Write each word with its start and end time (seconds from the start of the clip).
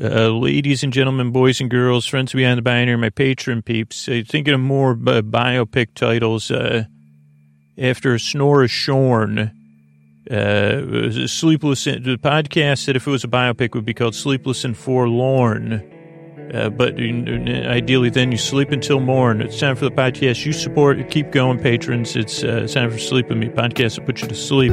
Uh, 0.00 0.28
ladies 0.30 0.82
and 0.82 0.92
gentlemen, 0.92 1.30
boys 1.32 1.60
and 1.60 1.70
girls, 1.70 2.06
friends 2.06 2.32
behind 2.32 2.56
the 2.56 2.62
binary, 2.62 2.96
my 2.96 3.10
patron 3.10 3.60
peeps, 3.60 4.08
uh, 4.08 4.22
thinking 4.26 4.54
of 4.54 4.60
more 4.60 4.92
uh, 4.92 5.20
biopic 5.20 5.88
titles. 5.94 6.50
Uh, 6.50 6.84
after 7.76 8.18
Snore 8.18 8.66
Shorn, 8.68 9.52
uh, 10.30 11.26
Sleepless, 11.26 11.84
the 11.84 12.18
podcast 12.22 12.78
said 12.84 12.96
if 12.96 13.06
it 13.06 13.10
was 13.10 13.24
a 13.24 13.28
biopic 13.28 13.74
would 13.74 13.84
be 13.84 13.94
called 13.94 14.14
Sleepless 14.14 14.64
and 14.64 14.76
Forlorn. 14.76 15.88
Uh, 16.54 16.70
but 16.70 16.94
ideally, 16.98 18.10
then 18.10 18.32
you 18.32 18.38
sleep 18.38 18.70
until 18.70 19.00
morn. 19.00 19.40
It's 19.40 19.58
time 19.58 19.76
for 19.76 19.84
the 19.84 19.90
podcast 19.90 20.44
you 20.44 20.52
support. 20.52 21.10
Keep 21.10 21.32
going, 21.32 21.58
patrons. 21.58 22.16
It's, 22.16 22.42
uh, 22.42 22.62
it's 22.64 22.74
time 22.74 22.90
for 22.90 22.98
Sleep 22.98 23.28
With 23.28 23.38
Me 23.38 23.48
podcast 23.48 23.96
to 23.96 24.02
put 24.02 24.20
you 24.20 24.28
to 24.28 24.34
sleep. 24.34 24.72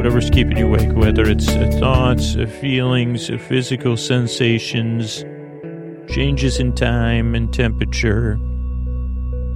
whatever's 0.00 0.30
keeping 0.30 0.56
you 0.56 0.66
awake, 0.66 0.90
whether 0.94 1.28
it's 1.28 1.44
thoughts, 1.78 2.34
feelings, 2.58 3.26
physical 3.48 3.98
sensations, 3.98 5.26
changes 6.08 6.58
in 6.58 6.74
time 6.74 7.34
and 7.34 7.52
temperature, 7.52 8.38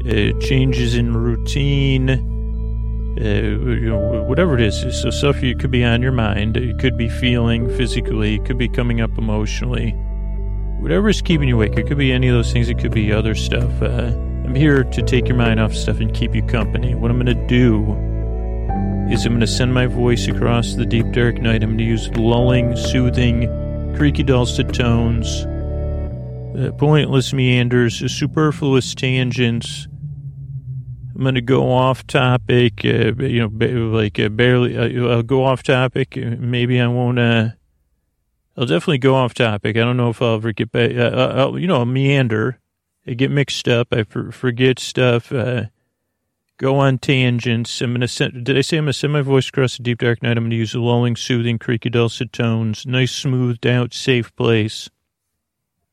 uh, 0.07 0.39
changes 0.41 0.97
in 0.97 1.17
routine, 1.17 2.11
uh, 2.11 3.25
you 3.25 3.89
know, 3.89 4.23
whatever 4.29 4.55
it 4.55 4.61
is. 4.61 5.01
So 5.01 5.09
stuff 5.09 5.43
you 5.43 5.57
could 5.57 5.71
be 5.71 5.83
on 5.83 6.03
your 6.03 6.13
mind, 6.13 6.59
it 6.59 6.79
could 6.79 6.99
be 6.99 7.09
feeling 7.09 7.67
physically, 7.79 8.35
it 8.35 8.45
could 8.45 8.59
be 8.59 8.69
coming 8.69 9.01
up 9.01 9.17
emotionally. 9.17 9.93
Whatever's 10.79 11.23
keeping 11.23 11.49
you 11.49 11.55
awake, 11.55 11.79
it 11.79 11.87
could 11.87 11.97
be 11.97 12.13
any 12.13 12.29
of 12.29 12.35
those 12.35 12.53
things, 12.53 12.69
it 12.69 12.79
could 12.79 12.93
be 12.93 13.11
other 13.11 13.35
stuff. 13.35 13.81
Uh, 13.81 14.13
I'm 14.45 14.55
here 14.55 14.85
to 14.85 15.01
take 15.01 15.27
your 15.27 15.39
mind 15.39 15.59
off 15.59 15.73
stuff 15.73 16.01
and 16.01 16.13
keep 16.13 16.35
you 16.35 16.43
company. 16.43 16.95
What 16.95 17.11
I'm 17.11 17.19
going 17.19 17.35
to 17.35 17.47
do 17.47 18.14
is 19.11 19.27
I'm 19.27 19.33
going 19.33 19.41
to 19.41 19.47
send 19.47 19.75
my 19.75 19.87
voice 19.87 20.29
across 20.29 20.75
the 20.75 20.87
deep 20.87 21.11
dark 21.13 21.37
night. 21.37 21.63
I'm 21.63 21.71
going 21.71 21.79
to 21.79 21.85
use 21.85 22.09
lulling, 22.17 22.75
soothing, 22.75 23.95
creaky 23.97 24.23
dulcet 24.23 24.73
tones, 24.73 25.45
uh, 26.57 26.73
pointless 26.79 27.33
meanders, 27.33 28.03
superfluous 28.13 28.95
tangents. 28.95 29.87
I'm 31.15 31.23
going 31.23 31.35
to 31.35 31.43
go 31.43 31.71
off 31.71 32.07
topic, 32.07 32.85
uh, 32.85 33.13
you 33.23 33.49
know, 33.49 33.89
like 33.97 34.19
uh, 34.19 34.31
barely. 34.31 34.77
Uh, 34.77 35.09
I'll 35.09 35.23
go 35.23 35.45
off 35.45 35.63
topic. 35.63 36.17
Maybe 36.17 36.81
I 36.81 36.87
won't. 36.87 37.19
Uh, 37.19 37.49
I'll 38.57 38.67
definitely 38.67 38.99
go 38.99 39.15
off 39.15 39.35
topic. 39.35 39.77
I 39.77 39.81
don't 39.81 39.97
know 39.97 40.11
if 40.11 40.23
I'll 40.23 40.37
ever 40.37 40.53
get 40.53 40.73
back. 40.73 40.93
Uh, 40.97 41.35
I'll, 41.37 41.59
you 41.59 41.67
know, 41.67 41.77
I'll 41.77 41.87
meander. 41.87 42.59
I 43.07 43.13
get 43.13 43.31
mixed 43.31 43.69
up. 43.69 43.89
I 43.93 44.05
forget 44.05 44.79
stuff 44.79 45.31
go 46.59 46.77
on 46.77 46.99
tangents. 46.99 47.81
I'm 47.81 47.99
to 48.01 48.09
send, 48.09 48.45
did 48.45 48.57
I 48.57 48.61
say 48.61 48.79
I'm 48.79 48.87
to 48.87 48.93
send 48.93 49.13
my 49.13 49.23
voice 49.23 49.49
across 49.49 49.77
the 49.77 49.83
deep 49.83 49.99
dark 49.99 50.23
night? 50.23 50.37
I'm 50.37 50.51
to 50.51 50.57
use 50.57 50.75
lulling, 50.75 51.17
soothing, 51.17 51.59
creaky, 51.59 51.91
dulcet 51.91 52.33
tones, 52.33 52.87
nice, 52.87 53.13
smoothed 53.13 53.67
out, 53.67 53.93
safe 53.93 54.35
place. 54.37 54.89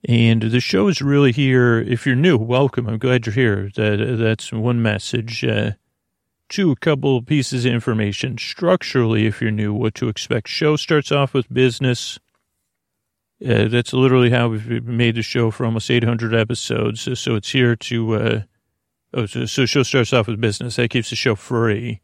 And 0.08 0.42
the 0.42 0.60
show 0.60 0.88
is 0.88 1.02
really 1.02 1.32
here. 1.32 1.80
If 1.80 2.06
you're 2.08 2.16
new, 2.16 2.38
welcome. 2.38 2.88
I'm 2.88 2.98
glad 2.98 3.26
you're 3.26 3.34
here. 3.34 3.70
That 3.76 4.18
That's 4.20 4.52
one 4.52 4.82
message. 4.82 5.44
Uh, 5.44 5.72
two, 6.50 6.72
a 6.72 6.76
couple 6.76 7.22
pieces 7.22 7.66
of 7.66 7.74
information. 7.74 8.38
Structurally, 8.38 9.28
if 9.28 9.42
you're 9.42 9.52
new, 9.52 9.74
what 9.74 9.94
to 9.96 10.10
expect. 10.10 10.48
Show 10.48 10.76
starts 10.76 11.12
off 11.12 11.36
with 11.36 11.54
business. 11.54 12.20
Uh, 13.44 13.68
that's 13.68 13.94
literally 13.94 14.32
how 14.32 14.50
we've 14.50 14.84
made 14.86 15.16
the 15.16 15.22
show 15.22 15.52
for 15.52 15.66
almost 15.66 15.90
800 15.90 16.34
episodes. 16.34 17.08
So 17.20 17.36
it's 17.36 17.52
here 17.52 17.76
to 17.76 18.16
uh, 18.16 18.42
Oh, 19.14 19.26
so, 19.26 19.46
so 19.46 19.66
show 19.66 19.84
starts 19.84 20.14
off 20.14 20.28
with 20.28 20.40
business. 20.40 20.78
That 20.78 20.90
keeps 20.90 21.10
the 21.10 21.16
show 21.16 21.36
free. 21.36 22.02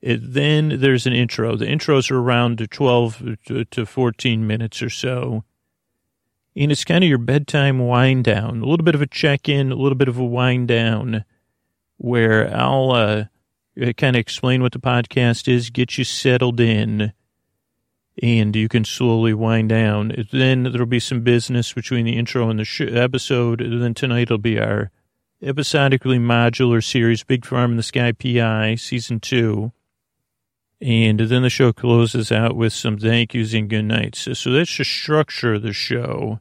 It, 0.00 0.20
then 0.34 0.80
there's 0.80 1.06
an 1.06 1.12
intro. 1.12 1.56
The 1.56 1.66
intros 1.66 2.10
are 2.10 2.18
around 2.18 2.66
12 2.70 3.22
to 3.70 3.86
14 3.86 4.46
minutes 4.46 4.82
or 4.82 4.90
so. 4.90 5.44
And 6.56 6.70
it's 6.70 6.84
kind 6.84 7.02
of 7.02 7.08
your 7.08 7.18
bedtime 7.18 7.78
wind 7.78 8.24
down, 8.24 8.62
a 8.62 8.66
little 8.66 8.84
bit 8.84 8.94
of 8.94 9.02
a 9.02 9.06
check 9.06 9.48
in, 9.48 9.72
a 9.72 9.76
little 9.76 9.96
bit 9.96 10.08
of 10.08 10.18
a 10.18 10.24
wind 10.24 10.68
down, 10.68 11.24
where 11.96 12.54
I'll 12.54 12.92
uh, 12.92 13.24
kind 13.96 14.14
of 14.14 14.20
explain 14.20 14.62
what 14.62 14.72
the 14.72 14.78
podcast 14.78 15.48
is, 15.48 15.70
get 15.70 15.98
you 15.98 16.04
settled 16.04 16.60
in, 16.60 17.12
and 18.22 18.54
you 18.54 18.68
can 18.68 18.84
slowly 18.84 19.34
wind 19.34 19.70
down. 19.70 20.12
Then 20.30 20.64
there'll 20.64 20.86
be 20.86 21.00
some 21.00 21.22
business 21.22 21.72
between 21.72 22.04
the 22.04 22.16
intro 22.16 22.48
and 22.50 22.60
the 22.60 22.64
sh- 22.64 22.82
episode. 22.82 23.60
And 23.60 23.82
then 23.82 23.94
tonight 23.94 24.30
will 24.30 24.38
be 24.38 24.60
our 24.60 24.90
episodically 25.44 26.18
modular 26.18 26.82
series, 26.82 27.22
Big 27.22 27.44
Farm 27.44 27.72
in 27.72 27.76
the 27.76 27.82
Sky 27.82 28.12
PI, 28.12 28.76
season 28.76 29.20
two. 29.20 29.72
And 30.80 31.20
then 31.20 31.42
the 31.42 31.50
show 31.50 31.72
closes 31.72 32.32
out 32.32 32.56
with 32.56 32.72
some 32.72 32.98
thank 32.98 33.34
yous 33.34 33.54
and 33.54 33.70
good 33.70 33.84
nights. 33.84 34.28
So 34.38 34.50
that's 34.50 34.76
the 34.76 34.84
structure 34.84 35.54
of 35.54 35.62
the 35.62 35.72
show. 35.72 36.40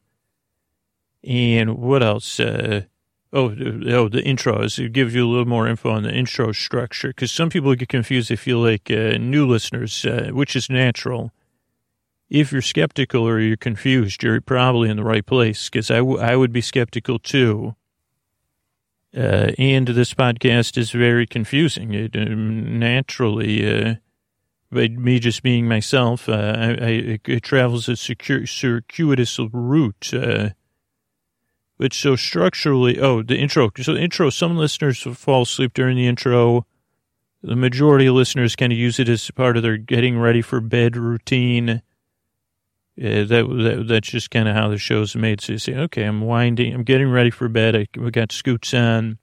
And 1.23 1.77
what 1.77 2.03
else? 2.03 2.39
Uh, 2.39 2.83
oh, 3.31 3.49
oh, 3.51 4.09
the 4.09 4.23
intros. 4.25 4.83
It 4.83 4.91
gives 4.91 5.13
you 5.13 5.25
a 5.25 5.29
little 5.29 5.45
more 5.45 5.67
info 5.67 5.91
on 5.91 6.03
the 6.03 6.13
intro 6.13 6.51
structure 6.51 7.09
because 7.09 7.31
some 7.31 7.49
people 7.49 7.73
get 7.75 7.89
confused. 7.89 8.29
They 8.29 8.35
feel 8.35 8.59
like 8.59 8.89
uh, 8.89 9.17
new 9.17 9.47
listeners, 9.47 10.03
uh, 10.05 10.29
which 10.33 10.55
is 10.55 10.69
natural. 10.69 11.31
If 12.29 12.51
you're 12.51 12.61
skeptical 12.61 13.27
or 13.27 13.39
you're 13.39 13.55
confused, 13.55 14.23
you're 14.23 14.41
probably 14.41 14.89
in 14.89 14.97
the 14.97 15.03
right 15.03 15.25
place 15.25 15.69
because 15.69 15.91
I, 15.91 15.97
w- 15.97 16.19
I 16.19 16.35
would 16.35 16.51
be 16.51 16.61
skeptical 16.61 17.19
too. 17.19 17.75
Uh, 19.15 19.51
and 19.59 19.89
this 19.89 20.13
podcast 20.13 20.77
is 20.77 20.91
very 20.91 21.27
confusing. 21.27 21.93
It 21.93 22.15
um, 22.15 22.79
naturally, 22.79 23.63
uh, 23.63 23.95
by 24.71 24.87
me 24.87 25.19
just 25.19 25.43
being 25.43 25.67
myself, 25.67 26.27
uh, 26.27 26.55
I, 26.57 26.69
I, 26.69 27.19
it 27.25 27.43
travels 27.43 27.87
a 27.87 27.95
secure, 27.95 28.47
circuitous 28.47 29.37
route. 29.37 30.13
Uh, 30.13 30.49
but 31.77 31.93
so 31.93 32.15
structurally, 32.15 32.99
oh, 32.99 33.21
the 33.21 33.37
intro. 33.37 33.69
So 33.79 33.93
the 33.93 34.01
intro, 34.01 34.29
some 34.29 34.57
listeners 34.57 35.01
fall 35.01 35.43
asleep 35.43 35.73
during 35.73 35.95
the 35.97 36.07
intro. 36.07 36.65
The 37.43 37.55
majority 37.55 38.05
of 38.05 38.15
listeners 38.15 38.55
kind 38.55 38.71
of 38.71 38.79
use 38.79 38.99
it 38.99 39.09
as 39.09 39.29
part 39.31 39.57
of 39.57 39.63
their 39.63 39.77
getting 39.77 40.17
ready 40.17 40.41
for 40.41 40.61
bed 40.61 40.95
routine. 40.95 41.81
Yeah, 42.95 43.23
that, 43.23 43.47
that 43.47 43.85
that's 43.87 44.07
just 44.07 44.29
kind 44.29 44.47
of 44.47 44.55
how 44.55 44.69
the 44.69 44.77
show's 44.77 45.15
made. 45.15 45.41
So 45.41 45.53
you 45.53 45.57
say, 45.57 45.75
okay, 45.75 46.03
I'm 46.03 46.21
winding, 46.21 46.73
I'm 46.73 46.83
getting 46.83 47.09
ready 47.09 47.31
for 47.31 47.49
bed. 47.49 47.75
I 47.75 47.87
we 47.97 48.11
got 48.11 48.31
scoots 48.31 48.73
on. 48.73 49.17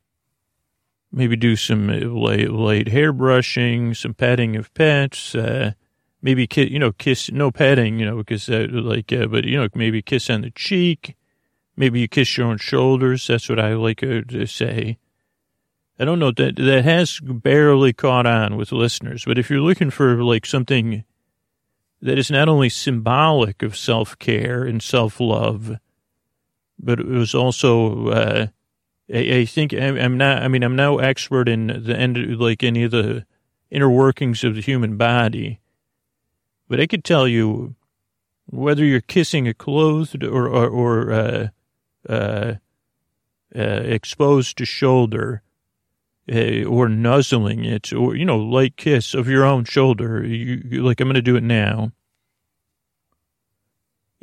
Maybe 1.12 1.36
do 1.36 1.56
some 1.56 1.88
late, 1.88 2.50
late 2.50 2.88
hair 2.88 3.12
brushing, 3.12 3.94
some 3.94 4.14
petting 4.14 4.56
of 4.56 4.72
pets. 4.74 5.34
Uh, 5.34 5.72
maybe 6.22 6.46
kiss, 6.46 6.70
you 6.70 6.78
know, 6.78 6.92
kiss, 6.92 7.30
no 7.30 7.50
petting, 7.50 7.98
you 7.98 8.06
know, 8.06 8.16
because 8.16 8.48
uh, 8.48 8.66
like, 8.70 9.12
uh, 9.12 9.26
but 9.26 9.44
you 9.44 9.60
know, 9.60 9.68
maybe 9.74 10.02
kiss 10.02 10.30
on 10.30 10.42
the 10.42 10.50
cheek. 10.50 11.16
Maybe 11.76 12.00
you 12.00 12.08
kiss 12.08 12.36
your 12.36 12.46
own 12.46 12.58
shoulders. 12.58 13.26
That's 13.26 13.48
what 13.48 13.58
I 13.58 13.74
like 13.74 14.02
uh, 14.02 14.22
to 14.28 14.46
say. 14.46 14.98
I 15.98 16.04
don't 16.04 16.18
know 16.18 16.32
that 16.32 16.56
that 16.56 16.84
has 16.84 17.20
barely 17.20 17.92
caught 17.92 18.26
on 18.26 18.56
with 18.56 18.72
listeners, 18.72 19.24
but 19.24 19.38
if 19.38 19.50
you're 19.50 19.60
looking 19.60 19.90
for 19.90 20.22
like 20.22 20.46
something 20.46 21.04
that 22.02 22.18
is 22.18 22.30
not 22.30 22.48
only 22.48 22.68
symbolic 22.68 23.62
of 23.62 23.76
self 23.76 24.18
care 24.18 24.64
and 24.64 24.82
self 24.82 25.20
love, 25.20 25.78
but 26.78 27.00
it 27.00 27.06
was 27.06 27.34
also, 27.34 28.08
uh, 28.08 28.46
I, 29.12 29.18
I, 29.18 29.44
think 29.44 29.74
I'm 29.74 30.16
not, 30.16 30.42
I 30.42 30.48
mean, 30.48 30.62
I'm 30.62 30.76
no 30.76 30.98
expert 30.98 31.48
in 31.48 31.66
the 31.84 31.96
end, 31.96 32.38
like 32.38 32.62
any 32.62 32.84
of 32.84 32.90
the 32.90 33.26
inner 33.70 33.90
workings 33.90 34.44
of 34.44 34.54
the 34.54 34.62
human 34.62 34.96
body, 34.96 35.60
but 36.68 36.80
I 36.80 36.86
could 36.86 37.04
tell 37.04 37.28
you 37.28 37.76
whether 38.46 38.84
you're 38.84 39.00
kissing 39.00 39.46
a 39.46 39.54
clothed 39.54 40.24
or, 40.24 40.48
or, 40.48 40.68
or 40.68 41.12
uh, 41.12 41.48
uh, 42.08 42.54
uh 43.54 43.60
exposed 43.60 44.56
to 44.58 44.64
shoulder, 44.64 45.42
uh, 46.30 46.64
or 46.64 46.88
nuzzling 46.88 47.64
it, 47.64 47.92
or 47.92 48.16
you 48.16 48.24
know, 48.24 48.38
light 48.38 48.76
kiss 48.76 49.14
of 49.14 49.28
your 49.28 49.44
own 49.44 49.64
shoulder. 49.64 50.24
You, 50.24 50.62
you 50.68 50.82
like 50.82 51.00
I'm 51.00 51.08
going 51.08 51.14
to 51.14 51.22
do 51.22 51.36
it 51.36 51.42
now. 51.42 51.92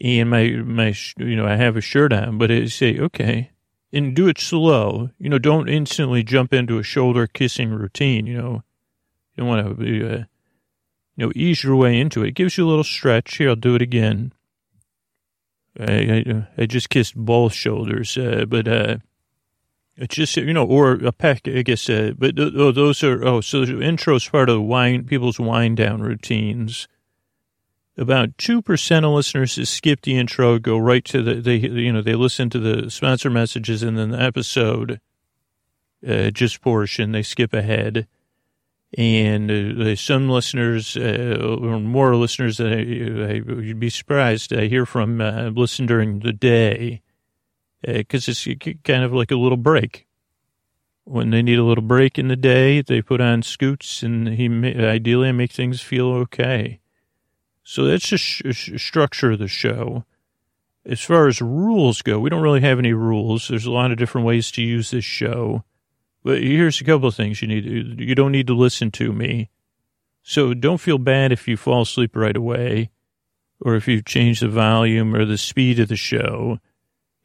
And 0.04 0.30
my 0.30 0.50
my 0.50 0.94
you 1.18 1.36
know 1.36 1.48
I 1.48 1.56
have 1.56 1.76
a 1.76 1.82
shirt 1.82 2.14
on, 2.14 2.38
but 2.38 2.52
I 2.52 2.66
say 2.66 3.00
okay, 3.00 3.52
and 3.92 4.16
do 4.16 4.28
it 4.28 4.40
slow. 4.40 5.10
You 5.18 5.30
know, 5.30 5.40
don't 5.40 5.70
instantly 5.70 6.24
jump 6.24 6.54
into 6.54 6.78
a 6.78 6.84
shoulder 6.84 7.26
kissing 7.26 7.72
routine. 7.72 8.28
You 8.28 8.38
know, 8.38 8.64
you 9.36 9.44
don't 9.44 9.48
want 9.48 9.80
to 9.80 10.14
uh, 10.14 10.24
you 11.18 11.26
know, 11.26 11.32
ease 11.36 11.64
your 11.64 11.76
way 11.76 12.00
into 12.00 12.24
it. 12.24 12.30
It 12.30 12.36
gives 12.36 12.58
you 12.58 12.66
a 12.66 12.70
little 12.70 12.84
stretch. 12.84 13.38
Here, 13.38 13.50
I'll 13.50 13.56
do 13.56 13.76
it 13.76 13.82
again. 13.82 14.34
I 15.80 15.94
I, 15.94 16.48
I 16.60 16.66
just 16.68 16.90
kissed 16.90 17.16
both 17.16 17.54
shoulders, 17.54 18.18
uh, 18.18 18.46
but 18.48 18.68
uh, 18.68 18.98
It's 19.98 20.16
just, 20.16 20.38
you 20.38 20.54
know, 20.54 20.66
or 20.66 20.94
a 20.94 21.12
peck, 21.12 21.48
I 21.48 21.64
guess, 21.64 21.90
uh, 21.90 22.12
but 22.16 22.38
oh, 22.38 22.72
those 22.72 23.04
are, 23.04 23.26
oh, 23.26 23.42
so 23.42 23.66
the 23.66 23.82
intro 23.82 24.16
is 24.16 24.30
part 24.30 24.48
of 24.48 24.56
the 24.56 24.62
wine, 24.62 25.06
people's 25.06 25.40
wind 25.40 25.78
down 25.78 26.02
routines. 26.02 26.88
About 27.98 28.38
2% 28.38 28.98
of 29.04 29.12
listeners 29.12 29.68
skip 29.68 30.02
the 30.02 30.16
intro, 30.16 30.60
go 30.60 30.78
right 30.78 31.04
to 31.06 31.24
the, 31.24 31.36
they, 31.36 31.56
you 31.56 31.92
know, 31.92 32.04
they 32.04 32.14
listen 32.14 32.48
to 32.52 32.60
the 32.60 32.92
sponsor 32.92 33.32
messages 33.32 33.82
and 33.82 33.98
then 33.98 34.12
the 34.12 34.22
episode, 34.22 35.02
uh, 36.08 36.30
just 36.30 36.62
portion, 36.62 37.12
they 37.12 37.24
skip 37.24 37.54
ahead. 37.54 38.08
And 38.96 39.82
uh, 39.82 39.96
some 39.96 40.30
listeners, 40.30 40.96
uh, 40.96 41.58
or 41.60 41.80
more 41.80 42.16
listeners 42.16 42.58
that 42.58 42.72
I, 42.72 42.76
I, 42.76 43.62
you'd 43.62 43.80
be 43.80 43.90
surprised, 43.90 44.54
I 44.54 44.68
hear 44.68 44.86
from, 44.86 45.20
uh, 45.20 45.50
listen 45.56 45.88
during 45.88 46.20
the 46.20 46.34
day 46.34 47.02
because 47.88 48.28
uh, 48.28 48.32
it's 48.32 48.48
kind 48.84 49.04
of 49.04 49.14
like 49.14 49.32
a 49.32 49.36
little 49.38 49.58
break. 49.58 50.06
When 51.06 51.30
they 51.30 51.42
need 51.42 51.58
a 51.58 51.64
little 51.64 51.84
break 51.84 52.20
in 52.20 52.28
the 52.28 52.36
day, 52.36 52.82
they 52.82 53.02
put 53.02 53.22
on 53.22 53.42
scoots, 53.42 54.04
and 54.04 54.28
he 54.28 54.48
ideally 54.78 55.32
make 55.32 55.52
things 55.52 55.82
feel 55.82 56.08
okay. 56.08 56.82
So 57.64 57.86
that's 57.86 58.10
the 58.10 58.54
structure 58.78 59.32
of 59.32 59.40
the 59.40 59.48
show. 59.48 60.04
As 60.86 61.02
far 61.02 61.28
as 61.28 61.42
rules 61.42 62.02
go, 62.02 62.20
we 62.20 62.30
don't 62.30 62.42
really 62.42 62.62
have 62.62 62.80
any 62.80 62.94
rules. 62.94 63.48
There's 63.48 63.66
a 63.66 63.72
lot 63.72 63.92
of 63.92 63.98
different 63.98 64.28
ways 64.28 64.52
to 64.52 64.62
use 64.62 64.92
this 64.92 65.06
show. 65.06 65.64
But 66.24 66.42
here's 66.42 66.82
a 66.82 66.86
couple 66.86 67.08
of 67.08 67.16
things 67.16 67.42
you 67.42 67.48
need. 67.48 67.64
To, 67.64 68.04
you 68.04 68.16
don't 68.16 68.32
need 68.32 68.48
to 68.48 68.54
listen 68.54 68.92
to 68.92 69.14
me. 69.14 69.50
So 70.24 70.54
don't 70.54 70.80
feel 70.80 70.98
bad 70.98 71.32
if 71.32 71.48
you 71.48 71.56
fall 71.56 71.84
asleep 71.84 72.16
right 72.16 72.36
away 72.36 72.90
or 73.62 73.76
if 73.76 73.88
you 73.88 74.02
change 74.02 74.42
the 74.42 74.50
volume 74.50 75.16
or 75.16 75.26
the 75.26 75.38
speed 75.38 75.80
of 75.80 75.88
the 75.88 75.96
show 75.96 76.60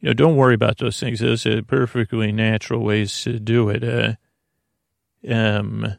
you 0.03 0.09
know, 0.09 0.13
don't 0.13 0.35
worry 0.35 0.53
about 0.53 0.79
those 0.79 0.99
things. 0.99 1.21
Those 1.21 1.45
are 1.45 1.63
perfectly 1.63 2.33
natural 2.33 2.83
ways 2.83 3.23
to 3.23 3.39
do 3.39 3.69
it. 3.69 3.85
Uh, 3.85 4.15
um, 5.33 5.95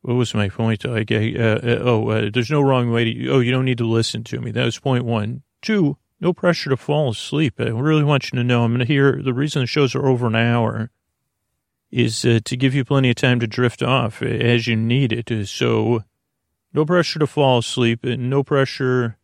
what 0.00 0.14
was 0.14 0.34
my 0.34 0.48
point? 0.48 0.84
I 0.84 1.04
get, 1.04 1.40
uh, 1.40 1.60
uh, 1.62 1.78
oh, 1.80 2.08
uh, 2.08 2.30
there's 2.32 2.50
no 2.50 2.60
wrong 2.60 2.90
way 2.90 3.04
to, 3.04 3.28
oh, 3.28 3.38
you 3.38 3.52
don't 3.52 3.66
need 3.66 3.78
to 3.78 3.86
listen 3.86 4.24
to 4.24 4.40
me. 4.40 4.50
That 4.50 4.64
was 4.64 4.80
point 4.80 5.04
one. 5.04 5.42
Two, 5.62 5.96
no 6.18 6.32
pressure 6.32 6.70
to 6.70 6.76
fall 6.76 7.10
asleep. 7.10 7.60
I 7.60 7.68
really 7.68 8.02
want 8.02 8.32
you 8.32 8.36
to 8.36 8.42
know 8.42 8.64
I'm 8.64 8.72
going 8.72 8.80
to 8.80 8.84
hear 8.84 9.22
the 9.22 9.32
reason 9.32 9.62
the 9.62 9.68
shows 9.68 9.94
are 9.94 10.08
over 10.08 10.26
an 10.26 10.34
hour 10.34 10.90
is 11.92 12.24
uh, 12.24 12.40
to 12.44 12.56
give 12.56 12.74
you 12.74 12.84
plenty 12.84 13.10
of 13.10 13.16
time 13.16 13.38
to 13.38 13.46
drift 13.46 13.80
off 13.80 14.22
as 14.22 14.66
you 14.66 14.74
need 14.74 15.12
it. 15.12 15.46
So 15.46 16.02
no 16.72 16.84
pressure 16.84 17.20
to 17.20 17.28
fall 17.28 17.58
asleep 17.58 18.02
and 18.02 18.28
no 18.28 18.42
pressure 18.42 19.18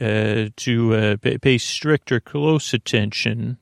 uh, 0.00 0.48
to 0.56 0.94
uh, 0.94 1.16
pay, 1.16 1.38
pay 1.38 1.58
strict 1.58 2.12
or 2.12 2.20
close 2.20 2.72
attention. 2.72 3.58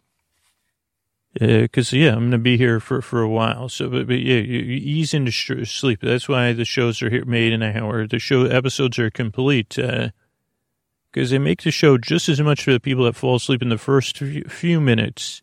Because, 1.38 1.93
uh, 1.93 1.97
yeah, 1.97 2.12
I'm 2.12 2.21
going 2.21 2.31
to 2.31 2.38
be 2.38 2.56
here 2.56 2.81
for, 2.81 3.03
for 3.03 3.21
a 3.21 3.29
while. 3.29 3.69
So, 3.69 3.91
but, 3.91 4.06
but 4.06 4.21
yeah, 4.21 4.37
you, 4.37 4.59
you 4.59 4.81
ease 4.83 5.12
into 5.12 5.31
sh- 5.31 5.69
sleep. 5.69 6.00
That's 6.00 6.29
why 6.29 6.53
the 6.53 6.65
shows 6.65 7.03
are 7.03 7.11
here, 7.11 7.25
made 7.27 7.53
in 7.53 7.62
an 7.62 7.77
hour. 7.77 8.06
The 8.06 8.19
show 8.19 8.44
episodes 8.44 8.99
are 8.99 9.11
complete. 9.11 9.77
Because 9.77 10.12
uh, 11.15 11.35
they 11.35 11.38
make 11.38 11.62
the 11.62 11.71
show 11.71 11.99
just 11.99 12.29
as 12.31 12.41
much 12.41 12.65
for 12.65 12.73
the 12.73 12.81
people 12.81 13.05
that 13.05 13.17
fall 13.17 13.37
asleep 13.37 13.61
in 13.61 13.69
the 13.69 13.77
first 13.77 14.17
few, 14.17 14.44
few 14.44 14.81
minutes 14.81 15.43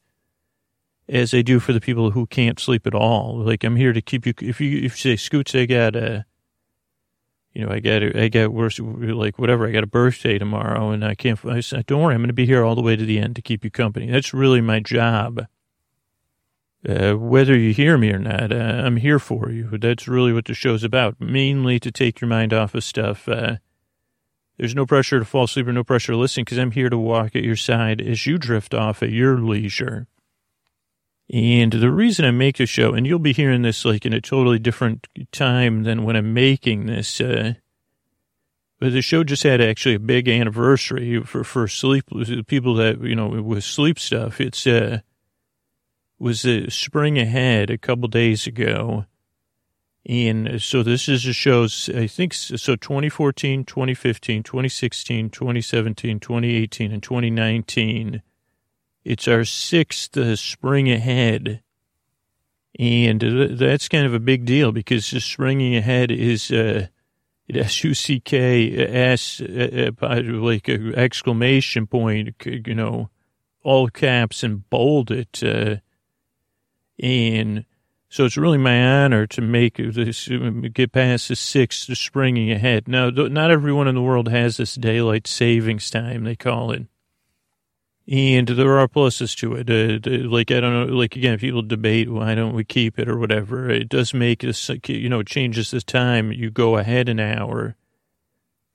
as 1.07 1.29
they 1.31 1.43
do 1.43 1.59
for 1.59 1.73
the 1.73 1.81
people 1.81 2.11
who 2.11 2.25
can't 2.25 2.59
sleep 2.59 2.87
at 2.87 2.95
all. 2.95 3.37
Like, 3.37 3.63
I'm 3.63 3.75
here 3.75 3.93
to 3.93 4.01
keep 4.01 4.25
you, 4.25 4.33
if 4.41 4.59
you, 4.59 4.77
if 4.77 4.83
you 4.83 4.89
say, 5.11 5.15
Scoots, 5.15 5.53
I 5.53 5.65
got 5.65 5.95
a, 5.95 6.25
you 7.53 7.63
know, 7.63 7.71
I 7.71 7.79
got 7.79 8.01
I 8.15 8.29
got 8.29 8.51
worse, 8.51 8.79
like 8.79 9.37
whatever. 9.37 9.67
I 9.67 9.71
got 9.71 9.83
a 9.83 9.87
birthday 9.87 10.39
tomorrow, 10.39 10.89
and 10.89 11.05
I 11.05 11.13
can't. 11.13 11.43
I 11.45 11.59
said, 11.59 11.85
don't 11.85 12.01
worry, 12.01 12.15
I'm 12.15 12.21
going 12.21 12.27
to 12.27 12.33
be 12.33 12.47
here 12.47 12.63
all 12.63 12.75
the 12.75 12.81
way 12.81 12.95
to 12.95 13.05
the 13.05 13.19
end 13.19 13.35
to 13.35 13.41
keep 13.41 13.63
you 13.63 13.69
company. 13.69 14.09
That's 14.09 14.33
really 14.33 14.61
my 14.61 14.79
job. 14.79 15.45
Uh, 16.87 17.13
whether 17.13 17.57
you 17.57 17.73
hear 17.73 17.97
me 17.97 18.11
or 18.11 18.19
not, 18.19 18.51
uh, 18.51 18.55
I'm 18.55 18.97
here 18.97 19.19
for 19.19 19.49
you. 19.49 19.77
That's 19.77 20.07
really 20.07 20.33
what 20.33 20.45
the 20.45 20.53
show's 20.53 20.83
about. 20.83 21.21
Mainly 21.21 21.79
to 21.79 21.91
take 21.91 22.19
your 22.19 22.27
mind 22.27 22.53
off 22.53 22.75
of 22.75 22.83
stuff. 22.83 23.29
Uh, 23.29 23.57
there's 24.57 24.75
no 24.75 24.85
pressure 24.85 25.19
to 25.19 25.25
fall 25.25 25.45
asleep 25.45 25.67
or 25.67 25.73
no 25.73 25.83
pressure 25.83 26.11
to 26.11 26.17
listen 26.17 26.41
because 26.43 26.57
I'm 26.57 26.71
here 26.71 26.89
to 26.89 26.97
walk 26.97 27.35
at 27.35 27.43
your 27.43 27.55
side 27.55 28.01
as 28.01 28.25
you 28.25 28.37
drift 28.37 28.73
off 28.73 29.01
at 29.01 29.11
your 29.11 29.37
leisure. 29.37 30.07
And 31.31 31.71
the 31.71 31.91
reason 31.91 32.25
I 32.25 32.31
make 32.31 32.57
the 32.57 32.65
show, 32.65 32.93
and 32.93 33.07
you'll 33.07 33.19
be 33.19 33.33
hearing 33.33 33.61
this 33.61 33.85
like 33.85 34.05
in 34.05 34.13
a 34.13 34.21
totally 34.21 34.59
different 34.59 35.07
time 35.31 35.83
than 35.83 36.03
when 36.03 36.15
I'm 36.15 36.33
making 36.33 36.85
this, 36.87 37.21
uh, 37.21 37.53
but 38.79 38.91
the 38.91 39.01
show 39.01 39.23
just 39.23 39.43
had 39.43 39.61
actually 39.61 39.95
a 39.95 39.99
big 39.99 40.27
anniversary 40.27 41.21
for, 41.23 41.43
for 41.43 41.67
sleep, 41.67 42.05
people 42.47 42.75
that, 42.75 43.01
you 43.01 43.15
know, 43.15 43.29
with 43.29 43.63
sleep 43.63 43.97
stuff. 43.97 44.41
It's, 44.41 44.67
uh, 44.67 44.99
was 46.19 46.45
a 46.45 46.69
spring 46.69 47.17
ahead 47.17 47.69
a 47.69 47.77
couple 47.77 48.07
days 48.07 48.45
ago. 48.45 49.05
And 50.05 50.61
so 50.61 50.83
this 50.83 51.07
is 51.07 51.23
the 51.23 51.33
shows, 51.33 51.89
I 51.95 52.07
think, 52.07 52.33
so 52.33 52.75
2014, 52.75 53.63
2015, 53.63 54.43
2016, 54.43 55.29
2017, 55.29 56.19
2018, 56.19 56.91
and 56.91 57.01
2019 57.01 58.21
it's 59.03 59.27
our 59.27 59.43
sixth 59.43 60.17
uh, 60.17 60.35
spring 60.35 60.91
ahead. 60.91 61.61
And 62.79 63.21
that's 63.59 63.87
kind 63.87 64.05
of 64.05 64.13
a 64.13 64.19
big 64.19 64.45
deal 64.45 64.71
because 64.71 65.11
the 65.11 65.19
springing 65.19 65.75
ahead 65.75 66.09
is 66.09 66.49
uh, 66.51 66.87
S-U-C-K-S, 67.53 69.41
uh, 69.41 69.91
uh, 70.01 70.21
like 70.23 70.67
an 70.67 70.95
exclamation 70.95 71.85
point, 71.85 72.35
you 72.45 72.73
know, 72.73 73.09
all 73.63 73.89
caps 73.89 74.43
and 74.43 74.67
bold 74.69 75.11
it. 75.11 75.43
Uh, 75.43 75.75
and 76.99 77.65
so 78.09 78.25
it's 78.25 78.37
really 78.37 78.57
my 78.57 79.03
honor 79.03 79.27
to 79.27 79.41
make 79.41 79.77
this, 79.77 80.29
get 80.73 80.91
past 80.91 81.27
the 81.27 81.35
sixth 81.35 81.95
springing 81.97 82.51
ahead. 82.51 82.87
Now, 82.87 83.09
not 83.09 83.51
everyone 83.51 83.87
in 83.87 83.95
the 83.95 84.01
world 84.01 84.29
has 84.29 84.57
this 84.57 84.75
daylight 84.75 85.27
savings 85.27 85.89
time, 85.89 86.23
they 86.23 86.35
call 86.35 86.71
it. 86.71 86.87
And 88.09 88.49
there 88.49 88.77
are 88.79 88.87
pluses 88.89 89.35
to 89.37 89.55
it. 89.55 89.69
Uh, 89.69 90.27
like, 90.29 90.51
I 90.51 90.59
don't 90.59 90.73
know, 90.73 90.93
like, 90.93 91.15
again, 91.15 91.39
people 91.39 91.61
debate, 91.61 92.09
why 92.09 92.35
don't 92.35 92.53
we 92.53 92.65
keep 92.65 92.99
it 92.99 93.07
or 93.07 93.17
whatever. 93.17 93.69
It 93.69 93.87
does 93.87 94.13
make 94.13 94.43
us, 94.43 94.69
you 94.87 95.07
know, 95.07 95.23
changes 95.23 95.71
the 95.71 95.79
time. 95.79 96.31
You 96.31 96.51
go 96.51 96.77
ahead 96.77 97.07
an 97.07 97.21
hour. 97.21 97.77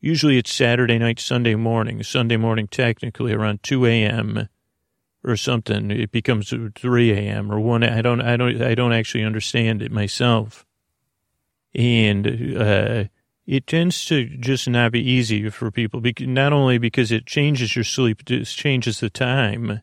Usually 0.01 0.39
it's 0.39 0.53
Saturday 0.53 0.99
night, 0.99 1.21
Sunday 1.21 1.57
morning. 1.57 2.03
Sunday 2.03 2.39
morning, 2.39 2.69
technically 2.69 3.33
around 3.33 3.63
2 3.63 3.85
a.m. 3.85 4.49
or 5.23 5.37
something. 5.37 5.91
It 5.91 6.11
becomes 6.11 6.51
3 6.75 7.13
a.m. 7.13 7.53
or 7.53 7.61
1. 7.61 7.83
I 7.85 8.01
don't, 8.01 8.23
I 8.23 8.37
don't, 8.39 8.63
I 8.63 8.75
don't 8.75 8.95
actually 8.95 9.25
understand 9.25 9.83
it 9.83 9.93
myself. 9.93 10.65
And, 11.75 12.57
uh, 12.57 13.05
it 13.49 13.67
tends 13.67 14.05
to 14.05 14.27
just 14.27 14.69
not 14.69 14.93
be 14.93 15.01
easy 15.01 15.49
for 15.49 15.71
people, 15.71 16.03
not 16.21 16.53
only 16.53 16.77
because 16.77 17.11
it 17.11 17.25
changes 17.25 17.75
your 17.75 17.85
sleep, 17.85 18.31
it 18.31 18.45
changes 18.45 19.01
the 19.01 19.09
time. 19.09 19.81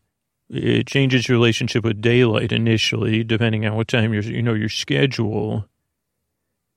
It 0.52 0.86
changes 0.86 1.28
your 1.28 1.36
relationship 1.36 1.84
with 1.84 2.00
daylight 2.00 2.52
initially, 2.52 3.24
depending 3.24 3.66
on 3.66 3.76
what 3.76 3.88
time 3.88 4.14
you're, 4.14 4.22
you 4.22 4.44
know, 4.44 4.54
your 4.54 4.70
schedule. 4.70 5.68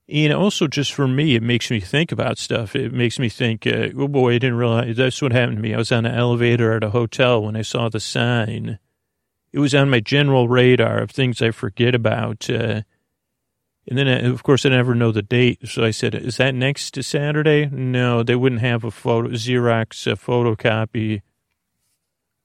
And 0.08 0.32
also, 0.32 0.66
just 0.66 0.94
for 0.94 1.06
me, 1.06 1.34
it 1.34 1.42
makes 1.42 1.70
me 1.70 1.78
think 1.78 2.10
about 2.10 2.38
stuff. 2.38 2.74
It 2.74 2.94
makes 2.94 3.18
me 3.18 3.28
think, 3.28 3.66
uh, 3.66 3.90
oh 3.94 4.08
boy, 4.08 4.36
I 4.36 4.38
didn't 4.38 4.56
realize 4.56 4.96
that's 4.96 5.20
what 5.20 5.32
happened 5.32 5.58
to 5.58 5.62
me. 5.62 5.74
I 5.74 5.78
was 5.78 5.92
on 5.92 6.06
an 6.06 6.14
elevator 6.14 6.72
at 6.72 6.84
a 6.84 6.90
hotel 6.90 7.42
when 7.42 7.54
I 7.54 7.60
saw 7.60 7.90
the 7.90 8.00
sign. 8.00 8.78
It 9.52 9.58
was 9.58 9.74
on 9.74 9.90
my 9.90 10.00
general 10.00 10.48
radar 10.48 11.00
of 11.00 11.10
things 11.10 11.42
I 11.42 11.50
forget 11.50 11.94
about. 11.94 12.48
Uh, 12.48 12.80
and 13.88 13.96
then, 13.96 14.06
uh, 14.06 14.30
of 14.30 14.42
course, 14.42 14.66
I 14.66 14.68
never 14.68 14.94
know 14.94 15.12
the 15.12 15.22
date. 15.22 15.66
So 15.66 15.82
I 15.82 15.92
said, 15.92 16.14
is 16.14 16.36
that 16.36 16.54
next 16.54 16.92
to 16.92 17.02
Saturday? 17.02 17.66
No, 17.66 18.22
they 18.22 18.36
wouldn't 18.36 18.60
have 18.60 18.84
a 18.84 18.90
photo, 18.90 19.30
Xerox 19.30 20.06
a 20.06 20.14
photocopy 20.14 21.22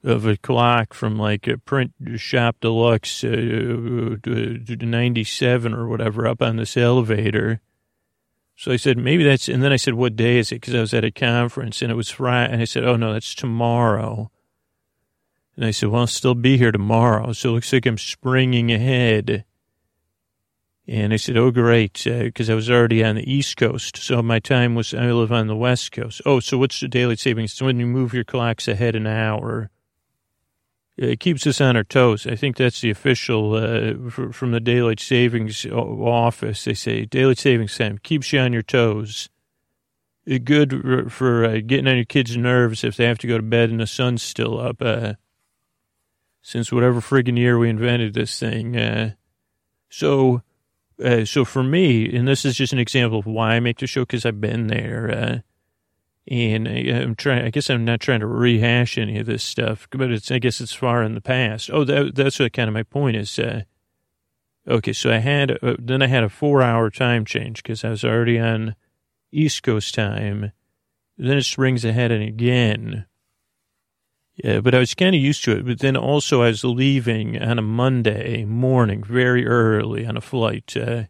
of 0.03 0.25
a 0.25 0.37
clock 0.37 0.93
from 0.93 1.17
like 1.17 1.47
a 1.47 1.57
print 1.57 1.93
shop 2.15 2.57
deluxe 2.61 3.23
uh, 3.23 4.17
97 4.25 5.73
or 5.73 5.87
whatever 5.87 6.27
up 6.27 6.41
on 6.41 6.57
this 6.57 6.77
elevator. 6.77 7.61
So 8.55 8.71
I 8.71 8.77
said, 8.77 8.97
maybe 8.97 9.23
that's, 9.23 9.49
and 9.49 9.63
then 9.63 9.73
I 9.73 9.77
said, 9.77 9.95
what 9.95 10.15
day 10.15 10.37
is 10.37 10.51
it? 10.51 10.61
Because 10.61 10.75
I 10.75 10.81
was 10.81 10.93
at 10.93 11.03
a 11.03 11.11
conference 11.11 11.81
and 11.81 11.91
it 11.91 11.95
was 11.95 12.09
Friday. 12.09 12.53
And 12.53 12.61
I 12.61 12.65
said, 12.65 12.85
oh 12.85 12.95
no, 12.95 13.11
that's 13.11 13.35
tomorrow. 13.35 14.29
And 15.57 15.65
I 15.65 15.71
said, 15.71 15.89
well, 15.89 16.01
I'll 16.01 16.07
still 16.07 16.35
be 16.35 16.57
here 16.57 16.71
tomorrow. 16.71 17.33
So 17.33 17.49
it 17.49 17.53
looks 17.53 17.73
like 17.73 17.85
I'm 17.85 17.97
springing 17.97 18.71
ahead. 18.71 19.43
And 20.85 21.13
I 21.13 21.15
said, 21.15 21.37
oh, 21.37 21.49
great, 21.49 22.03
because 22.03 22.49
uh, 22.49 22.53
I 22.53 22.55
was 22.55 22.69
already 22.69 23.03
on 23.03 23.15
the 23.15 23.31
East 23.31 23.55
Coast. 23.55 23.95
So 23.97 24.21
my 24.21 24.39
time 24.39 24.75
was, 24.75 24.93
I 24.93 25.11
live 25.11 25.31
on 25.31 25.47
the 25.47 25.55
West 25.55 25.93
Coast. 25.93 26.21
Oh, 26.25 26.41
so 26.41 26.57
what's 26.57 26.81
the 26.81 26.89
daily 26.89 27.15
savings? 27.15 27.53
So 27.53 27.65
when 27.65 27.79
you 27.79 27.85
move 27.85 28.13
your 28.13 28.25
clocks 28.25 28.67
ahead 28.67 28.95
an 28.95 29.07
hour, 29.07 29.69
it 30.97 31.21
keeps 31.21 31.47
us 31.47 31.61
on 31.61 31.77
our 31.77 31.85
toes. 31.85 32.27
I 32.27 32.35
think 32.35 32.57
that's 32.57 32.81
the 32.81 32.89
official 32.89 33.55
uh, 33.55 34.09
from 34.09 34.51
the 34.51 34.59
daylight 34.59 34.99
savings 34.99 35.65
office. 35.65 36.65
They 36.65 36.73
say 36.73 37.05
daylight 37.05 37.39
savings 37.39 37.77
time 37.77 37.97
keeps 37.97 38.33
you 38.33 38.39
on 38.39 38.53
your 38.53 38.61
toes. 38.61 39.29
Good 40.25 41.11
for 41.11 41.45
uh, 41.45 41.61
getting 41.65 41.87
on 41.87 41.95
your 41.95 42.05
kids' 42.05 42.37
nerves 42.37 42.83
if 42.83 42.95
they 42.95 43.05
have 43.05 43.17
to 43.19 43.27
go 43.27 43.37
to 43.37 43.43
bed 43.43 43.69
and 43.69 43.79
the 43.79 43.87
sun's 43.87 44.21
still 44.21 44.59
up. 44.59 44.81
Uh, 44.81 45.13
since 46.41 46.71
whatever 46.71 46.99
friggin' 46.99 47.37
year 47.37 47.57
we 47.57 47.69
invented 47.69 48.13
this 48.13 48.37
thing. 48.37 48.77
Uh, 48.77 49.13
so, 49.89 50.43
uh, 51.03 51.25
so 51.25 51.45
for 51.45 51.63
me, 51.63 52.13
and 52.15 52.27
this 52.27 52.45
is 52.45 52.55
just 52.55 52.73
an 52.73 52.79
example 52.79 53.19
of 53.19 53.25
why 53.25 53.55
I 53.55 53.59
make 53.59 53.79
the 53.79 53.87
show 53.87 54.01
because 54.01 54.25
I've 54.25 54.41
been 54.41 54.67
there. 54.67 55.11
Uh, 55.11 55.39
and 56.27 56.67
I, 56.67 56.71
am 56.71 57.15
trying. 57.15 57.45
I 57.45 57.49
guess 57.49 57.69
I'm 57.69 57.83
not 57.83 57.99
trying 57.99 58.21
to 58.21 58.27
rehash 58.27 58.97
any 58.97 59.19
of 59.19 59.25
this 59.25 59.43
stuff, 59.43 59.87
but 59.91 60.11
it's. 60.11 60.31
I 60.31 60.39
guess 60.39 60.61
it's 60.61 60.73
far 60.73 61.03
in 61.03 61.15
the 61.15 61.21
past. 61.21 61.69
Oh, 61.71 61.83
that, 61.83 62.15
that's 62.15 62.39
what 62.39 62.53
kind 62.53 62.69
of 62.69 62.73
my 62.73 62.83
point 62.83 63.17
is. 63.17 63.37
Uh, 63.37 63.63
okay, 64.67 64.93
so 64.93 65.11
I 65.11 65.17
had 65.17 65.59
uh, 65.61 65.75
then 65.79 66.01
I 66.01 66.07
had 66.07 66.23
a 66.23 66.29
four 66.29 66.61
hour 66.61 66.89
time 66.89 67.25
change 67.25 67.61
because 67.61 67.83
I 67.83 67.89
was 67.89 68.05
already 68.05 68.39
on 68.39 68.75
East 69.31 69.63
Coast 69.63 69.95
time. 69.95 70.51
Then 71.17 71.37
it 71.37 71.43
springs 71.43 71.83
ahead 71.83 72.11
and 72.11 72.23
again. 72.23 73.05
Yeah, 74.35 74.61
but 74.61 74.73
I 74.73 74.79
was 74.79 74.95
kind 74.95 75.15
of 75.15 75.21
used 75.21 75.43
to 75.43 75.51
it. 75.51 75.65
But 75.65 75.79
then 75.79 75.95
also 75.95 76.41
I 76.41 76.47
was 76.47 76.63
leaving 76.63 77.41
on 77.41 77.59
a 77.59 77.63
Monday 77.63 78.45
morning, 78.45 79.03
very 79.03 79.45
early 79.45 80.05
on 80.05 80.17
a 80.17 80.21
flight. 80.21 80.75
Uh, 80.75 81.03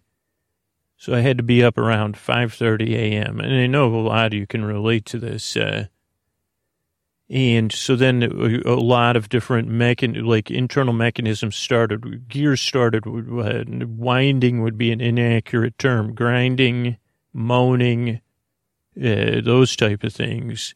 so 0.98 1.14
I 1.14 1.22
had 1.22 1.38
to 1.38 1.44
be 1.44 1.64
up 1.64 1.78
around 1.78 2.16
5.30 2.16 2.94
a.m. 2.96 3.40
And 3.40 3.54
I 3.54 3.68
know 3.68 3.94
a 3.94 3.98
lot 3.98 4.28
of 4.28 4.34
you 4.34 4.48
can 4.48 4.66
relate 4.66 5.06
to 5.08 5.20
this. 5.20 5.56
Uh, 5.56 5.88
and 7.30 7.72
so 7.72 7.96
then 7.96 8.24
a 8.24 8.76
lot 8.76 9.16
of 9.16 9.30
different 9.30 9.70
mechan- 9.70 10.26
like 10.26 10.52
internal 10.52 10.94
mechanisms 10.94 11.56
started. 11.56 12.28
Gears 12.28 12.62
started. 12.62 13.08
Uh, 13.08 13.86
winding 13.88 14.62
would 14.62 14.78
be 14.78 14.92
an 14.92 15.02
inaccurate 15.02 15.78
term. 15.78 16.14
Grinding, 16.14 16.98
moaning, 17.34 18.20
uh, 18.98 19.42
those 19.42 19.76
type 19.76 20.04
of 20.04 20.14
things. 20.14 20.76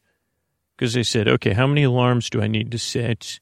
Because 0.78 0.94
they 0.94 1.02
said, 1.02 1.28
okay, 1.28 1.52
how 1.52 1.66
many 1.66 1.82
alarms 1.82 2.30
do 2.30 2.40
I 2.40 2.46
need 2.46 2.70
to 2.70 2.78
set? 2.78 3.40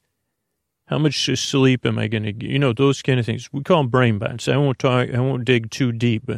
How 0.87 0.97
much 0.97 1.29
sleep 1.37 1.85
am 1.85 1.99
I 1.99 2.07
going 2.07 2.23
to 2.23 2.33
get? 2.33 2.49
You 2.49 2.59
know, 2.59 2.73
those 2.73 3.01
kind 3.01 3.19
of 3.19 3.25
things. 3.25 3.47
We 3.53 3.61
call 3.61 3.83
them 3.83 3.89
brain 3.89 4.17
bots. 4.17 4.49
I 4.49 4.57
won't 4.57 4.79
talk, 4.79 5.09
I 5.13 5.19
won't 5.19 5.45
dig 5.45 5.69
too 5.69 5.91
deep 5.91 6.29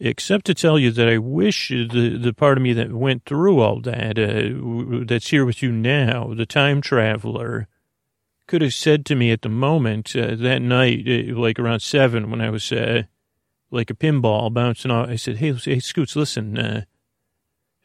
except 0.00 0.46
to 0.46 0.54
tell 0.54 0.78
you 0.78 0.90
that 0.90 1.08
I 1.08 1.18
wish 1.18 1.68
the, 1.68 2.18
the 2.18 2.32
part 2.32 2.56
of 2.56 2.62
me 2.62 2.72
that 2.72 2.90
went 2.90 3.26
through 3.26 3.60
all 3.60 3.80
that, 3.82 4.18
uh, 4.18 5.04
that's 5.06 5.28
here 5.28 5.44
with 5.44 5.62
you 5.62 5.70
now, 5.70 6.32
the 6.34 6.46
time 6.46 6.80
traveler, 6.80 7.68
could 8.46 8.62
have 8.62 8.74
said 8.74 9.04
to 9.06 9.14
me 9.14 9.30
at 9.30 9.42
the 9.42 9.48
moment 9.48 10.16
uh, 10.16 10.34
that 10.34 10.60
night, 10.62 11.06
uh, 11.06 11.38
like 11.38 11.58
around 11.58 11.80
seven, 11.80 12.30
when 12.30 12.40
I 12.40 12.50
was 12.50 12.72
uh, 12.72 13.02
like 13.70 13.90
a 13.90 13.94
pinball 13.94 14.52
bouncing 14.52 14.90
off, 14.90 15.08
I 15.08 15.16
said, 15.16 15.36
"Hey, 15.36 15.52
hey, 15.52 15.78
Scoots, 15.78 16.16
listen, 16.16 16.58
uh, 16.58 16.84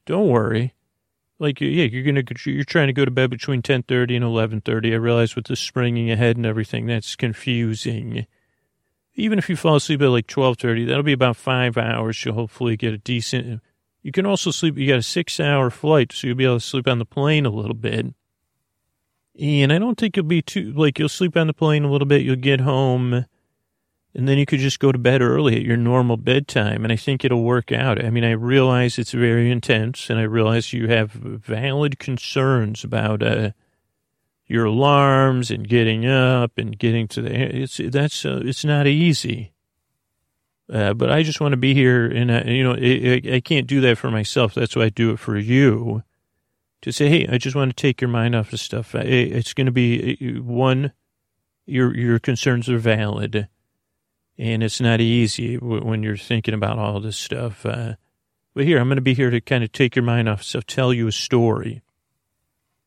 don't 0.06 0.30
worry. 0.30 0.74
Like, 1.38 1.60
yeah, 1.60 1.84
you're 1.84 2.04
gonna, 2.04 2.24
you're 2.46 2.64
trying 2.64 2.88
to 2.88 2.94
go 2.94 3.04
to 3.06 3.12
bed 3.12 3.30
between 3.30 3.62
ten 3.62 3.84
thirty 3.84 4.16
and 4.16 4.24
eleven 4.24 4.62
thirty. 4.62 4.94
I 4.94 4.98
realize 4.98 5.36
with 5.36 5.46
the 5.46 5.56
springing 5.56 6.10
ahead 6.10 6.38
and 6.38 6.46
everything, 6.46 6.86
that's 6.86 7.16
confusing." 7.16 8.26
even 9.16 9.40
if 9.40 9.50
you 9.50 9.56
fall 9.56 9.78
asleep 9.78 10.02
at 10.02 10.10
like 10.10 10.28
12.30, 10.28 10.88
that'll 10.88 11.04
be 11.04 11.14
about 11.14 11.38
five 11.38 11.78
hours. 11.78 12.24
You'll 12.24 12.36
hopefully 12.36 12.76
get 12.78 12.94
a 12.94 12.98
decent, 12.98 13.62
you 14.02 14.12
can 14.12 14.26
also 14.26 14.52
sleep, 14.52 14.78
you 14.78 14.88
got 14.88 15.00
a 15.00 15.04
six 15.04 15.40
hour 15.40 15.70
flight, 15.70 16.12
so 16.12 16.28
you'll 16.28 16.36
be 16.36 16.46
able 16.46 16.60
to 16.60 16.66
sleep 16.66 16.88
on 16.88 17.00
the 17.00 17.06
plane 17.06 17.46
a 17.46 17.50
little 17.50 17.76
bit. 17.76 18.14
And 19.40 19.74
I 19.74 19.80
don't 19.80 19.98
think 19.98 20.16
you'll 20.16 20.26
be 20.26 20.42
too, 20.42 20.72
like 20.74 21.00
you'll 21.00 21.10
sleep 21.10 21.36
on 21.36 21.48
the 21.48 21.54
plane 21.54 21.84
a 21.84 21.92
little 21.92 22.08
bit, 22.08 22.22
you'll 22.22 22.36
get 22.36 22.62
home, 22.62 23.26
and 24.16 24.28
then 24.28 24.38
you 24.38 24.46
could 24.46 24.60
just 24.60 24.80
go 24.80 24.92
to 24.92 24.98
bed 24.98 25.22
early 25.22 25.58
at 25.58 25.62
your 25.64 25.78
normal 25.78 26.18
bedtime. 26.18 26.84
And 26.84 26.92
I 26.94 26.96
think 26.96 27.24
it'll 27.24 27.44
work 27.44 27.72
out. 27.72 28.04
I 28.04 28.10
mean, 28.10 28.24
I 28.24 28.32
realize 28.32 28.98
it's 28.98 29.12
very 29.12 29.52
intense 29.52 30.10
and 30.10 30.18
I 30.18 30.24
realize 30.24 30.74
you 30.74 30.88
have 30.88 31.12
valid 31.12 32.00
concerns 32.00 32.84
about, 32.84 33.22
uh, 33.22 33.52
your 34.48 34.66
alarms 34.66 35.50
and 35.50 35.68
getting 35.68 36.06
up 36.06 36.58
and 36.58 36.78
getting 36.78 37.08
to 37.08 37.22
the 37.22 37.34
it's 37.64 37.80
that's 37.84 38.26
uh, 38.26 38.42
it's 38.44 38.64
not 38.64 38.88
easy. 38.88 39.52
Uh, 40.72 40.94
but 40.94 41.12
I 41.12 41.22
just 41.22 41.40
want 41.40 41.54
to 41.54 41.58
be 41.58 41.76
here, 41.76 42.08
and 42.08 42.32
I, 42.32 42.42
you 42.42 42.64
know, 42.64 42.74
I, 42.74 43.36
I 43.36 43.40
can't 43.40 43.68
do 43.68 43.82
that 43.82 44.00
for 44.00 44.10
myself. 44.10 44.56
That's 44.56 44.76
why 44.76 44.86
I 44.86 44.90
do 44.90 45.12
it 45.12 45.20
for 45.20 45.38
you. 45.38 46.02
To 46.82 46.92
say, 46.92 47.08
hey, 47.08 47.28
I 47.28 47.38
just 47.38 47.56
want 47.56 47.76
to 47.76 47.82
take 47.82 48.02
your 48.02 48.10
mind 48.10 48.36
off 48.36 48.52
of 48.54 48.60
stuff. 48.60 48.94
It's 48.96 49.54
going 49.54 49.66
to 49.66 49.72
be 49.72 50.40
one, 50.40 50.92
your 51.66 51.96
your 51.96 52.20
concerns 52.20 52.70
are 52.70 52.78
valid, 52.78 53.48
and 54.38 54.64
it's 54.64 54.82
not 54.82 55.02
easy 55.02 55.58
when 55.58 56.04
you're 56.04 56.18
thinking 56.18 56.54
about 56.54 56.80
all 56.80 57.00
this 57.00 57.18
stuff. 57.18 57.66
Uh, 57.66 57.96
but 58.54 58.66
here, 58.66 58.80
I'm 58.80 58.88
going 58.88 58.98
to 58.98 59.02
be 59.02 59.14
here 59.14 59.30
to 59.30 59.42
kind 59.42 59.64
of 59.64 59.72
take 59.72 59.96
your 59.96 60.04
mind 60.04 60.30
off 60.30 60.44
stuff, 60.44 60.66
tell 60.66 60.94
you 60.94 61.08
a 61.08 61.12
story 61.12 61.84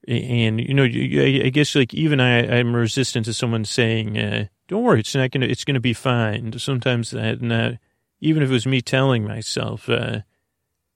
and 0.09 0.59
you 0.61 0.73
know, 0.75 0.85
I 0.85 1.51
guess 1.51 1.75
like 1.75 1.93
even 1.93 2.19
I, 2.19 2.59
I'm 2.59 2.75
resistant 2.75 3.27
to 3.27 3.35
someone 3.35 3.67
saying, 3.67 4.19
uh, 4.19 4.47
"Don't 4.67 4.83
worry, 4.83 5.01
it's 5.01 5.15
not 5.15 5.31
gonna, 5.31 5.47
it's 5.47 5.65
gonna 5.65 5.81
be 5.81 5.93
fine." 5.93 6.59
Sometimes 6.59 7.11
that, 7.11 7.43
not, 7.43 7.75
even 8.21 8.43
if 8.43 8.49
it 8.49 8.53
was 8.53 8.67
me 8.67 8.81
telling 8.81 9.25
myself, 9.25 9.89
uh, 9.89 10.21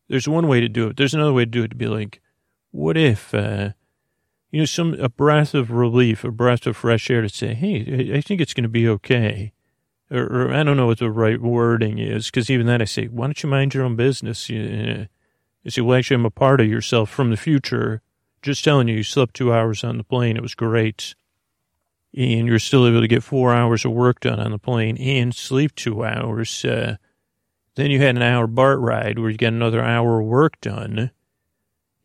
there's 0.08 0.28
one 0.28 0.48
way 0.48 0.60
to 0.60 0.68
do 0.68 0.88
it. 0.88 0.96
There's 0.96 1.12
another 1.14 1.32
way 1.32 1.44
to 1.44 1.50
do 1.50 1.62
it 1.64 1.68
to 1.68 1.76
be 1.76 1.88
like, 1.88 2.22
what 2.70 2.96
if, 2.96 3.34
uh, 3.34 3.70
you 4.50 4.60
know, 4.60 4.64
some 4.64 4.94
a 4.94 5.10
breath 5.10 5.54
of 5.54 5.70
relief, 5.70 6.24
a 6.24 6.30
breath 6.30 6.66
of 6.66 6.78
fresh 6.78 7.10
air 7.10 7.20
to 7.20 7.28
say, 7.28 7.52
"Hey, 7.52 8.12
I 8.14 8.22
think 8.22 8.40
it's 8.40 8.54
going 8.54 8.62
to 8.62 8.68
be 8.68 8.88
okay," 8.88 9.52
or, 10.12 10.24
or, 10.24 10.54
I 10.54 10.62
don't 10.62 10.76
know 10.76 10.86
what 10.86 10.98
the 10.98 11.10
right 11.10 11.40
wording 11.40 11.98
is, 11.98 12.26
because 12.26 12.50
even 12.50 12.66
that 12.66 12.82
I 12.82 12.84
say, 12.84 13.06
"Why 13.06 13.26
don't 13.26 13.42
you 13.42 13.48
mind 13.48 13.74
your 13.74 13.84
own 13.84 13.96
business?" 13.96 14.48
You, 14.48 15.08
you 15.62 15.70
say, 15.70 15.80
"Well, 15.80 15.98
actually, 15.98 16.16
I'm 16.16 16.26
a 16.26 16.30
part 16.30 16.60
of 16.60 16.68
yourself 16.68 17.10
from 17.10 17.30
the 17.30 17.36
future." 17.36 18.02
just 18.42 18.64
telling 18.64 18.88
you, 18.88 18.96
you 18.96 19.02
slept 19.02 19.34
two 19.34 19.52
hours 19.52 19.84
on 19.84 19.96
the 19.96 20.04
plane. 20.04 20.36
It 20.36 20.42
was 20.42 20.54
great. 20.54 21.14
And 22.14 22.46
you're 22.46 22.58
still 22.58 22.86
able 22.86 23.00
to 23.00 23.08
get 23.08 23.22
four 23.22 23.54
hours 23.54 23.84
of 23.84 23.92
work 23.92 24.20
done 24.20 24.38
on 24.38 24.50
the 24.50 24.58
plane 24.58 24.98
and 24.98 25.34
sleep 25.34 25.74
two 25.74 26.04
hours. 26.04 26.64
Uh, 26.64 26.96
then 27.76 27.90
you 27.90 28.00
had 28.00 28.16
an 28.16 28.22
hour 28.22 28.46
BART 28.46 28.80
ride 28.80 29.18
where 29.18 29.30
you 29.30 29.38
got 29.38 29.54
another 29.54 29.82
hour 29.82 30.20
of 30.20 30.26
work 30.26 30.60
done. 30.60 31.10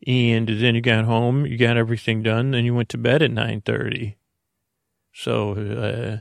And 0.06 0.48
then 0.48 0.74
you 0.74 0.80
got 0.80 1.04
home, 1.04 1.44
you 1.44 1.58
got 1.58 1.76
everything 1.76 2.22
done, 2.22 2.52
then 2.52 2.64
you 2.64 2.72
went 2.72 2.88
to 2.90 2.98
bed 2.98 3.20
at 3.20 3.32
9.30. 3.32 4.14
So, 5.12 5.52
uh, 5.52 6.18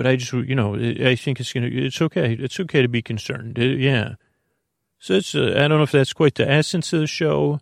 but 0.00 0.06
I 0.06 0.16
just, 0.16 0.32
you 0.32 0.54
know, 0.54 0.74
I 0.76 1.14
think 1.14 1.40
it's 1.40 1.52
going 1.52 1.70
to, 1.70 1.86
it's 1.86 2.00
okay. 2.00 2.32
It's 2.32 2.58
okay 2.60 2.80
to 2.80 2.88
be 2.88 3.02
concerned. 3.02 3.58
It, 3.58 3.78
yeah. 3.78 4.14
So 4.98 5.14
it's, 5.14 5.34
uh, 5.34 5.52
I 5.56 5.68
don't 5.68 5.78
know 5.78 5.82
if 5.82 5.92
that's 5.92 6.14
quite 6.14 6.36
the 6.36 6.50
essence 6.50 6.92
of 6.94 7.00
the 7.00 7.06
show 7.06 7.60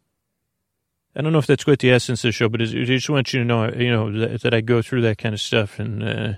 I 1.18 1.21
don't 1.21 1.33
know 1.33 1.38
if 1.38 1.49
that's 1.49 1.64
quite 1.64 1.80
the 1.80 1.90
essence 1.90 2.23
of 2.23 2.28
the 2.28 2.33
show, 2.33 2.49
but 2.49 2.62
I 2.62 2.66
just 2.66 3.11
want 3.11 3.33
you 3.33 3.40
to 3.40 3.45
know, 3.45 3.68
you 3.73 3.90
know, 3.90 4.12
that, 4.21 4.42
that 4.42 4.54
I 4.54 4.61
go 4.61 4.83
through 4.83 5.02
that 5.02 5.18
kind 5.18 5.35
of 5.35 5.40
stuff. 5.40 5.80
And 5.80 6.00
uh, 6.00 6.35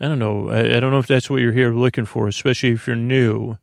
I 0.00 0.08
don't 0.08 0.18
know. 0.18 0.48
I, 0.50 0.76
I, 0.76 0.80
don't 0.80 0.90
know 0.90 0.98
if 0.98 1.06
that's 1.06 1.30
what 1.30 1.40
you're 1.40 1.52
here 1.52 1.72
looking 1.72 2.04
for, 2.04 2.26
especially 2.26 2.70
if 2.70 2.88
you're 2.88 2.96
new. 2.96 3.56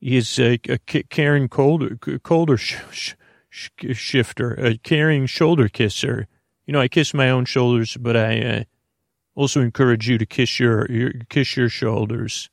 He's 0.00 0.38
a, 0.38 0.60
a 0.68 0.78
caring 0.78 1.48
colder, 1.48 1.96
colder 1.96 2.56
sh- 2.56 3.16
sh- 3.50 3.70
shifter, 3.92 4.54
a 4.54 4.78
caring 4.78 5.26
shoulder 5.26 5.68
kisser. 5.68 6.28
You 6.64 6.72
know, 6.72 6.80
I 6.80 6.86
kiss 6.86 7.12
my 7.12 7.28
own 7.28 7.44
shoulders, 7.44 7.96
but 7.96 8.16
I 8.16 8.40
uh, 8.40 8.64
also 9.38 9.60
encourage 9.60 10.08
you 10.08 10.18
to 10.18 10.26
kiss 10.26 10.58
your, 10.58 10.90
your 10.90 11.12
kiss 11.28 11.56
your 11.56 11.68
shoulders. 11.68 12.50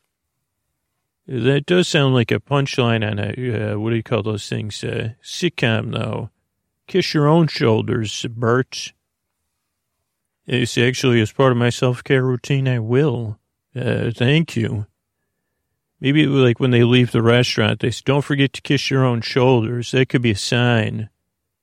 That 1.28 1.66
does 1.66 1.88
sound 1.88 2.14
like 2.14 2.30
a 2.30 2.40
punchline 2.40 3.04
on 3.04 3.18
a 3.18 3.74
uh, 3.74 3.80
what 3.80 3.90
do 3.90 3.96
you 3.96 4.04
call 4.04 4.22
those 4.22 4.48
things? 4.48 4.84
Uh, 4.84 5.14
sitcom, 5.24 5.92
though. 5.92 6.30
Kiss 6.86 7.16
your 7.16 7.28
own 7.28 7.48
shoulders, 7.48 8.28
Bert. 8.30 8.94
It's 10.46 10.78
actually, 10.78 11.20
as 11.22 11.32
part 11.32 11.52
of 11.52 11.58
my 11.58 11.72
self 11.72 12.04
care 12.04 12.24
routine, 12.24 12.68
I 12.68 12.78
will. 12.78 13.40
Uh, 13.76 14.12
thank 14.12 14.56
you. 14.56 14.86
Maybe 16.00 16.28
like 16.28 16.60
when 16.60 16.70
they 16.70 16.84
leave 16.84 17.12
the 17.12 17.24
restaurant, 17.24 17.80
they 17.80 17.90
say, 17.90 18.04
don't 18.06 18.22
forget 18.22 18.54
to 18.54 18.62
kiss 18.62 18.92
your 18.92 19.04
own 19.04 19.22
shoulders. 19.22 19.90
That 19.90 20.10
could 20.10 20.22
be 20.22 20.32
a 20.32 20.36
sign. 20.36 21.10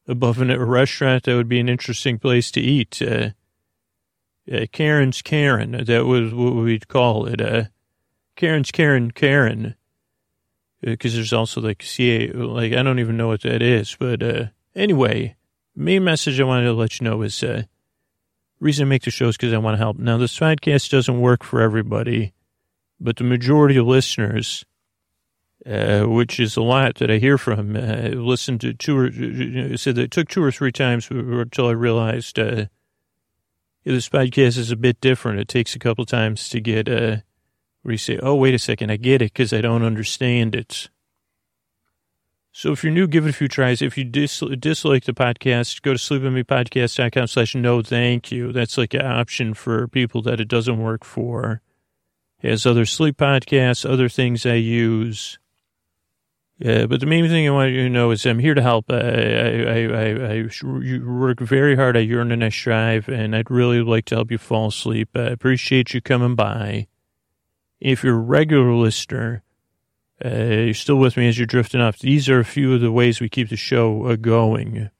Above 0.08 0.40
a 0.40 0.58
restaurant, 0.58 1.22
that 1.22 1.36
would 1.36 1.48
be 1.48 1.60
an 1.60 1.68
interesting 1.68 2.18
place 2.18 2.50
to 2.50 2.60
eat. 2.60 3.00
Uh, 3.00 3.30
uh, 4.50 4.66
Karen's 4.72 5.22
Karen, 5.22 5.72
that 5.84 6.06
was 6.06 6.32
what 6.32 6.54
we'd 6.54 6.88
call 6.88 7.26
it. 7.26 7.40
Uh, 7.40 7.64
Karen's 8.36 8.70
Karen 8.70 9.10
Karen. 9.10 9.74
Because 10.80 11.14
uh, 11.14 11.16
there's 11.16 11.32
also 11.32 11.60
like, 11.60 11.82
CA, 11.82 12.32
like, 12.32 12.72
I 12.72 12.82
don't 12.82 12.98
even 12.98 13.16
know 13.16 13.28
what 13.28 13.42
that 13.42 13.62
is, 13.62 13.94
but, 13.98 14.22
uh, 14.22 14.46
Anyway, 14.74 15.36
main 15.76 16.04
message 16.04 16.40
I 16.40 16.44
wanted 16.44 16.64
to 16.64 16.72
let 16.72 16.98
you 16.98 17.04
know 17.04 17.20
is 17.22 17.42
uh, 17.42 17.64
reason 18.58 18.86
I 18.86 18.88
make 18.88 19.02
the 19.02 19.10
show 19.10 19.28
is 19.28 19.36
because 19.36 19.52
I 19.52 19.58
want 19.58 19.74
to 19.74 19.78
help. 19.78 19.98
Now, 19.98 20.16
this 20.16 20.38
podcast 20.38 20.90
doesn't 20.90 21.20
work 21.20 21.44
for 21.44 21.60
everybody, 21.60 22.32
but 22.98 23.16
the 23.16 23.24
majority 23.24 23.76
of 23.76 23.86
listeners, 23.86 24.64
uh, 25.66 26.04
which 26.04 26.40
is 26.40 26.56
a 26.56 26.62
lot 26.62 26.96
that 26.96 27.10
I 27.10 27.18
hear 27.18 27.36
from, 27.36 27.76
uh, 27.76 28.08
listened 28.14 28.62
to 28.62 28.72
two 28.72 28.98
or 28.98 29.76
said 29.76 29.96
that 29.96 30.04
it 30.04 30.10
took 30.10 30.28
two 30.28 30.42
or 30.42 30.50
three 30.50 30.72
times 30.72 31.08
until 31.10 31.68
I 31.68 31.72
realized 31.72 32.38
uh, 32.38 32.66
this 33.84 34.08
podcast 34.08 34.58
is 34.58 34.70
a 34.70 34.76
bit 34.76 35.00
different. 35.00 35.40
It 35.40 35.48
takes 35.48 35.74
a 35.74 35.78
couple 35.78 36.04
times 36.04 36.48
to 36.50 36.60
get 36.60 36.88
uh, 36.88 37.18
where 37.82 37.92
you 37.92 37.98
say, 37.98 38.18
"Oh, 38.22 38.34
wait 38.34 38.54
a 38.54 38.58
second, 38.58 38.90
I 38.90 38.96
get 38.96 39.22
it," 39.22 39.32
because 39.32 39.52
I 39.52 39.60
don't 39.60 39.82
understand 39.82 40.54
it. 40.54 40.88
So 42.54 42.70
if 42.70 42.84
you're 42.84 42.92
new, 42.92 43.06
give 43.06 43.26
it 43.26 43.30
a 43.30 43.32
few 43.32 43.48
tries. 43.48 43.80
If 43.80 43.96
you 43.96 44.04
dis- 44.04 44.42
dislike 44.58 45.04
the 45.04 45.14
podcast, 45.14 45.80
go 45.80 45.94
to 45.94 45.98
sleepwithmepodcast.com 45.98 47.26
slash 47.26 47.54
no 47.54 47.80
thank 47.80 48.30
you. 48.30 48.52
That's 48.52 48.76
like 48.76 48.92
an 48.92 49.06
option 49.06 49.54
for 49.54 49.88
people 49.88 50.20
that 50.22 50.38
it 50.38 50.48
doesn't 50.48 50.78
work 50.78 51.02
for. 51.02 51.62
It 52.42 52.50
has 52.50 52.66
other 52.66 52.84
sleep 52.84 53.16
podcasts, 53.16 53.88
other 53.88 54.10
things 54.10 54.44
I 54.44 54.54
use. 54.54 55.38
Yeah, 56.58 56.86
but 56.86 57.00
the 57.00 57.06
main 57.06 57.28
thing 57.28 57.48
I 57.48 57.50
want 57.50 57.72
you 57.72 57.82
to 57.82 57.88
know 57.88 58.10
is 58.12 58.24
I'm 58.24 58.38
here 58.38 58.54
to 58.54 58.62
help. 58.62 58.90
I, 58.90 58.94
I, 58.94 59.86
I, 59.86 60.44
I, 60.44 60.48
work 61.02 61.40
very 61.40 61.74
hard. 61.74 61.96
I 61.96 62.00
yearn 62.00 62.30
and 62.30 62.44
I 62.44 62.50
strive, 62.50 63.08
and 63.08 63.34
I'd 63.34 63.50
really 63.50 63.82
like 63.82 64.04
to 64.06 64.14
help 64.14 64.30
you 64.30 64.38
fall 64.38 64.68
asleep. 64.68 65.08
I 65.16 65.22
appreciate 65.22 65.92
you 65.92 66.00
coming 66.00 66.36
by. 66.36 66.86
If 67.80 68.04
you're 68.04 68.14
a 68.14 68.18
regular 68.18 68.72
listener, 68.74 69.42
uh, 70.24 70.28
you're 70.28 70.74
still 70.74 70.96
with 70.96 71.16
me 71.16 71.28
as 71.28 71.36
you're 71.36 71.46
drifting 71.46 71.80
off. 71.80 71.98
These 71.98 72.28
are 72.28 72.38
a 72.38 72.44
few 72.44 72.74
of 72.74 72.80
the 72.80 72.92
ways 72.92 73.20
we 73.20 73.28
keep 73.28 73.48
the 73.48 73.56
show 73.56 74.06
uh, 74.06 74.16
going. 74.16 74.90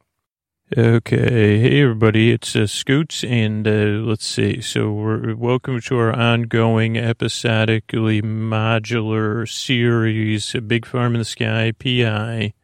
Okay, 0.75 1.59
hey 1.59 1.83
everybody, 1.83 2.31
it's 2.31 2.57
uh, 2.57 2.67
Scoots, 2.67 3.25
and 3.25 3.69
uh, 3.69 4.01
let's 4.07 4.25
see. 4.25 4.63
So 4.63 4.91
we're 4.91 5.35
welcome 5.35 5.83
to 5.83 5.99
our 5.99 6.15
ongoing 6.15 6.97
episodically 6.97 8.23
modular 8.23 9.47
series, 9.47 10.55
Big 10.67 10.87
Farm 10.87 11.15
in 11.15 11.19
the 11.19 11.27
Sky 11.27 11.73
PI, 11.73 12.55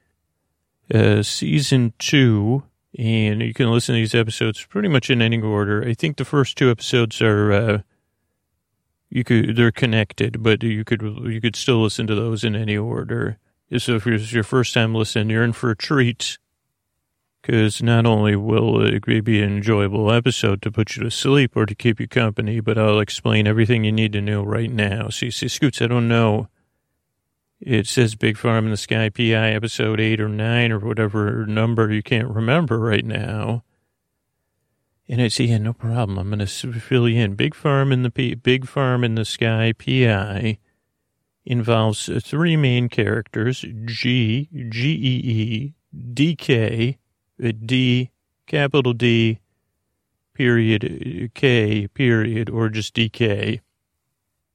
uh, 0.95 1.23
season 1.23 1.93
two, 1.99 2.63
and 2.99 3.43
you 3.43 3.53
can 3.53 3.71
listen 3.71 3.95
to 3.95 4.01
these 4.01 4.15
episodes 4.15 4.65
pretty 4.65 4.89
much 4.89 5.11
in 5.11 5.21
any 5.21 5.43
order. 5.43 5.87
I 5.87 5.93
think 5.93 6.17
the 6.17 6.25
first 6.25 6.57
two 6.57 6.71
episodes 6.71 7.21
are 7.21 7.53
uh, 7.53 7.79
you 9.11 9.23
could 9.23 9.55
they're 9.55 9.71
connected, 9.71 10.43
but 10.43 10.63
you 10.63 10.83
could 10.83 11.03
you 11.03 11.43
could 11.43 11.57
still 11.57 11.83
listen 11.83 12.07
to 12.07 12.15
those 12.15 12.43
in 12.43 12.57
any 12.57 12.77
order. 12.79 13.37
So 13.77 13.97
if 13.97 14.07
it's 14.07 14.33
your 14.33 14.45
first 14.45 14.73
time 14.73 14.95
listening, 14.95 15.29
you're 15.29 15.45
in 15.45 15.53
for 15.53 15.71
a 15.71 15.77
treat. 15.77 16.39
Because 17.49 17.83
not 17.83 18.05
only 18.05 18.37
will 18.37 18.85
it 18.87 19.25
be 19.25 19.41
an 19.41 19.57
enjoyable 19.57 20.13
episode 20.13 20.61
to 20.61 20.71
put 20.71 20.95
you 20.95 21.05
to 21.05 21.11
sleep 21.11 21.57
or 21.57 21.65
to 21.65 21.75
keep 21.75 21.99
you 21.99 22.07
company, 22.07 22.61
but 22.61 22.77
I'll 22.77 23.01
explain 23.01 23.47
everything 23.47 23.85
you 23.85 23.93
need 23.93 24.13
to 24.13 24.21
know 24.21 24.43
right 24.43 24.71
now. 24.71 25.09
So 25.09 25.25
you 25.25 25.33
see, 25.33 25.49
Scoots, 25.49 25.81
I 25.81 25.87
don't 25.87 26.09
know. 26.09 26.49
It 27.59 27.87
says 27.87 28.17
Big 28.17 28.37
Farm 28.37 28.67
in 28.67 28.71
the 28.71 28.77
Sky 28.77 29.09
PI 29.09 29.55
episode 29.55 29.99
8 29.99 30.21
or 30.21 30.29
9 30.29 30.73
or 30.73 30.79
whatever 30.81 31.47
number 31.47 31.91
you 31.91 32.03
can't 32.03 32.29
remember 32.29 32.79
right 32.79 33.05
now. 33.05 33.65
And 35.09 35.23
I 35.23 35.29
say, 35.29 35.45
yeah, 35.45 35.57
no 35.57 35.73
problem. 35.73 36.19
I'm 36.19 36.29
going 36.29 36.41
to 36.41 36.47
fill 36.47 37.09
you 37.09 37.19
in. 37.19 37.35
Big 37.35 37.55
Farm 37.55 37.93
in 37.93 38.03
the 38.03 38.11
P- 38.11 38.35
Big 38.35 38.69
Farm 38.69 39.03
in 39.03 39.15
the 39.15 39.25
Sky 39.25 39.73
PI 39.73 40.59
involves 41.47 42.11
uh, 42.11 42.21
three 42.23 42.59
main 42.59 42.91
characters: 42.91 43.65
G, 43.87 44.51
G 44.69 44.91
E 44.91 45.33
E, 45.33 45.75
D 46.13 46.37
K, 46.37 46.99
D, 47.39 48.11
capital 48.47 48.93
D, 48.93 49.41
period 50.35 51.31
K, 51.35 51.87
period, 51.89 52.51
or 52.51 52.69
just 52.69 52.95
D 52.95 53.09
K, 53.09 53.61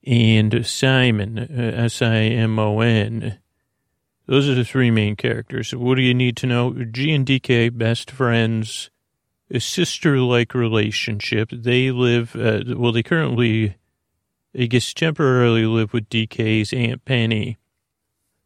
and 0.05 0.65
Simon, 0.65 1.37
S 1.37 2.01
I 2.01 2.15
M 2.15 2.59
O 2.59 2.79
N. 2.81 3.39
Those 4.25 4.47
are 4.47 4.55
the 4.55 4.63
three 4.63 4.91
main 4.91 5.15
characters. 5.15 5.75
What 5.75 5.95
do 5.95 6.01
you 6.01 6.13
need 6.13 6.37
to 6.37 6.47
know? 6.47 6.73
G 6.73 7.13
and 7.13 7.25
DK, 7.25 7.77
best 7.77 8.09
friends 8.09 8.89
a 9.51 9.59
sister 9.59 10.19
like 10.19 10.53
relationship. 10.53 11.49
They 11.51 11.91
live, 11.91 12.35
uh, 12.35 12.61
well, 12.75 12.91
they 12.91 13.03
currently, 13.03 13.75
I 14.57 14.65
guess, 14.65 14.93
temporarily 14.93 15.65
live 15.65 15.93
with 15.93 16.09
DK's 16.09 16.73
Aunt 16.73 17.05
Penny 17.05 17.57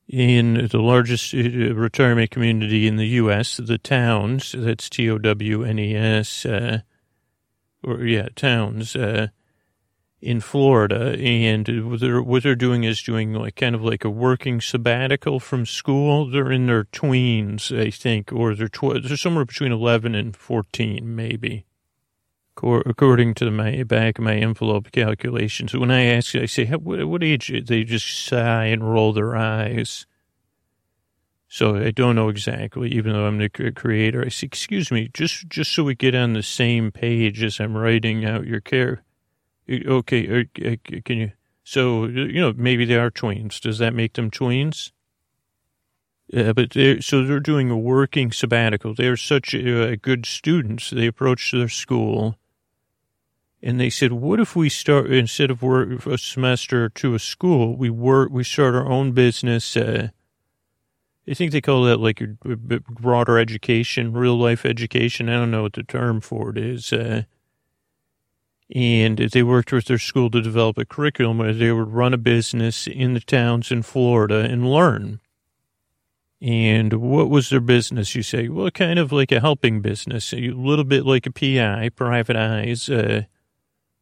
in 0.08 0.68
the 0.72 0.80
largest 0.80 1.34
uh, 1.34 1.74
retirement 1.76 2.32
community 2.32 2.88
in 2.88 2.96
the 2.96 3.08
U.S., 3.08 3.58
the 3.58 3.78
Townes. 3.78 4.54
That's 4.58 4.90
T 4.90 5.10
O 5.10 5.18
W 5.18 5.64
N 5.64 5.80
E 5.80 5.96
S, 5.96 6.46
uh, 6.46 6.80
or 7.84 8.04
yeah, 8.04 8.30
Townes. 8.36 8.96
Uh, 8.96 9.28
in 10.20 10.42
Florida, 10.42 11.16
and 11.20 11.90
what 11.90 12.00
they're, 12.00 12.22
what 12.22 12.42
they're 12.42 12.56
doing 12.56 12.84
is 12.84 13.04
doing 13.04 13.34
like 13.34 13.56
kind 13.56 13.76
of 13.76 13.84
like 13.84 14.04
a 14.04 14.10
working 14.10 14.60
sabbatical 14.60 15.40
from 15.40 15.66
school. 15.66 16.30
They're 16.30 16.52
in 16.52 16.66
their 16.66 16.86
tweens, 16.86 17.72
I 17.78 17.92
think, 17.92 18.34
or 18.34 18.56
they're 18.56 18.68
tw- 18.68 19.04
they're 19.04 19.16
somewhere 19.16 19.46
between 19.46 19.72
eleven 19.72 20.16
and 20.16 20.36
fourteen, 20.36 21.16
maybe, 21.16 21.67
according 22.64 23.34
to 23.36 23.52
my 23.52 23.84
back 23.84 24.18
of 24.18 24.24
my 24.24 24.36
envelope 24.36 24.92
calculations. 24.92 25.74
When 25.74 25.92
I 25.92 26.04
ask, 26.04 26.36
I 26.36 26.46
say, 26.46 26.66
what, 26.66 27.06
what 27.06 27.24
age? 27.24 27.52
They 27.66 27.84
just 27.84 28.26
sigh 28.26 28.66
and 28.66 28.90
roll 28.90 29.14
their 29.14 29.36
eyes. 29.36 30.06
So 31.50 31.78
I 31.78 31.92
don't 31.92 32.16
know 32.16 32.30
exactly, 32.30 32.90
even 32.92 33.14
though 33.14 33.26
I'm 33.26 33.38
the 33.38 33.50
creator. 33.50 34.24
I 34.26 34.30
say, 34.30 34.46
excuse 34.46 34.92
me, 34.92 35.10
just 35.14 35.48
just 35.48 35.72
so 35.72 35.84
we 35.84 35.96
get 35.96 36.14
on 36.14 36.34
the 36.34 36.44
same 36.44 36.92
page 36.92 37.42
as 37.42 37.60
I'm 37.60 37.78
writing 37.78 38.26
out 38.26 38.46
your 38.46 38.60
care 38.60 39.04
Okay, 39.70 40.42
uh, 40.42 40.76
can 41.04 41.18
you? 41.18 41.32
So 41.64 42.06
you 42.06 42.40
know, 42.40 42.54
maybe 42.56 42.86
they 42.86 42.96
are 42.96 43.12
twins. 43.12 43.60
Does 43.60 43.80
that 43.80 43.94
make 43.94 44.14
them 44.14 44.32
twins? 44.32 44.94
Yeah, 46.28 46.54
but 46.54 46.72
they're, 46.72 47.02
so 47.02 47.24
they're 47.24 47.40
doing 47.40 47.70
a 47.70 47.78
working 47.78 48.32
sabbatical. 48.32 48.94
They're 48.94 49.18
such 49.18 49.54
uh, 49.54 49.96
good 50.02 50.26
students. 50.26 50.90
They 50.90 51.08
approach 51.08 51.52
their 51.52 51.70
school, 51.70 52.38
and 53.62 53.80
they 53.80 53.90
said, 53.90 54.12
"What 54.12 54.40
if 54.40 54.56
we 54.56 54.70
start 54.70 55.12
instead 55.12 55.52
of 55.52 55.62
work 55.62 56.06
a 56.06 56.18
semester 56.18 56.90
to 56.90 57.16
a 57.16 57.20
school, 57.20 57.76
we 57.76 57.90
work 57.90 58.30
we 58.32 58.44
start 58.44 58.76
our 58.76 58.88
own 58.88 59.12
business." 59.12 59.76
Uh, 59.76 60.10
I 61.30 61.34
think 61.34 61.52
they 61.52 61.62
call 61.62 61.84
that 61.84 62.00
like 62.00 62.22
a 62.22 62.38
broader 62.90 63.38
education, 63.38 64.14
real 64.14 64.38
life 64.38 64.66
education. 64.66 65.28
I 65.28 65.34
don't 65.34 65.52
know 65.52 65.64
what 65.64 65.74
the 65.74 65.84
term 65.84 66.22
for 66.22 66.52
it 66.52 66.58
is. 66.58 66.94
Uh, 66.94 67.24
and 68.74 69.18
they 69.18 69.44
worked 69.44 69.72
with 69.72 69.86
their 69.86 69.98
school 69.98 70.30
to 70.32 70.42
develop 70.42 70.78
a 70.78 70.86
curriculum 70.86 71.38
where 71.38 71.54
they 71.54 71.72
would 71.72 71.90
run 71.90 72.14
a 72.14 72.18
business 72.18 72.88
in 72.88 73.14
the 73.14 73.20
towns 73.20 73.72
in 73.72 73.82
Florida 73.82 74.40
and 74.40 74.70
learn. 74.70 75.20
And 76.42 76.94
what 76.94 77.30
was 77.30 77.50
their 77.50 77.62
business, 77.62 78.14
you 78.14 78.24
say? 78.24 78.48
Well, 78.48 78.70
kind 78.70 79.00
of 79.00 79.12
like 79.12 79.32
a 79.32 79.40
helping 79.40 79.82
business, 79.82 80.34
a 80.34 80.50
little 80.52 80.86
bit 80.86 81.06
like 81.06 81.26
a 81.26 81.32
PI, 81.32 81.90
private 81.96 82.36
eyes, 82.36 82.90
uh, 82.90 83.24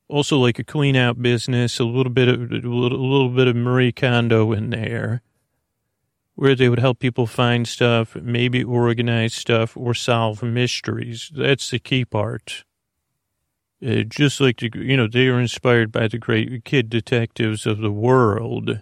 also 0.08 0.38
like 0.38 0.60
a 0.60 0.64
clean 0.64 0.96
out 0.96 1.22
business, 1.22 1.80
a 1.80 1.84
little 1.84 2.12
bit 2.12 2.28
of, 2.28 2.52
a 2.52 2.56
little, 2.56 3.00
a 3.00 3.10
little 3.12 3.30
bit 3.30 3.48
of 3.48 3.56
Marie 3.56 3.92
Kondo 3.92 4.52
in 4.52 4.70
there, 4.70 5.22
where 6.36 6.56
they 6.56 6.70
would 6.70 6.80
help 6.80 7.00
people 7.00 7.26
find 7.28 7.68
stuff, 7.68 8.16
maybe 8.16 8.64
organize 8.64 9.34
stuff 9.34 9.76
or 9.76 9.94
solve 9.94 10.44
mysteries. 10.44 11.32
That's 11.36 11.70
the 11.70 11.80
key 11.80 12.06
part. 12.06 12.66
Uh, 13.86 14.04
just 14.04 14.40
like, 14.40 14.58
the, 14.58 14.72
you 14.74 14.98
know, 14.98 15.08
they 15.08 15.28
are 15.28 15.40
inspired 15.40 15.92
by 15.92 16.08
the 16.08 16.18
great 16.18 16.64
kid 16.66 16.90
detectives 16.90 17.66
of 17.66 17.80
the 17.80 17.92
world. 17.92 18.82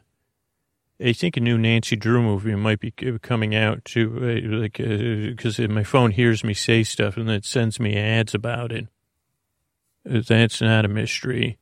I 1.04 1.12
think 1.12 1.36
a 1.36 1.42
new 1.42 1.58
Nancy 1.58 1.96
Drew 1.96 2.22
movie 2.22 2.56
might 2.56 2.80
be 2.80 2.92
coming 2.92 3.56
out 3.56 3.84
too, 3.84 4.20
uh, 4.22 4.58
like, 4.58 4.78
because 4.78 5.60
uh, 5.60 5.68
my 5.68 5.84
phone 5.84 6.12
hears 6.12 6.44
me 6.44 6.54
say 6.54 6.84
stuff 6.84 7.18
and 7.18 7.30
it 7.30 7.46
sends 7.46 7.80
me 7.80 7.98
ads 7.98 8.34
about 8.34 8.72
it. 8.72 8.88
Uh, 10.10 10.22
that's 10.26 10.62
not 10.62 10.86
a 10.86 10.90
mystery. 10.90 11.58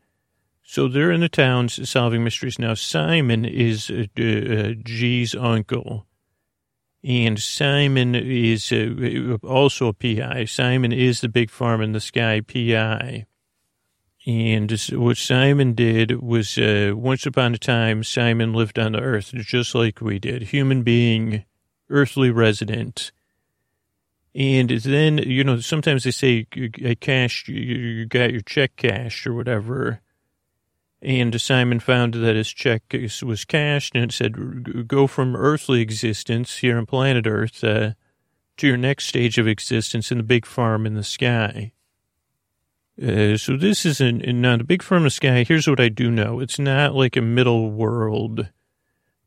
So 0.64 0.88
they're 0.88 1.12
in 1.12 1.22
the 1.22 1.30
towns 1.30 1.90
solving 1.90 2.24
mysteries. 2.24 2.58
Now, 2.58 2.76
Simon 2.76 3.46
is 3.46 3.90
uh, 3.90 4.06
uh, 4.18 4.74
G's 4.84 5.36
uncle. 5.36 6.08
And 7.04 7.42
Simon 7.42 8.14
is 8.16 8.72
uh, 8.72 9.38
also 9.44 9.88
a 9.88 9.94
PI. 9.94 10.46
Simon 10.46 10.92
is 10.92 11.22
the 11.22 11.30
big 11.30 11.50
farm 11.50 11.82
in 11.82 11.94
the 11.94 12.00
sky 12.00 12.42
PI. 12.42 13.26
And 14.28 14.72
what 14.92 15.18
Simon 15.18 15.74
did 15.74 16.22
was, 16.22 16.58
uh, 16.60 16.94
once 16.96 17.26
upon 17.26 17.56
a 17.56 17.58
time, 17.58 18.04
Simon 18.04 18.54
lived 18.54 18.78
on 18.78 18.92
the 18.92 19.00
earth 19.00 19.32
just 19.34 19.74
like 19.74 20.00
we 20.00 20.20
did, 20.20 20.44
human 20.44 20.84
being, 20.84 21.44
earthly 21.90 22.30
resident. 22.30 23.12
And 24.34 24.70
then, 24.70 25.18
you 25.18 25.44
know, 25.44 25.60
sometimes 25.60 26.06
they 26.06 26.12
say, 26.12 26.48
I 26.86 26.96
cashed, 26.96 27.50
you 27.50 28.06
got 28.06 28.32
your 28.32 28.42
check 28.42 28.78
cashed 28.78 29.28
or 29.28 29.34
whatever. 29.34 30.00
And 31.02 31.42
Simon 31.42 31.80
found 31.80 32.14
that 32.14 32.36
his 32.36 32.54
check 32.54 32.96
was 33.24 33.44
cashed 33.44 33.96
and 33.96 34.06
it 34.06 34.14
said, 34.14 34.88
go 34.88 35.08
from 35.08 35.36
earthly 35.36 35.82
existence 35.82 36.58
here 36.58 36.78
on 36.78 36.86
planet 36.86 37.28
Earth 37.28 37.64
uh, 37.64 37.92
to 38.58 38.68
your 38.68 38.78
next 38.78 39.08
stage 39.08 39.38
of 39.38 39.48
existence 39.48 40.12
in 40.12 40.20
the 40.20 40.24
big 40.24 40.46
farm 40.46 40.86
in 40.86 40.94
the 40.94 41.04
sky. 41.04 41.74
Uh, 43.02 43.36
so 43.36 43.58
this 43.58 43.86
is 43.86 44.00
not 44.00 44.28
now 44.28 44.58
the 44.58 44.64
big 44.64 44.84
farm 44.84 45.02
in 45.02 45.06
the 45.06 45.10
sky. 45.10 45.44
Here's 45.44 45.68
what 45.68 45.80
I 45.80 45.90
do 45.90 46.12
know: 46.12 46.40
it's 46.40 46.60
not 46.60 46.94
like 46.94 47.16
a 47.16 47.22
middle 47.22 47.72
world, 47.72 48.50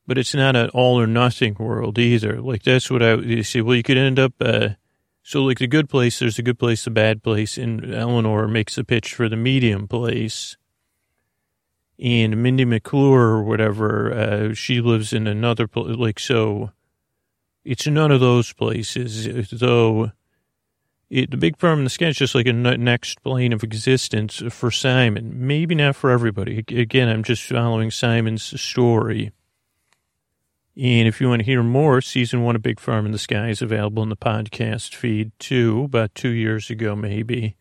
but 0.07 0.17
it's 0.17 0.35
not 0.35 0.55
an 0.55 0.69
all 0.69 1.01
or 1.01 1.09
nothing 1.09 1.57
world 1.59 1.99
either. 1.99 2.41
Like 2.41 2.63
that's 2.63 2.89
what 2.89 3.03
I 3.03 3.15
you. 3.17 3.65
Well, 3.65 3.75
you 3.75 3.83
could 3.83 3.97
end 3.97 4.19
up. 4.21 4.35
Uh, 4.41 4.69
so 5.25 5.43
like 5.43 5.59
the 5.59 5.67
good 5.67 5.89
place, 5.89 6.21
there's 6.21 6.39
a 6.39 6.43
good 6.43 6.61
place, 6.61 6.87
a 6.87 6.91
bad 6.91 7.25
place, 7.25 7.59
and 7.59 7.93
Eleanor 7.93 8.47
makes 8.47 8.79
a 8.79 8.85
pitch 8.85 9.13
for 9.13 9.29
the 9.29 9.37
medium 9.37 9.89
place 9.89 10.57
and 11.99 12.43
Mindy 12.43 12.65
McClure 12.65 13.21
or 13.21 13.43
whatever, 13.43 14.13
uh, 14.13 14.55
she 14.55 14.81
lives 14.81 15.13
in 15.13 15.27
another 15.27 15.67
place. 15.67 15.97
Like, 15.97 16.19
so 16.19 16.71
It's 17.65 17.87
none 17.87 18.11
of 18.11 18.21
those 18.21 18.53
places, 18.53 19.49
though. 19.51 20.13
It, 21.09 21.31
the 21.31 21.37
big 21.37 21.57
farm 21.59 21.79
in 21.79 21.85
the 21.85 21.91
sketch 21.91 22.11
is 22.13 22.19
just 22.19 22.35
like 22.35 22.47
a 22.47 22.53
next 22.53 23.23
plane 23.23 23.53
of 23.53 23.63
existence 23.63 24.43
for 24.51 24.71
Simon. 24.71 25.47
Maybe 25.47 25.75
not 25.75 25.97
for 25.97 26.11
everybody. 26.11 26.59
Again, 26.59 27.09
I'm 27.09 27.23
just 27.23 27.45
following 27.45 27.91
Simon's 27.91 28.61
story. 28.61 29.31
And 30.77 31.07
if 31.07 31.21
you 31.21 31.29
want 31.29 31.41
to 31.41 31.47
hear 31.47 31.63
more, 31.63 32.01
season 32.01 32.43
one 32.43 32.57
of 32.57 32.63
Big 32.63 32.81
Farm 32.81 33.07
in 33.07 33.13
the 33.13 33.19
Sky 33.19 33.49
is 33.49 33.63
available 33.63 34.03
in 34.03 34.09
the 34.09 34.17
podcast 34.17 34.95
feed 34.95 35.31
too, 35.39 35.85
about 35.85 36.15
two 36.15 36.31
years 36.31 36.69
ago, 36.69 36.97
maybe. 36.97 37.57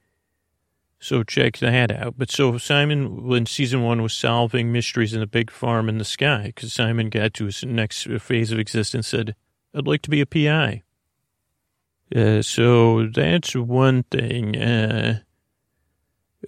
So 1.00 1.22
check 1.22 1.58
that 1.58 1.92
out. 1.92 2.16
But 2.18 2.32
so 2.32 2.58
Simon, 2.58 3.28
when 3.28 3.46
season 3.46 3.84
one 3.84 4.02
was 4.02 4.14
solving 4.14 4.72
mysteries 4.72 5.14
in 5.14 5.20
the 5.20 5.28
big 5.28 5.52
farm 5.52 5.90
in 5.90 6.00
the 6.00 6.06
sky, 6.06 6.46
because 6.56 6.74
Simon 6.74 7.10
got 7.10 7.36
to 7.36 7.46
his 7.46 7.64
next 7.64 8.08
phase 8.20 8.52
of 8.52 8.58
existence, 8.58 9.10
said, 9.10 9.36
I'd 9.76 9.86
like 9.86 10.02
to 10.04 10.10
be 10.10 10.22
a 10.22 10.26
PI. 10.26 10.82
Uh, 12.16 12.42
so 12.42 13.08
that's 13.08 13.56
one 13.56 14.04
thing. 14.04 14.56
Uh, 14.56 15.20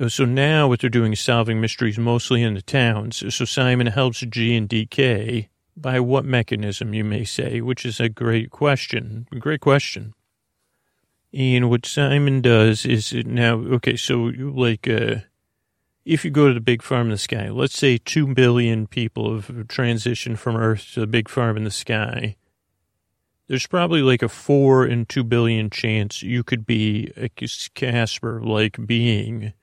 so 0.07 0.25
now 0.25 0.67
what 0.67 0.79
they're 0.79 0.89
doing 0.89 1.13
is 1.13 1.19
solving 1.19 1.61
mysteries 1.61 1.99
mostly 1.99 2.41
in 2.41 2.55
the 2.55 2.61
towns. 2.61 3.35
So 3.35 3.45
Simon 3.45 3.87
helps 3.87 4.21
G 4.21 4.55
and 4.55 4.67
DK 4.67 5.49
by 5.75 5.99
what 5.99 6.25
mechanism, 6.25 6.93
you 6.93 7.03
may 7.03 7.23
say, 7.23 7.61
which 7.61 7.85
is 7.85 7.99
a 7.99 8.09
great 8.09 8.49
question. 8.49 9.27
Great 9.39 9.61
question. 9.61 10.13
And 11.33 11.69
what 11.69 11.85
Simon 11.85 12.41
does 12.41 12.85
is 12.85 13.13
now, 13.13 13.55
okay, 13.55 13.97
so 13.97 14.31
like, 14.37 14.87
uh, 14.87 15.15
if 16.05 16.23
you 16.23 16.31
go 16.31 16.47
to 16.47 16.53
the 16.53 16.61
big 16.61 16.81
farm 16.81 17.07
in 17.07 17.11
the 17.11 17.17
sky, 17.17 17.49
let's 17.49 17.77
say 17.77 17.97
2 17.97 18.33
billion 18.33 18.87
people 18.87 19.33
have 19.33 19.47
transitioned 19.67 20.37
from 20.37 20.55
Earth 20.55 20.91
to 20.93 21.01
the 21.01 21.07
big 21.07 21.27
farm 21.27 21.57
in 21.57 21.65
the 21.65 21.71
sky. 21.71 22.37
There's 23.47 23.67
probably 23.67 24.01
like 24.01 24.21
a 24.21 24.29
4 24.29 24.87
in 24.87 25.05
2 25.07 25.23
billion 25.23 25.69
chance 25.69 26.23
you 26.23 26.43
could 26.43 26.65
be 26.65 27.11
a 27.17 27.29
Casper 27.29 28.41
like 28.41 28.85
being 28.85 29.53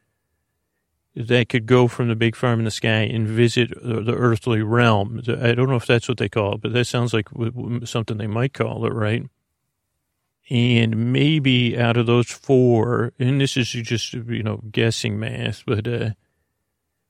that 1.15 1.49
could 1.49 1.67
go 1.67 1.89
from 1.89 2.09
the 2.09 2.17
big 2.17 2.35
farm 2.35 2.61
in 2.61 2.65
the 2.65 2.71
sky 2.71 3.03
and 3.03 3.29
visit 3.29 3.71
the 3.83 4.15
earthly 4.15 4.63
realm. 4.63 5.21
I 5.29 5.53
don't 5.53 5.69
know 5.69 5.77
if 5.77 5.87
that's 5.87 6.09
what 6.09 6.19
they 6.19 6.29
call 6.29 6.55
it, 6.55 6.63
but 6.63 6.73
that 6.73 6.87
sounds 6.87 7.13
like 7.13 7.29
something 7.85 8.17
they 8.17 8.27
might 8.27 8.55
call 8.55 8.87
it, 8.87 8.93
right? 8.93 9.25
And 10.49 11.13
maybe 11.13 11.79
out 11.79 11.97
of 11.97 12.07
those 12.07 12.31
four, 12.31 13.13
and 13.19 13.41
this 13.41 13.57
is 13.57 13.69
just, 13.69 14.15
you 14.15 14.43
know, 14.43 14.63
guessing 14.71 15.19
math, 15.19 15.65
but 15.67 15.87
uh, 15.87 16.11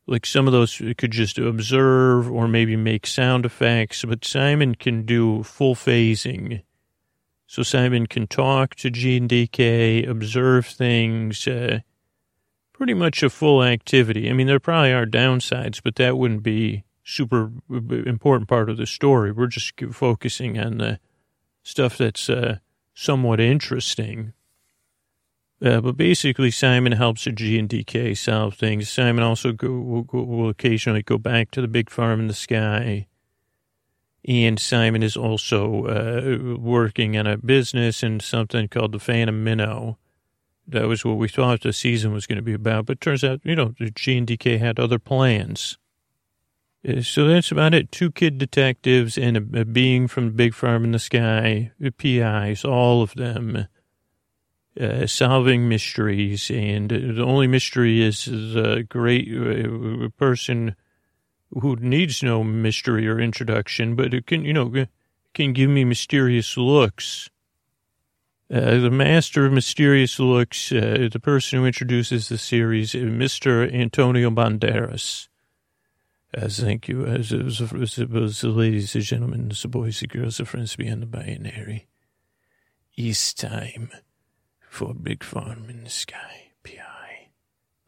like 0.07 0.27
some 0.27 0.47
of 0.47 0.53
those 0.53 0.77
could 0.99 1.13
just 1.13 1.39
observe 1.39 2.31
or 2.31 2.49
maybe 2.49 2.77
make 2.77 3.07
sound 3.07 3.47
effects, 3.47 4.05
but 4.05 4.25
Simon 4.25 4.75
can 4.75 5.07
do 5.07 5.43
full 5.45 5.75
phasing. 5.75 6.63
So 7.47 7.63
Simon 7.63 8.07
can 8.07 8.27
talk 8.27 8.75
to 8.77 8.91
G 8.91 9.17
and 9.17 9.29
DK, 9.29 10.09
observe 10.09 10.67
things, 10.67 11.47
uh, 11.47 11.81
pretty 12.83 12.95
much 12.95 13.23
a 13.23 13.31
full 13.31 13.63
activity. 13.63 14.29
I 14.29 14.33
mean, 14.33 14.49
there 14.49 14.59
probably 14.59 14.93
are 14.93 15.07
downsides, 15.07 15.81
but 15.85 15.95
that 15.95 16.19
wouldn't 16.19 16.43
be 16.43 16.83
super 17.05 17.53
important 17.71 18.49
part 18.49 18.69
of 18.69 18.77
the 18.77 18.87
story. 18.87 19.31
We're 19.31 19.47
just 19.47 19.81
focusing 19.93 20.59
on 20.59 20.79
the 20.79 20.99
stuff 21.63 21.97
that's 21.97 22.29
uh, 22.29 22.57
somewhat 22.93 23.39
interesting. 23.39 24.33
Uh, 25.65 25.81
but 25.81 25.97
basically, 25.97 26.51
Simon 26.51 26.91
helps 26.91 27.23
the 27.23 27.31
G 27.31 27.57
and 27.57 27.69
DK 27.69 28.19
solve 28.19 28.55
things. 28.55 28.91
Simon 28.91 29.23
also 29.23 29.53
go, 29.53 29.69
will, 29.69 30.27
will 30.27 30.49
occasionally 30.49 31.05
go 31.05 31.19
back 31.19 31.53
to 31.53 31.61
the 31.61 31.69
big 31.69 31.89
farm 31.89 32.19
in 32.19 32.27
the 32.27 32.35
sky. 32.35 33.07
And 34.27 34.59
Simon 34.59 35.05
is 35.05 35.17
also 35.17 35.85
uh, 35.85 36.57
working 36.59 37.17
on 37.17 37.29
a 37.29 37.37
business 37.37 38.03
and 38.03 38.21
something 38.21 38.67
called 38.67 38.91
the 38.91 38.99
Phantom 38.99 39.45
Minnow, 39.45 39.99
that 40.67 40.87
was 40.87 41.05
what 41.05 41.17
we 41.17 41.29
thought 41.29 41.63
the 41.63 41.73
season 41.73 42.13
was 42.13 42.27
going 42.27 42.37
to 42.37 42.43
be 42.43 42.53
about. 42.53 42.87
But 42.87 43.01
turns 43.01 43.25
out, 43.25 43.41
you 43.45 43.57
know, 43.57 43.75
G 43.95 44.19
and 44.19 44.27
DK 44.27 44.59
had 44.59 44.79
other 44.79 44.99
plans. 44.99 45.79
Uh, 46.87 47.03
so 47.03 47.27
that's 47.27 47.51
about 47.51 47.75
it. 47.75 47.93
Two 47.93 48.11
kid 48.11 48.39
detectives 48.39 49.17
and 49.17 49.37
a, 49.37 49.61
a 49.61 49.65
being 49.65 50.09
from 50.09 50.27
the 50.27 50.33
big 50.33 50.55
farm 50.55 50.85
in 50.85 50.93
the 50.93 50.99
sky, 50.99 51.73
PIs, 51.99 52.65
all 52.65 53.03
of 53.03 53.15
them 53.15 53.67
uh, 54.81 55.07
solving 55.07 55.69
mysteries. 55.69 56.51
And 56.51 56.91
the 56.91 57.25
only 57.25 57.47
mystery 57.47 58.03
is 58.03 58.25
the 58.25 58.87
great 58.89 59.29
uh, 59.29 60.09
person 60.17 60.77
who 61.51 61.77
needs 61.77 62.23
no 62.23 62.43
mystery 62.43 63.07
or 63.07 63.21
introduction, 63.21 63.95
but 63.95 64.15
it 64.15 64.27
can, 64.27 64.45
you 64.45 64.55
know, 64.55 64.87
can 65.35 65.53
give 65.53 65.69
me 65.69 65.85
mysterious 65.85 66.57
looks 66.57 67.29
uh, 68.53 68.79
the 68.79 68.91
master 68.91 69.47
of 69.47 69.53
mysterious 69.53 70.19
looks, 70.19 70.71
uh, 70.73 71.09
the 71.11 71.21
person 71.21 71.59
who 71.59 71.65
introduces 71.65 72.29
the 72.29 72.37
series, 72.37 72.95
uh, 72.95 72.99
Mr. 72.99 73.73
Antonio 73.73 74.31
Banderas. 74.31 75.29
Uh, 76.37 76.49
thank 76.49 76.87
you. 76.87 77.07
As 77.07 77.33
it 77.33 77.43
was, 77.43 77.61
as 77.61 77.99
it 77.99 78.11
was, 78.11 78.45
ladies 78.45 78.95
and 78.95 79.05
gentlemen, 79.05 79.49
the 79.49 79.69
boys 79.69 80.03
and 80.03 80.11
girls, 80.11 80.37
the 80.37 80.45
friends 80.45 80.77
beyond 80.77 81.01
the 81.03 81.07
binary. 81.07 81.87
It's 82.95 83.33
time 83.33 83.91
for 84.69 84.93
big 84.93 85.25
farm 85.25 85.67
in 85.71 85.85
the 85.85 85.91
sky. 85.91 86.53
PI. 86.63 87.29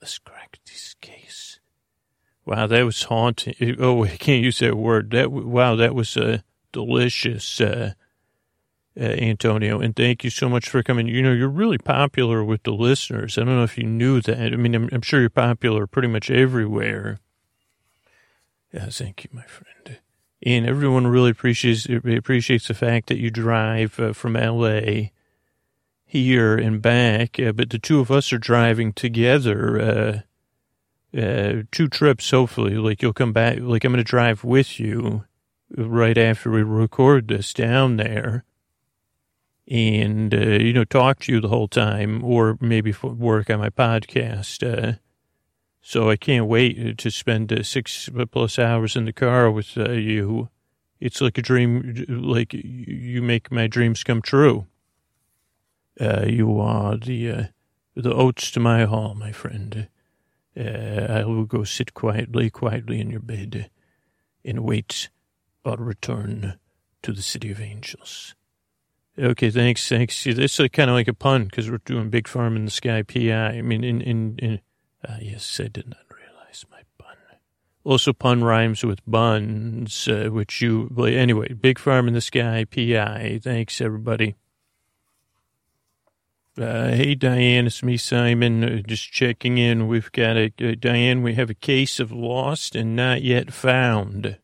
Let's 0.00 0.18
crack 0.18 0.61
this 0.66 0.94
case. 1.00 1.61
Wow, 2.46 2.66
that 2.68 2.85
was 2.85 3.03
haunting. 3.03 3.77
Oh, 3.79 4.05
I 4.05 4.16
can't 4.16 4.42
use 4.42 4.61
that 4.61 4.77
word. 4.77 5.11
That 5.11 5.31
wow, 5.31 5.77
that 5.77 5.94
was 5.94 6.16
a 6.16 6.42
delicious. 6.72 7.61
Uh, 7.61 7.92
uh, 8.98 9.04
Antonio, 9.04 9.80
and 9.80 9.96
thank 9.96 10.22
you 10.22 10.30
so 10.30 10.48
much 10.48 10.68
for 10.68 10.83
coming. 10.83 11.09
You 11.09 11.22
know, 11.22 11.33
you're 11.33 11.48
really 11.48 11.78
popular 11.78 12.44
with 12.44 12.62
the 12.62 12.72
listeners. 12.72 13.37
I 13.37 13.42
don't 13.42 13.57
know 13.57 13.64
if 13.64 13.76
you 13.76 13.85
knew 13.85 14.20
that. 14.20 14.52
I 14.52 14.57
mean, 14.57 14.74
I'm, 14.74 14.88
I'm 14.92 15.02
sure 15.02 15.20
you're 15.20 15.30
popular 15.30 15.87
pretty 15.87 16.09
much 16.09 16.30
everywhere. 16.30 17.18
Yeah, 18.72 18.87
thank 18.90 19.24
you, 19.24 19.30
my 19.33 19.42
friend. 19.42 19.98
And 20.46 20.66
everyone 20.66 21.07
really 21.07 21.30
appreciates 21.30 21.87
appreciates 21.87 22.68
the 22.68 22.74
fact 22.74 23.09
that 23.09 23.18
you 23.18 23.30
drive 23.30 23.98
uh, 23.98 24.12
from 24.12 24.37
L.A. 24.37 25.11
here 26.04 26.57
and 26.57 26.83
back, 26.83 27.40
uh, 27.40 27.52
but 27.52 27.70
the 27.70 27.78
two 27.78 28.00
of 28.00 28.11
us 28.11 28.33
are 28.33 28.38
driving 28.38 28.92
together. 28.92 29.80
Uh, 29.80 31.18
uh, 31.18 31.62
two 31.72 31.88
trips, 31.88 32.30
hopefully. 32.30 32.76
Like 32.76 33.00
you'll 33.00 33.12
come 33.12 33.33
back. 33.33 33.59
Like 33.61 33.85
I'm 33.85 33.92
going 33.92 34.04
to 34.04 34.09
drive 34.09 34.44
with 34.44 34.78
you 34.78 35.24
right 35.76 36.18
after 36.18 36.50
we 36.50 36.62
record 36.62 37.28
this 37.28 37.52
down 37.52 37.96
there 37.96 38.44
and, 39.66 40.35
uh, 40.35 40.38
you 40.38 40.72
know, 40.72 40.85
talk 40.85 41.20
to 41.20 41.33
you 41.33 41.40
the 41.40 41.48
whole 41.48 41.68
time 41.68 42.22
or 42.22 42.59
maybe 42.61 42.94
work 43.03 43.48
on 43.48 43.61
my 43.61 43.70
podcast. 43.70 44.62
Uh, 44.62 44.98
so 45.81 46.11
I 46.11 46.16
can't 46.16 46.46
wait 46.46 46.98
to 46.98 47.11
spend 47.11 47.53
uh, 47.53 47.62
six 47.62 48.09
plus 48.31 48.59
hours 48.59 48.96
in 48.96 49.07
the 49.07 49.12
car 49.12 49.50
with 49.50 49.77
uh, 49.77 49.92
you. 49.92 50.48
It's 51.00 51.20
like 51.20 51.38
a 51.38 51.42
dream, 51.42 52.05
like 52.09 52.53
you 52.55 53.22
make 53.22 53.50
my 53.50 53.66
dreams 53.66 54.05
come 54.05 54.22
true. 54.22 54.66
Uh, 56.00 56.24
you 56.27 56.59
are 56.61 56.96
the, 56.96 57.31
uh, 57.31 57.44
the 57.94 58.12
Oates 58.12 58.50
to 58.53 58.61
my 58.61 58.85
Hall, 58.85 59.14
my 59.14 59.33
friend. 59.33 59.88
I 60.57 61.24
will 61.24 61.44
go 61.44 61.64
sit 61.64 61.94
quietly, 61.94 62.48
quietly 62.48 63.00
in 63.00 63.11
your 63.11 63.20
bed 63.20 63.70
and 64.44 64.61
wait 64.61 65.09
our 65.64 65.77
return 65.77 66.59
to 67.03 67.12
the 67.12 67.22
city 67.22 67.50
of 67.50 67.61
angels. 67.61 68.35
Okay, 69.16 69.50
thanks, 69.50 69.88
thanks. 69.88 70.24
This 70.24 70.59
is 70.59 70.68
kind 70.72 70.90
of 70.90 70.94
like 70.94 71.07
a 71.07 71.14
pun 71.14 71.44
because 71.44 71.70
we're 71.70 71.79
doing 71.79 72.11
Big 72.11 72.27
Farm 72.27 72.57
in 72.57 72.64
the 72.64 72.70
Sky 72.70 73.03
PI. 73.03 73.31
I 73.31 73.62
mean, 73.62 73.85
in, 73.85 74.00
in, 74.00 74.38
in 74.38 74.61
uh, 75.09 75.18
yes, 75.20 75.61
I 75.61 75.68
did 75.68 75.88
not 75.88 76.00
realize 76.11 76.64
my 76.68 76.81
pun. 76.98 77.16
Also, 77.85 78.12
pun 78.12 78.42
rhymes 78.42 78.85
with 78.85 78.98
buns, 79.07 80.09
uh, 80.09 80.31
which 80.33 80.61
you, 80.61 80.90
well, 80.92 81.07
anyway, 81.07 81.53
Big 81.53 81.79
Farm 81.79 82.09
in 82.09 82.14
the 82.14 82.20
Sky 82.20 82.64
PI. 82.64 83.38
Thanks, 83.40 83.81
everybody. 83.81 84.35
Uh, 86.59 86.88
hey, 86.88 87.14
Diane, 87.14 87.66
it's 87.66 87.85
me, 87.85 87.96
Simon, 87.96 88.64
uh, 88.64 88.83
just 88.85 89.12
checking 89.12 89.59
in. 89.59 89.87
We've 89.87 90.11
got 90.11 90.37
a, 90.37 90.53
uh, 90.61 90.74
Diane, 90.79 91.22
we 91.22 91.35
have 91.35 91.50
a 91.50 91.55
case 91.55 92.00
of 92.00 92.11
lost 92.11 92.74
and 92.74 92.96
not 92.96 93.22
yet 93.22 93.53
found. 93.53 94.38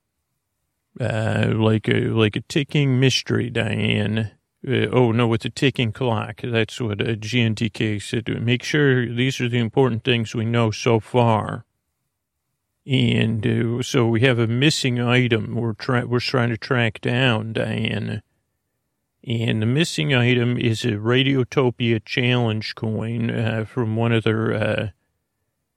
Uh, 1.00 1.52
like 1.54 1.88
a, 1.88 2.08
like 2.08 2.36
a 2.36 2.40
ticking 2.42 3.00
mystery, 3.00 3.50
Diane. 3.50 4.32
Uh, 4.66 4.88
oh 4.92 5.10
no, 5.12 5.26
with 5.26 5.42
the 5.42 5.50
ticking 5.50 5.92
clock. 5.92 6.40
That's 6.42 6.80
what 6.80 7.00
a 7.00 7.16
GNTK 7.16 8.02
said. 8.02 8.28
Make 8.42 8.62
sure 8.62 9.06
these 9.06 9.40
are 9.40 9.48
the 9.48 9.58
important 9.58 10.04
things 10.04 10.34
we 10.34 10.44
know 10.44 10.70
so 10.70 11.00
far. 11.00 11.64
And 12.86 13.46
uh, 13.46 13.82
so 13.82 14.06
we 14.06 14.20
have 14.22 14.38
a 14.38 14.46
missing 14.46 15.00
item 15.00 15.54
we're 15.54 15.74
trying 15.74 16.08
we're 16.08 16.20
trying 16.20 16.50
to 16.50 16.58
track 16.58 17.00
down, 17.00 17.52
Diane. 17.52 18.22
And 19.26 19.60
the 19.60 19.66
missing 19.66 20.14
item 20.14 20.56
is 20.56 20.84
a 20.84 20.92
Radiotopia 20.92 22.02
challenge 22.04 22.74
coin 22.74 23.30
uh, 23.30 23.64
from 23.66 23.96
one 23.96 24.12
of 24.12 24.24
their. 24.24 24.52
Uh, 24.52 24.88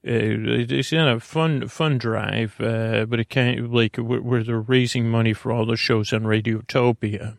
uh, 0.06 0.66
it's 0.70 0.92
not 0.92 1.16
a 1.16 1.20
fun 1.20 1.68
fun 1.68 1.98
drive, 1.98 2.60
uh, 2.60 3.06
but 3.06 3.20
it 3.20 3.30
can't 3.30 3.74
like 3.74 3.96
where 3.98 4.44
they're 4.44 4.60
raising 4.60 5.10
money 5.10 5.34
for 5.34 5.52
all 5.52 5.66
the 5.66 5.78
shows 5.78 6.12
on 6.12 6.24
Radiotopia. 6.24 7.38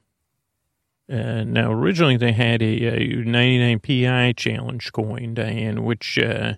Uh, 1.10 1.44
now, 1.44 1.70
originally 1.70 2.16
they 2.16 2.32
had 2.32 2.62
a, 2.62 2.86
a 2.86 3.24
99 3.24 3.80
PI 3.80 4.32
challenge 4.36 4.92
coin, 4.92 5.34
Diane, 5.34 5.84
which 5.84 6.18
uh, 6.18 6.54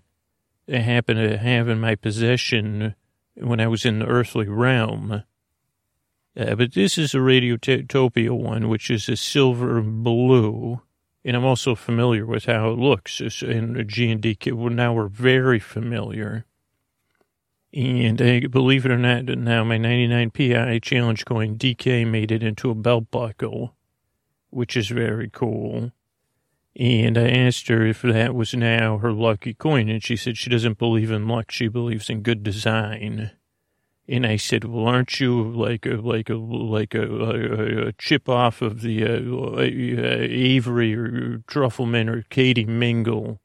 I 0.73 0.79
happened 0.79 1.19
to 1.19 1.37
have 1.37 1.69
in 1.69 1.81
my 1.81 1.95
possession 1.95 2.95
when 3.35 3.61
I 3.61 3.67
was 3.67 3.85
in 3.85 3.99
the 3.99 4.07
earthly 4.07 4.49
realm. 4.49 5.25
Uh, 6.37 6.55
but 6.55 6.75
this 6.75 6.99
is 6.99 7.15
a 7.15 7.19
Radiotopia 7.19 8.31
one, 8.31 8.69
which 8.69 8.91
is 8.91 9.09
a 9.09 9.17
silver 9.17 9.81
blue. 9.81 10.83
And 11.25 11.35
I'm 11.35 11.45
also 11.45 11.75
familiar 11.75 12.27
with 12.27 12.45
how 12.45 12.71
it 12.71 12.79
looks. 12.79 13.21
In 13.43 13.85
G&D, 13.89 14.39
now 14.47 14.93
we're 14.93 15.09
very 15.09 15.59
familiar. 15.59 16.45
And 17.73 18.23
uh, 18.23 18.49
believe 18.49 18.87
it 18.87 18.93
or 18.93 18.99
not, 18.99 19.25
now 19.25 19.65
my 19.65 19.77
99 19.77 20.31
PI 20.31 20.79
challenge 20.81 21.25
coin 21.25 21.59
DK 21.59 22.07
made 22.07 22.31
it 22.31 22.43
into 22.43 22.71
a 22.71 22.75
belt 22.75 23.11
buckle, 23.11 23.76
which 24.51 24.77
is 24.77 24.89
very 24.89 25.31
cool. 25.31 25.93
And 26.79 27.17
I 27.17 27.31
asked 27.31 27.69
her 27.69 27.87
if 27.87 28.03
that 28.03 28.35
was 28.35 28.53
now 28.53 28.99
her 28.99 29.13
lucky 29.13 29.55
coin, 29.55 29.89
and 29.89 30.03
she 30.03 30.15
said 30.17 30.37
she 30.37 30.51
doesn't 30.51 30.79
believe 30.79 31.11
in 31.11 31.27
luck, 31.27 31.51
she 31.51 31.69
believes 31.69 32.11
in 32.11 32.21
good 32.21 32.43
design. 32.43 33.31
And 34.09 34.27
I 34.27 34.37
said, 34.37 34.65
"Well, 34.65 34.87
aren't 34.87 35.19
you 35.19 35.43
like 35.43 35.87
a 35.87 35.95
like 35.95 36.29
a 36.29 36.35
like 36.35 36.95
a, 36.95 37.89
a, 37.89 37.93
chip 37.95 38.29
off 38.29 38.63
of 38.63 38.83
the 38.83 39.05
uh, 39.05 39.59
uh, 39.59 39.63
Avery 39.63 40.95
or 40.95 41.39
Trufelman 41.49 42.09
or 42.09 42.23
Katie 42.29 42.67
Mingle?" 42.67 43.41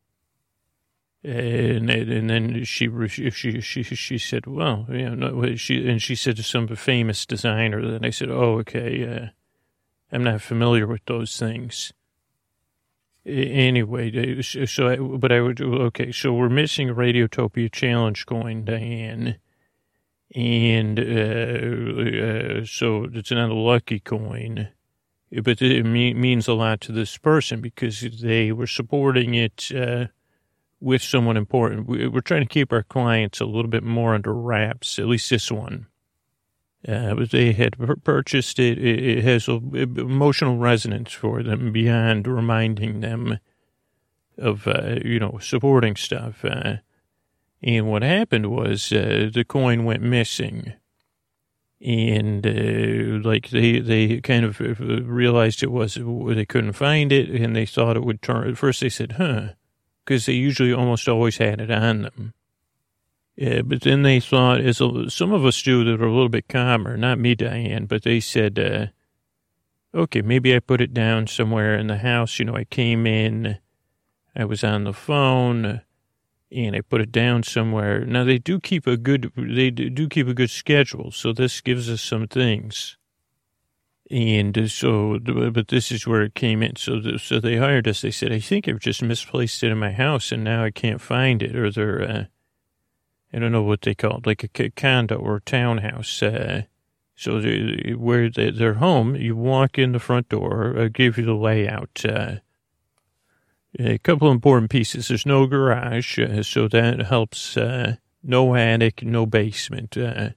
And 1.23 1.89
and 1.89 2.29
then 2.29 2.63
she 2.65 2.89
she 3.07 3.61
she 3.61 3.83
she 3.83 4.17
said, 4.17 4.45
"Well, 4.45 4.85
yeah, 4.89 5.15
no." 5.15 5.55
She 5.55 5.87
and 5.89 6.01
she 6.01 6.15
said 6.15 6.35
to 6.35 6.43
some 6.43 6.67
famous 6.67 7.25
designer. 7.25 7.79
And 7.79 8.05
I 8.05 8.11
said, 8.11 8.29
"Oh, 8.29 8.59
okay. 8.59 9.07
Uh, 9.07 9.27
I'm 10.11 10.23
not 10.23 10.41
familiar 10.41 10.87
with 10.87 11.05
those 11.05 11.37
things." 11.37 11.93
Anyway, 13.25 14.41
so 14.41 14.87
I, 14.87 14.95
but 14.97 15.31
I 15.31 15.41
would 15.41 15.61
okay. 15.61 16.11
So 16.11 16.33
we're 16.33 16.49
missing 16.49 16.89
a 16.89 16.95
Radiotopia 16.95 17.71
challenge 17.71 18.25
coin, 18.25 18.65
Diane 18.65 19.37
and 20.33 20.97
uh, 20.99 22.61
uh, 22.61 22.65
so 22.65 23.07
it's 23.11 23.31
not 23.31 23.49
a 23.49 23.53
lucky 23.53 23.99
coin, 23.99 24.69
but 25.43 25.61
it 25.61 25.83
means 25.83 26.47
a 26.47 26.53
lot 26.53 26.81
to 26.81 26.91
this 26.91 27.17
person 27.17 27.61
because 27.61 28.01
they 28.21 28.51
were 28.51 28.67
supporting 28.67 29.33
it 29.33 29.71
uh, 29.75 30.05
with 30.79 31.01
someone 31.01 31.37
important. 31.37 31.87
We're 31.87 32.21
trying 32.21 32.43
to 32.43 32.47
keep 32.47 32.71
our 32.71 32.83
clients 32.83 33.41
a 33.41 33.45
little 33.45 33.69
bit 33.69 33.83
more 33.83 34.13
under 34.13 34.33
wraps, 34.33 34.99
at 34.99 35.07
least 35.07 35.29
this 35.29 35.51
one. 35.51 35.87
Uh, 36.87 37.25
they 37.31 37.51
had 37.53 37.75
purchased 38.03 38.57
it. 38.57 38.83
It 38.83 39.23
has 39.23 39.47
emotional 39.47 40.57
resonance 40.57 41.13
for 41.13 41.43
them 41.43 41.71
beyond 41.71 42.27
reminding 42.27 43.01
them 43.01 43.39
of, 44.37 44.67
uh, 44.67 44.95
you 45.05 45.19
know, 45.19 45.37
supporting 45.39 45.95
stuff. 45.95 46.43
Uh, 46.43 46.77
and 47.61 47.87
what 47.87 48.01
happened 48.01 48.47
was 48.47 48.91
uh, 48.91 49.29
the 49.31 49.45
coin 49.47 49.85
went 49.85 50.01
missing. 50.01 50.73
And 51.79 52.45
uh, 52.45 53.27
like 53.27 53.49
they, 53.49 53.79
they 53.79 54.19
kind 54.21 54.45
of 54.45 54.59
uh, 54.59 55.03
realized 55.03 55.61
it 55.61 55.71
was, 55.71 55.95
they 55.95 56.45
couldn't 56.45 56.73
find 56.73 57.11
it 57.11 57.29
and 57.29 57.55
they 57.55 57.67
thought 57.67 57.97
it 57.97 58.03
would 58.03 58.21
turn. 58.23 58.49
At 58.49 58.57
first 58.57 58.81
they 58.81 58.89
said, 58.89 59.13
huh, 59.13 59.49
because 60.03 60.25
they 60.25 60.33
usually 60.33 60.73
almost 60.73 61.07
always 61.07 61.37
had 61.37 61.61
it 61.61 61.69
on 61.69 62.03
them. 62.03 62.33
Yeah, 63.35 63.61
but 63.61 63.81
then 63.81 64.03
they 64.03 64.19
thought, 64.19 64.61
as 64.61 64.77
some 64.77 65.31
of 65.31 65.45
us 65.45 65.61
do 65.61 65.83
that 65.83 66.01
are 66.01 66.05
a 66.05 66.11
little 66.11 66.29
bit 66.29 66.47
calmer, 66.47 66.97
not 66.97 67.17
me, 67.17 67.33
Diane, 67.33 67.85
but 67.85 68.03
they 68.03 68.19
said, 68.19 68.59
uh, 68.59 68.87
okay, 69.97 70.21
maybe 70.21 70.55
I 70.55 70.59
put 70.59 70.81
it 70.81 70.93
down 70.93 71.27
somewhere 71.27 71.75
in 71.75 71.87
the 71.87 71.97
house. 71.97 72.39
You 72.39 72.45
know, 72.45 72.55
I 72.55 72.65
came 72.65 73.07
in, 73.07 73.57
I 74.35 74.45
was 74.45 74.63
on 74.63 74.83
the 74.83 74.93
phone 74.93 75.81
and 76.51 76.75
I 76.75 76.81
put 76.81 77.01
it 77.01 77.11
down 77.11 77.43
somewhere. 77.43 78.05
Now 78.05 78.23
they 78.23 78.37
do 78.37 78.59
keep 78.59 78.85
a 78.85 78.97
good 78.97 79.31
they 79.37 79.71
do 79.71 80.07
keep 80.09 80.27
a 80.27 80.33
good 80.33 80.49
schedule, 80.49 81.11
so 81.11 81.31
this 81.31 81.61
gives 81.61 81.89
us 81.89 82.01
some 82.01 82.27
things. 82.27 82.97
And 84.09 84.69
so, 84.69 85.19
but 85.19 85.69
this 85.69 85.89
is 85.89 86.05
where 86.05 86.21
it 86.23 86.35
came 86.35 86.61
in. 86.61 86.75
So, 86.75 86.99
so 87.15 87.39
they 87.39 87.55
hired 87.55 87.87
us. 87.87 88.01
They 88.01 88.11
said, 88.11 88.33
"I 88.33 88.39
think 88.39 88.67
I've 88.67 88.79
just 88.79 89.01
misplaced 89.01 89.63
it 89.63 89.71
in 89.71 89.77
my 89.77 89.93
house, 89.93 90.33
and 90.33 90.43
now 90.43 90.65
I 90.65 90.71
can't 90.71 90.99
find 90.99 91.41
it." 91.41 91.55
Or 91.55 91.71
they're, 91.71 92.01
uh, 92.01 92.25
I 93.33 93.39
don't 93.39 93.51
know 93.51 93.63
what 93.63 93.81
they 93.81 93.95
call 93.95 94.17
it, 94.17 94.25
like 94.25 94.43
a 94.59 94.69
condo 94.71 95.15
or 95.15 95.37
a 95.37 95.41
townhouse. 95.41 96.21
Uh, 96.21 96.63
so 97.15 97.39
they, 97.39 97.93
where 97.97 98.29
they, 98.29 98.49
are 98.63 98.75
home, 98.75 99.15
you 99.15 99.35
walk 99.35 99.77
in 99.77 99.91
the 99.91 99.99
front 99.99 100.29
door. 100.29 100.75
I 100.77 100.87
give 100.87 101.17
you 101.17 101.25
the 101.25 101.33
layout. 101.33 102.03
Uh, 102.03 102.37
a 103.79 103.97
couple 103.99 104.31
important 104.31 104.69
pieces. 104.69 105.07
There's 105.07 105.25
no 105.25 105.47
garage, 105.47 106.19
uh, 106.19 106.43
so 106.43 106.67
that 106.67 106.99
helps. 106.99 107.55
Uh, 107.55 107.95
no 108.23 108.55
attic, 108.55 109.03
no 109.03 109.25
basement. 109.25 109.97
Uh, 109.97 110.29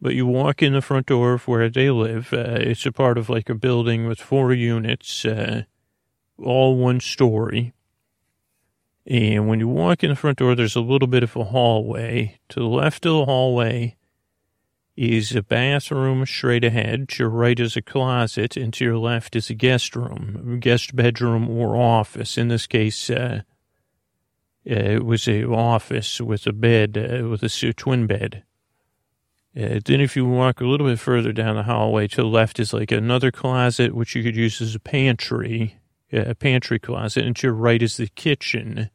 but 0.00 0.14
you 0.14 0.26
walk 0.26 0.62
in 0.62 0.72
the 0.72 0.82
front 0.82 1.06
door 1.06 1.34
of 1.34 1.48
where 1.48 1.68
they 1.68 1.90
live. 1.90 2.32
Uh, 2.32 2.58
it's 2.60 2.86
a 2.86 2.92
part 2.92 3.18
of 3.18 3.28
like 3.28 3.48
a 3.48 3.54
building 3.54 4.06
with 4.06 4.20
four 4.20 4.52
units, 4.52 5.24
uh, 5.24 5.62
all 6.38 6.76
one 6.76 7.00
story. 7.00 7.72
And 9.08 9.46
when 9.46 9.60
you 9.60 9.68
walk 9.68 10.02
in 10.02 10.10
the 10.10 10.16
front 10.16 10.38
door, 10.38 10.54
there's 10.54 10.74
a 10.74 10.80
little 10.80 11.06
bit 11.06 11.22
of 11.22 11.36
a 11.36 11.44
hallway. 11.44 12.38
To 12.50 12.60
the 12.60 12.66
left 12.66 13.06
of 13.06 13.12
the 13.12 13.24
hallway 13.24 13.96
is 14.96 15.36
a 15.36 15.42
bathroom 15.42 16.26
straight 16.26 16.64
ahead. 16.64 17.10
To 17.10 17.24
your 17.24 17.30
right 17.30 17.58
is 17.60 17.76
a 17.76 17.82
closet, 17.82 18.56
and 18.56 18.72
to 18.74 18.84
your 18.84 18.98
left 18.98 19.36
is 19.36 19.48
a 19.48 19.54
guest 19.54 19.94
room, 19.94 20.58
guest 20.60 20.96
bedroom 20.96 21.48
or 21.48 21.76
office. 21.76 22.36
In 22.36 22.48
this 22.48 22.66
case, 22.66 23.08
uh, 23.08 23.42
uh 24.68 24.74
it 24.74 25.04
was 25.04 25.28
a 25.28 25.44
office 25.44 26.20
with 26.20 26.44
a 26.46 26.52
bed, 26.52 26.98
uh, 26.98 27.28
with 27.28 27.44
a 27.44 27.72
twin 27.74 28.08
bed. 28.08 28.42
Uh, 29.56 29.80
then 29.84 30.00
if 30.00 30.16
you 30.16 30.26
walk 30.26 30.60
a 30.60 30.66
little 30.66 30.86
bit 30.86 30.98
further 30.98 31.32
down 31.32 31.54
the 31.54 31.62
hallway, 31.62 32.08
to 32.08 32.16
the 32.16 32.24
left 32.24 32.58
is 32.58 32.72
like 32.72 32.90
another 32.90 33.30
closet, 33.30 33.94
which 33.94 34.16
you 34.16 34.22
could 34.24 34.36
use 34.36 34.60
as 34.60 34.74
a 34.74 34.80
pantry, 34.80 35.78
a 36.12 36.34
pantry 36.34 36.80
closet, 36.80 37.24
and 37.24 37.36
to 37.36 37.46
your 37.46 37.54
right 37.54 37.82
is 37.82 37.96
the 37.96 38.08
kitchen. 38.08 38.90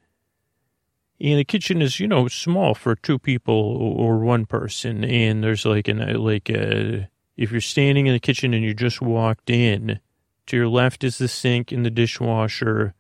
And 1.22 1.38
the 1.38 1.46
kitchen 1.46 1.84
is, 1.84 2.00
you 2.00 2.08
know, 2.08 2.28
small 2.28 2.74
for 2.74 2.96
two 2.96 3.20
people 3.20 3.54
or 3.54 4.18
one 4.18 4.48
person. 4.48 5.04
And 5.04 5.44
there's 5.44 5.66
like 5.66 5.88
an, 5.88 6.02
uh, 6.02 6.18
like 6.18 6.50
a, 6.50 7.10
if 7.38 7.52
you're 7.52 7.62
standing 7.62 8.08
in 8.08 8.14
the 8.14 8.20
kitchen 8.20 8.56
and 8.56 8.64
you 8.64 8.74
just 8.74 9.02
walked 9.02 9.52
in, 9.52 10.00
to 10.48 10.58
your 10.58 10.68
left 10.68 11.04
is 11.04 11.20
the 11.20 11.28
sink 11.28 11.72
and 11.72 11.86
the 11.86 11.92
dishwasher. 11.92 12.96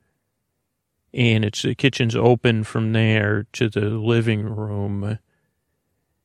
And 1.14 1.44
it's 1.44 1.64
the 1.64 1.74
kitchen's 1.74 2.16
open 2.16 2.64
from 2.64 2.94
there 2.94 3.48
to 3.54 3.70
the 3.70 3.90
living 3.90 4.44
room. 4.44 5.18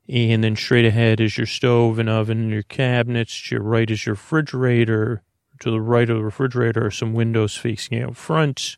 And 0.07 0.45
then 0.45 0.55
straight 0.55 0.85
ahead 0.85 1.19
is 1.19 1.39
your 1.39 1.47
stove 1.47 1.99
and 1.99 2.11
oven 2.11 2.43
and 2.43 2.51
your 2.51 2.63
cabinets. 2.63 3.49
To 3.49 3.55
your 3.55 3.65
right 3.65 3.91
is 3.91 4.05
your 4.05 4.15
refrigerator. 4.15 5.23
To 5.61 5.71
the 5.71 5.81
right 5.81 6.11
of 6.11 6.19
the 6.19 6.25
refrigerator 6.25 6.85
are 6.87 6.91
some 6.91 7.15
windows 7.15 7.57
facing 7.57 8.03
out 8.03 8.17
front. 8.17 8.77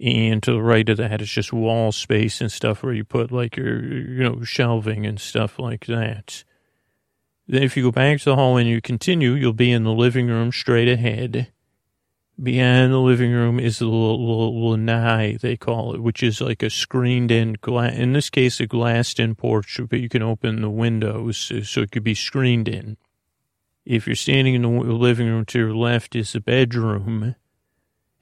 And 0.00 0.42
to 0.44 0.52
the 0.52 0.62
right 0.62 0.88
of 0.88 0.96
that 0.96 1.20
is 1.20 1.28
just 1.28 1.52
wall 1.52 1.92
space 1.92 2.40
and 2.40 2.50
stuff 2.50 2.82
where 2.82 2.94
you 2.94 3.04
put 3.04 3.30
like 3.30 3.56
your, 3.56 3.84
you 3.84 4.22
know, 4.22 4.42
shelving 4.42 5.04
and 5.04 5.20
stuff 5.20 5.58
like 5.58 5.86
that. 5.86 6.42
Then 7.46 7.62
if 7.62 7.76
you 7.76 7.82
go 7.82 7.90
back 7.90 8.18
to 8.20 8.24
the 8.26 8.36
hall 8.36 8.56
and 8.56 8.68
you 8.68 8.80
continue, 8.80 9.32
you'll 9.32 9.52
be 9.52 9.72
in 9.72 9.84
the 9.84 9.92
living 9.92 10.28
room 10.28 10.52
straight 10.52 10.88
ahead. 10.88 11.52
Beyond 12.42 12.92
the 12.92 12.98
living 12.98 13.32
room 13.32 13.60
is 13.60 13.80
the 13.80 13.86
lanai, 13.86 15.36
they 15.36 15.58
call 15.58 15.94
it, 15.94 16.02
which 16.02 16.22
is 16.22 16.40
like 16.40 16.62
a 16.62 16.70
screened 16.70 17.30
in 17.30 17.58
glass, 17.60 17.94
in 17.94 18.14
this 18.14 18.30
case, 18.30 18.60
a 18.60 18.66
glassed 18.66 19.20
in 19.20 19.34
porch, 19.34 19.78
but 19.90 20.00
you 20.00 20.08
can 20.08 20.22
open 20.22 20.62
the 20.62 20.70
windows 20.70 21.52
uh, 21.54 21.62
so 21.62 21.82
it 21.82 21.90
could 21.90 22.04
be 22.04 22.14
screened 22.14 22.68
in. 22.68 22.96
If 23.84 24.06
you're 24.06 24.16
standing 24.16 24.54
in 24.54 24.62
the 24.62 24.68
living 24.68 25.26
room 25.26 25.44
to 25.46 25.58
your 25.58 25.74
left 25.74 26.16
is 26.16 26.32
the 26.32 26.40
bedroom 26.40 27.34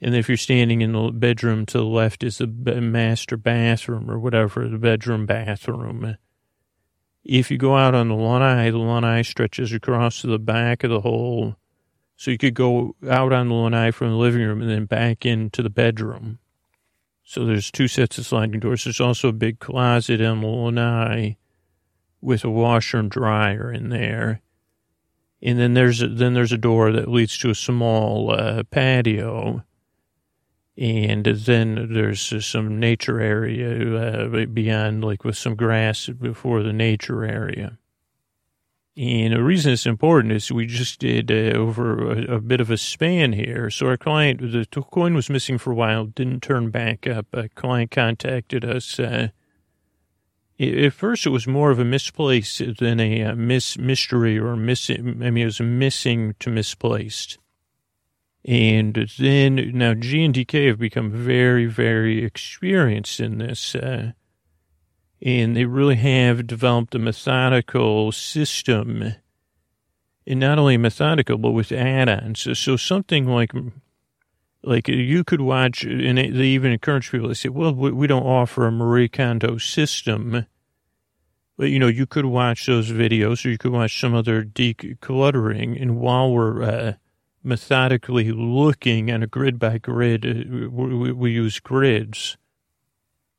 and 0.00 0.14
if 0.14 0.28
you're 0.28 0.36
standing 0.36 0.80
in 0.80 0.92
the 0.92 1.10
bedroom 1.10 1.66
to 1.66 1.78
the 1.78 1.84
left 1.84 2.22
is 2.22 2.38
the 2.38 2.46
master 2.46 3.36
bathroom 3.36 4.10
or 4.10 4.18
whatever, 4.18 4.68
the 4.68 4.78
bedroom 4.78 5.26
bathroom. 5.26 6.16
If 7.24 7.50
you 7.50 7.58
go 7.58 7.76
out 7.76 7.94
on 7.94 8.08
the 8.08 8.14
lanai, 8.14 8.70
the 8.70 8.78
lanai 8.78 9.22
stretches 9.22 9.72
across 9.72 10.20
to 10.20 10.28
the 10.28 10.38
back 10.38 10.84
of 10.84 10.90
the 10.90 11.00
whole. 11.00 11.56
So 12.16 12.30
you 12.30 12.38
could 12.38 12.54
go 12.54 12.94
out 13.08 13.32
on 13.32 13.48
the 13.48 13.54
lanai 13.54 13.90
from 13.90 14.10
the 14.10 14.16
living 14.16 14.42
room 14.42 14.60
and 14.62 14.70
then 14.70 14.86
back 14.86 15.26
into 15.26 15.62
the 15.62 15.70
bedroom. 15.70 16.38
So 17.24 17.44
there's 17.44 17.70
two 17.70 17.88
sets 17.88 18.18
of 18.18 18.26
sliding 18.26 18.60
doors. 18.60 18.84
There's 18.84 19.00
also 19.00 19.28
a 19.28 19.32
big 19.32 19.58
closet 19.58 20.20
in 20.20 20.40
the 20.40 20.46
lanai 20.46 21.36
with 22.20 22.44
a 22.44 22.50
washer 22.50 22.98
and 22.98 23.10
dryer 23.10 23.70
in 23.72 23.88
there. 23.88 24.42
And 25.42 25.58
then 25.58 25.74
there's 25.74 26.02
a, 26.02 26.08
then 26.08 26.34
there's 26.34 26.52
a 26.52 26.58
door 26.58 26.92
that 26.92 27.08
leads 27.08 27.36
to 27.38 27.50
a 27.50 27.54
small 27.54 28.30
uh, 28.30 28.62
patio 28.64 29.64
and 30.78 31.24
then 31.24 31.88
there's 31.92 32.46
some 32.46 32.78
nature 32.78 33.20
area 33.20 33.96
uh, 33.96 34.46
beyond, 34.46 35.02
like 35.02 35.24
with 35.24 35.36
some 35.36 35.56
grass 35.56 36.06
before 36.08 36.62
the 36.62 36.72
nature 36.72 37.24
area. 37.24 37.78
And 38.96 39.32
the 39.32 39.42
reason 39.42 39.72
it's 39.72 39.86
important 39.86 40.32
is 40.32 40.52
we 40.52 40.66
just 40.66 41.00
did 41.00 41.30
uh, 41.30 41.56
over 41.56 42.12
a, 42.12 42.36
a, 42.36 42.40
bit 42.40 42.60
of 42.60 42.70
a 42.70 42.76
span 42.76 43.32
here. 43.32 43.70
So 43.70 43.86
our 43.86 43.96
client, 43.96 44.40
the 44.40 44.66
coin 44.82 45.14
was 45.14 45.30
missing 45.30 45.58
for 45.58 45.72
a 45.72 45.76
while, 45.76 46.06
didn't 46.06 46.42
turn 46.42 46.70
back 46.70 47.06
up. 47.06 47.26
A 47.32 47.48
client 47.48 47.90
contacted 47.90 48.64
us. 48.64 49.00
Uh, 49.00 49.28
at 50.60 50.92
first, 50.92 51.26
it 51.26 51.30
was 51.30 51.46
more 51.46 51.70
of 51.70 51.78
a 51.78 51.84
misplace 51.84 52.60
than 52.78 53.00
a, 53.00 53.22
uh, 53.22 53.34
mis 53.34 53.78
mystery 53.78 54.38
or 54.38 54.56
missing. 54.56 55.22
I 55.22 55.30
mean, 55.30 55.42
it 55.42 55.46
was 55.46 55.60
missing 55.60 56.34
to 56.40 56.50
misplaced. 56.50 57.38
And 58.48 59.10
then 59.18 59.72
now 59.74 59.92
G 59.92 60.24
and 60.24 60.34
DK 60.34 60.68
have 60.68 60.78
become 60.78 61.10
very, 61.10 61.66
very 61.66 62.24
experienced 62.24 63.20
in 63.20 63.36
this. 63.36 63.74
Uh, 63.74 64.12
and 65.20 65.54
they 65.54 65.66
really 65.66 65.96
have 65.96 66.46
developed 66.46 66.94
a 66.94 66.98
methodical 66.98 68.10
system 68.10 69.14
and 70.26 70.40
not 70.40 70.58
only 70.58 70.76
methodical 70.76 71.36
but 71.38 71.50
with 71.50 71.72
add-ons 71.72 72.40
so, 72.40 72.54
so 72.54 72.76
something 72.76 73.26
like 73.26 73.52
like 74.62 74.86
you 74.88 75.24
could 75.24 75.40
watch 75.40 75.82
and 75.82 76.18
they 76.18 76.46
even 76.46 76.70
encourage 76.70 77.10
people 77.10 77.28
to 77.28 77.34
say 77.34 77.48
well 77.48 77.74
we 77.74 78.06
don't 78.06 78.22
offer 78.22 78.66
a 78.66 78.72
marie 78.72 79.08
kondo 79.08 79.58
system 79.58 80.46
but 81.56 81.70
you 81.70 81.78
know 81.78 81.88
you 81.88 82.06
could 82.06 82.26
watch 82.26 82.66
those 82.66 82.92
videos 82.92 83.44
or 83.44 83.48
you 83.48 83.58
could 83.58 83.72
watch 83.72 84.00
some 84.00 84.14
other 84.14 84.44
decluttering 84.44 85.80
and 85.80 85.98
while 85.98 86.30
we're 86.30 86.62
uh, 86.62 86.92
methodically 87.42 88.32
looking 88.32 89.10
at 89.10 89.22
a 89.22 89.26
grid 89.26 89.58
by 89.58 89.78
grid 89.78 90.26
uh, 90.26 90.68
we, 90.70 91.12
we 91.12 91.30
use 91.30 91.60
grids 91.60 92.36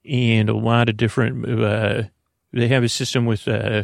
and 0.10 0.50
a 0.50 0.58
lot 0.58 0.90
of 0.90 0.98
different. 0.98 1.48
Uh, 1.48 2.04
they 2.52 2.68
have 2.68 2.84
a 2.84 2.90
system 2.90 3.26
with 3.26 3.48
uh, 3.48 3.84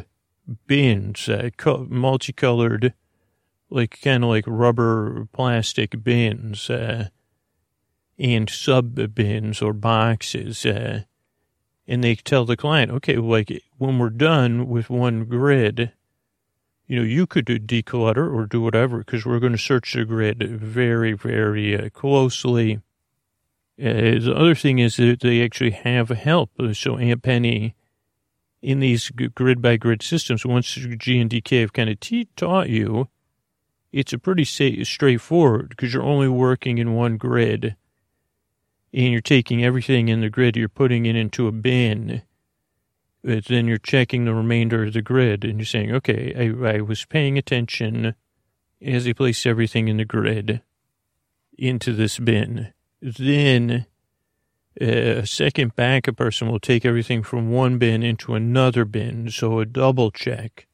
bins, 0.67 1.29
uh, 1.29 1.49
multicolored, 1.87 2.93
like 3.69 3.99
kind 4.01 4.23
of 4.23 4.29
like 4.29 4.45
rubber 4.47 5.27
plastic 5.33 6.03
bins, 6.03 6.69
uh, 6.69 7.09
and 8.17 8.49
sub 8.49 9.13
bins 9.13 9.61
or 9.61 9.73
boxes. 9.73 10.65
Uh, 10.65 11.03
and 11.87 12.03
they 12.03 12.15
tell 12.15 12.45
the 12.45 12.57
client, 12.57 12.91
okay, 12.91 13.17
like 13.17 13.61
when 13.77 13.99
we're 13.99 14.09
done 14.09 14.67
with 14.67 14.89
one 14.89 15.25
grid, 15.25 15.91
you 16.87 16.97
know, 16.97 17.03
you 17.03 17.25
could 17.25 17.45
do 17.45 17.59
declutter 17.59 18.31
or 18.33 18.45
do 18.45 18.61
whatever 18.61 18.99
because 18.99 19.25
we're 19.25 19.39
going 19.39 19.51
to 19.51 19.57
search 19.57 19.93
the 19.93 20.05
grid 20.05 20.43
very, 20.43 21.13
very 21.13 21.77
uh, 21.77 21.89
closely 21.89 22.79
uh, 23.77 23.83
the 24.19 24.33
other 24.33 24.55
thing 24.55 24.79
is 24.79 24.95
that 24.95 25.19
they 25.19 25.43
actually 25.43 25.71
have 25.71 26.09
help. 26.09 26.51
So 26.73 26.97
Aunt 26.97 27.21
Penny, 27.21 27.75
in 28.61 28.79
these 28.79 29.09
grid 29.09 29.61
by 29.61 29.75
grid 29.75 30.01
systems, 30.01 30.45
once 30.45 30.67
G 30.67 31.19
and 31.19 31.29
DK 31.29 31.61
have 31.61 31.73
kind 31.73 31.89
of 31.89 31.99
taught 32.37 32.69
you, 32.69 33.09
it's 33.91 34.13
a 34.13 34.17
pretty 34.17 34.45
straightforward 34.45 35.69
because 35.69 35.93
you're 35.93 36.03
only 36.03 36.29
working 36.29 36.77
in 36.77 36.95
one 36.95 37.17
grid 37.17 37.75
and 38.93 39.11
you're 39.11 39.21
taking 39.21 39.63
everything 39.63 40.07
in 40.07 40.21
the 40.21 40.29
grid, 40.29 40.55
you're 40.55 40.69
putting 40.69 41.05
it 41.05 41.17
into 41.17 41.47
a 41.47 41.51
bin. 41.51 42.21
But 43.25 43.45
then 43.45 43.65
you're 43.65 43.79
checking 43.79 44.25
the 44.25 44.35
remainder 44.35 44.83
of 44.83 44.93
the 44.93 45.01
grid 45.01 45.43
and 45.43 45.57
you're 45.57 45.65
saying, 45.65 45.91
okay, 45.91 46.33
I, 46.37 46.77
I 46.77 46.81
was 46.81 47.05
paying 47.05 47.37
attention 47.37 48.13
as 48.81 49.07
I 49.07 49.13
placed 49.13 49.47
everything 49.47 49.87
in 49.87 49.97
the 49.97 50.05
grid 50.05 50.61
into 51.57 51.93
this 51.93 52.19
bin 52.19 52.73
then 53.05 53.85
a 54.79 55.25
second 55.25 55.75
backup 55.75 56.17
person 56.17 56.49
will 56.49 56.59
take 56.59 56.85
everything 56.85 57.23
from 57.23 57.51
one 57.51 57.77
bin 57.77 58.03
into 58.03 58.35
another 58.35 58.83
bin, 58.83 59.29
so 59.29 59.59
a 59.59 59.65
double 59.65 60.11
check. 60.11 60.67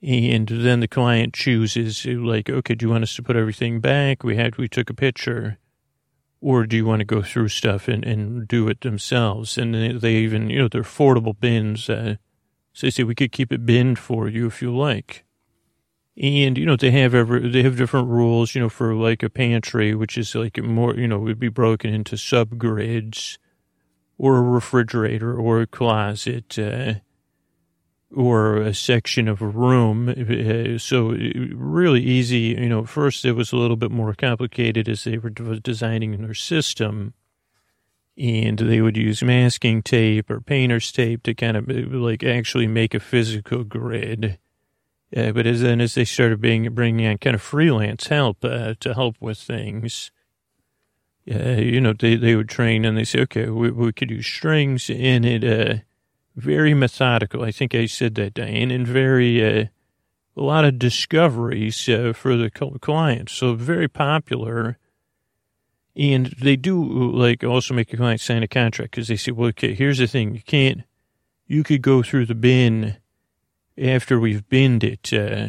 And 0.00 0.46
then 0.46 0.80
the 0.80 0.86
client 0.86 1.34
chooses, 1.34 2.06
like, 2.06 2.48
okay, 2.48 2.74
do 2.74 2.86
you 2.86 2.90
want 2.90 3.02
us 3.02 3.16
to 3.16 3.22
put 3.22 3.34
everything 3.34 3.80
back? 3.80 4.22
We 4.22 4.36
had, 4.36 4.56
we 4.56 4.68
took 4.68 4.90
a 4.90 4.94
picture. 4.94 5.58
Or 6.40 6.66
do 6.66 6.76
you 6.76 6.86
want 6.86 7.00
to 7.00 7.04
go 7.04 7.22
through 7.22 7.48
stuff 7.48 7.88
and, 7.88 8.04
and 8.04 8.46
do 8.46 8.68
it 8.68 8.82
themselves? 8.82 9.58
And 9.58 10.00
they 10.00 10.14
even, 10.16 10.50
you 10.50 10.58
know, 10.58 10.68
they're 10.68 10.82
affordable 10.82 11.38
bins. 11.38 11.90
Uh, 11.90 12.16
so 12.72 12.86
they 12.86 12.90
say, 12.90 13.02
we 13.02 13.16
could 13.16 13.32
keep 13.32 13.52
it 13.52 13.66
binned 13.66 13.98
for 13.98 14.28
you 14.28 14.46
if 14.46 14.62
you 14.62 14.74
like. 14.74 15.24
And, 16.16 16.58
you 16.58 16.66
know, 16.66 16.76
they 16.76 16.90
have 16.92 17.14
every, 17.14 17.48
they 17.48 17.62
have 17.62 17.76
different 17.76 18.08
rules, 18.08 18.54
you 18.54 18.60
know, 18.60 18.68
for 18.68 18.94
like 18.94 19.22
a 19.22 19.30
pantry, 19.30 19.94
which 19.94 20.18
is 20.18 20.34
like 20.34 20.62
more, 20.62 20.94
you 20.94 21.08
know, 21.08 21.18
would 21.18 21.38
be 21.38 21.48
broken 21.48 21.92
into 21.92 22.16
subgrids 22.16 23.38
or 24.16 24.36
a 24.36 24.42
refrigerator 24.42 25.34
or 25.36 25.60
a 25.60 25.66
closet, 25.66 26.58
uh, 26.58 26.94
or 28.14 28.56
a 28.56 28.74
section 28.74 29.28
of 29.28 29.42
a 29.42 29.46
room. 29.46 30.08
Uh, 30.08 30.78
so 30.78 31.10
really 31.54 32.02
easy, 32.02 32.56
you 32.58 32.68
know, 32.68 32.84
first 32.84 33.24
it 33.24 33.32
was 33.32 33.52
a 33.52 33.56
little 33.56 33.76
bit 33.76 33.90
more 33.90 34.14
complicated 34.14 34.88
as 34.88 35.04
they 35.04 35.18
were 35.18 35.30
designing 35.30 36.20
their 36.22 36.34
system 36.34 37.14
and 38.16 38.58
they 38.58 38.80
would 38.80 38.96
use 38.96 39.22
masking 39.22 39.82
tape 39.82 40.28
or 40.28 40.40
painter's 40.40 40.90
tape 40.90 41.22
to 41.22 41.34
kind 41.34 41.56
of 41.56 41.68
like 41.68 42.24
actually 42.24 42.66
make 42.66 42.92
a 42.92 43.00
physical 43.00 43.62
grid 43.62 44.38
uh, 45.16 45.32
but 45.32 45.46
as 45.46 45.62
then 45.62 45.80
as 45.80 45.94
they 45.94 46.04
started 46.04 46.40
being 46.40 46.68
bringing 46.74 47.06
in 47.06 47.18
kind 47.18 47.34
of 47.34 47.40
freelance 47.40 48.08
help 48.08 48.44
uh, 48.44 48.74
to 48.80 48.92
help 48.92 49.16
with 49.20 49.38
things, 49.38 50.10
uh, 51.30 51.52
you 51.52 51.80
know, 51.80 51.94
they, 51.94 52.14
they 52.14 52.36
would 52.36 52.48
train 52.48 52.84
and 52.84 52.96
they 52.96 53.04
say, 53.04 53.20
okay, 53.20 53.48
we, 53.48 53.70
we 53.70 53.92
could 53.92 54.10
use 54.10 54.26
strings 54.26 54.90
in 54.90 55.24
it, 55.24 55.84
very 56.38 56.72
methodical. 56.72 57.42
I 57.42 57.50
think 57.50 57.74
I 57.74 57.86
said 57.86 58.14
that, 58.14 58.34
Diane, 58.34 58.70
and 58.70 58.86
very, 58.86 59.44
uh, 59.44 59.66
a 60.36 60.42
lot 60.42 60.64
of 60.64 60.78
discoveries 60.78 61.88
uh, 61.88 62.12
for 62.14 62.36
the 62.36 62.48
clients. 62.80 63.32
So 63.32 63.54
very 63.54 63.88
popular. 63.88 64.78
And 65.96 66.26
they 66.40 66.54
do 66.54 66.80
like 66.84 67.42
also 67.42 67.74
make 67.74 67.92
a 67.92 67.96
client 67.96 68.20
sign 68.20 68.44
a 68.44 68.48
contract 68.48 68.92
because 68.92 69.08
they 69.08 69.16
say, 69.16 69.32
well, 69.32 69.48
okay, 69.48 69.74
here's 69.74 69.98
the 69.98 70.06
thing. 70.06 70.36
You 70.36 70.42
can't, 70.42 70.82
you 71.46 71.64
could 71.64 71.82
go 71.82 72.04
through 72.04 72.26
the 72.26 72.36
bin 72.36 72.98
after 73.76 74.20
we've 74.20 74.48
binned 74.48 74.84
it. 74.84 75.12
Uh, 75.12 75.48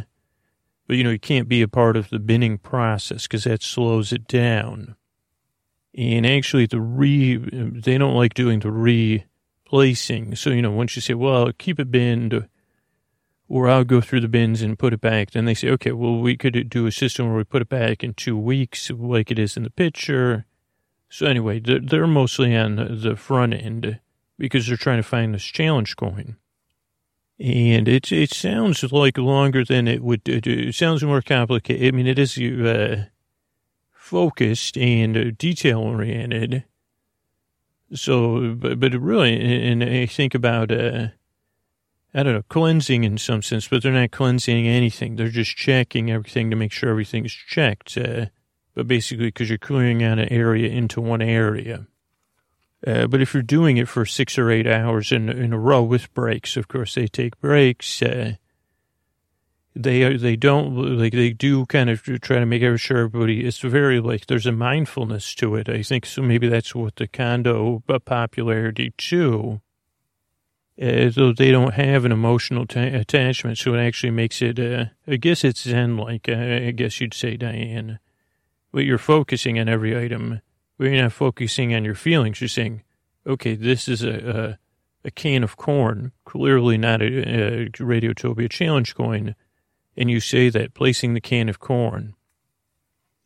but, 0.87 0.97
you 0.97 1.03
know, 1.03 1.11
you 1.11 1.19
can't 1.19 1.47
be 1.47 1.61
a 1.61 1.67
part 1.67 1.95
of 1.95 2.09
the 2.09 2.17
binning 2.17 2.57
process 2.57 3.27
because 3.27 3.43
that 3.43 3.61
slows 3.61 4.11
it 4.11 4.27
down. 4.27 4.95
And 5.95 6.25
actually, 6.25 6.65
the 6.65 6.81
re, 6.81 7.37
they 7.37 7.99
don't 7.99 8.15
like 8.15 8.33
doing 8.33 8.59
the 8.59 8.71
replacing. 9.69 10.35
So, 10.35 10.49
you 10.49 10.61
know, 10.61 10.71
once 10.71 10.95
you 10.95 11.01
say, 11.01 11.13
well, 11.13 11.51
keep 11.57 11.79
it 11.79 11.91
binned, 11.91 12.47
or 13.47 13.69
I'll 13.69 13.83
go 13.83 14.01
through 14.01 14.21
the 14.21 14.27
bins 14.27 14.61
and 14.61 14.79
put 14.79 14.93
it 14.93 15.01
back, 15.01 15.31
then 15.31 15.45
they 15.45 15.53
say, 15.53 15.69
okay, 15.69 15.91
well, 15.91 16.19
we 16.19 16.37
could 16.37 16.69
do 16.69 16.85
a 16.87 16.91
system 16.91 17.27
where 17.27 17.37
we 17.37 17.43
put 17.43 17.61
it 17.61 17.69
back 17.69 18.03
in 18.03 18.13
two 18.13 18.37
weeks, 18.37 18.89
like 18.89 19.31
it 19.31 19.39
is 19.39 19.57
in 19.57 19.63
the 19.63 19.69
picture. 19.69 20.45
So, 21.09 21.25
anyway, 21.27 21.59
they're, 21.59 21.79
they're 21.79 22.07
mostly 22.07 22.55
on 22.55 22.75
the 22.75 23.15
front 23.15 23.53
end 23.53 23.99
because 24.37 24.67
they're 24.67 24.77
trying 24.77 24.97
to 24.97 25.07
find 25.07 25.33
this 25.33 25.43
challenge 25.43 25.95
coin. 25.95 26.37
And 27.39 27.87
it 27.87 28.11
it 28.11 28.33
sounds 28.33 28.83
like 28.91 29.17
longer 29.17 29.63
than 29.63 29.87
it 29.87 30.03
would. 30.03 30.27
It 30.27 30.75
sounds 30.75 31.01
more 31.03 31.21
complicated. 31.21 31.87
I 31.87 31.95
mean, 31.95 32.05
it 32.05 32.19
is 32.19 32.37
uh, 32.37 33.05
focused 33.93 34.77
and 34.77 35.37
detail 35.37 35.79
oriented. 35.79 36.65
So, 37.93 38.53
but, 38.53 38.79
but 38.79 38.93
really, 38.93 39.39
and 39.39 39.83
I 39.83 40.05
think 40.05 40.35
about, 40.35 40.71
uh, 40.71 41.07
I 42.13 42.23
don't 42.23 42.33
know, 42.33 42.43
cleansing 42.49 43.03
in 43.03 43.17
some 43.17 43.41
sense, 43.41 43.67
but 43.67 43.81
they're 43.81 43.91
not 43.91 44.11
cleansing 44.11 44.67
anything. 44.67 45.15
They're 45.15 45.29
just 45.29 45.55
checking 45.55 46.11
everything 46.11 46.49
to 46.49 46.55
make 46.55 46.71
sure 46.71 46.89
everything's 46.89 47.33
checked. 47.33 47.97
Uh, 47.97 48.27
but 48.75 48.87
basically, 48.87 49.27
because 49.27 49.49
you're 49.49 49.57
clearing 49.57 50.03
out 50.03 50.19
an 50.19 50.29
area 50.29 50.69
into 50.69 51.01
one 51.01 51.21
area. 51.21 51.87
Uh, 52.85 53.07
but 53.07 53.21
if 53.21 53.33
you're 53.33 53.43
doing 53.43 53.77
it 53.77 53.89
for 53.89 54.05
six 54.05 54.37
or 54.37 54.49
eight 54.49 54.67
hours 54.67 55.11
in, 55.11 55.27
in 55.27 55.51
a 55.51 55.59
row 55.59 55.83
with 55.83 56.13
breaks, 56.13 56.55
of 56.55 56.67
course 56.67 56.95
they 56.95 57.07
take 57.07 57.39
breaks. 57.41 58.01
Uh, 58.01 58.35
they 59.75 60.17
they 60.17 60.35
don't 60.35 60.97
like 60.97 61.13
they 61.13 61.31
do 61.31 61.65
kind 61.67 61.89
of 61.89 62.03
try 62.03 62.39
to 62.39 62.45
make 62.45 62.61
sure 62.79 62.97
everybody. 62.97 63.45
It's 63.45 63.59
very 63.59 63.99
like 63.99 64.27
there's 64.27 64.45
a 64.45 64.51
mindfulness 64.51 65.35
to 65.35 65.55
it. 65.55 65.69
I 65.69 65.83
think 65.83 66.05
so. 66.05 66.21
Maybe 66.21 66.47
that's 66.47 66.73
what 66.73 66.95
the 66.95 67.07
Kondo 67.07 67.83
popularity 68.05 68.93
too. 68.97 69.61
Uh, 70.81 71.09
though 71.13 71.33
they 71.33 71.51
don't 71.51 71.73
have 71.73 72.05
an 72.05 72.11
emotional 72.11 72.65
t- 72.65 72.79
attachment, 72.79 73.57
so 73.57 73.73
it 73.73 73.79
actually 73.79 74.11
makes 74.11 74.41
it. 74.41 74.59
Uh, 74.59 74.85
I 75.07 75.17
guess 75.17 75.43
it's 75.43 75.63
zen 75.63 75.97
like. 75.97 76.29
Uh, 76.29 76.35
I 76.67 76.71
guess 76.71 77.01
you'd 77.01 77.13
say, 77.13 77.35
Diane. 77.35 77.99
But 78.71 78.85
you're 78.85 78.97
focusing 78.97 79.59
on 79.59 79.67
every 79.67 79.97
item 79.97 80.41
where 80.77 80.93
you're 80.93 81.03
not 81.03 81.11
focusing 81.11 81.75
on 81.75 81.83
your 81.83 81.95
feelings. 81.95 82.39
You're 82.39 82.47
saying, 82.47 82.83
okay, 83.27 83.55
this 83.55 83.89
is 83.89 84.03
a, 84.03 84.57
a, 85.03 85.07
a 85.07 85.11
can 85.11 85.43
of 85.43 85.57
corn, 85.57 86.13
clearly 86.23 86.77
not 86.77 87.01
a, 87.01 87.05
a 87.05 87.69
Radiotopia 87.71 88.49
challenge 88.49 88.95
coin. 88.95 89.35
And 89.97 90.09
you 90.09 90.19
say 90.19 90.49
that 90.49 90.73
placing 90.73 91.13
the 91.13 91.21
can 91.21 91.49
of 91.49 91.59
corn. 91.59 92.15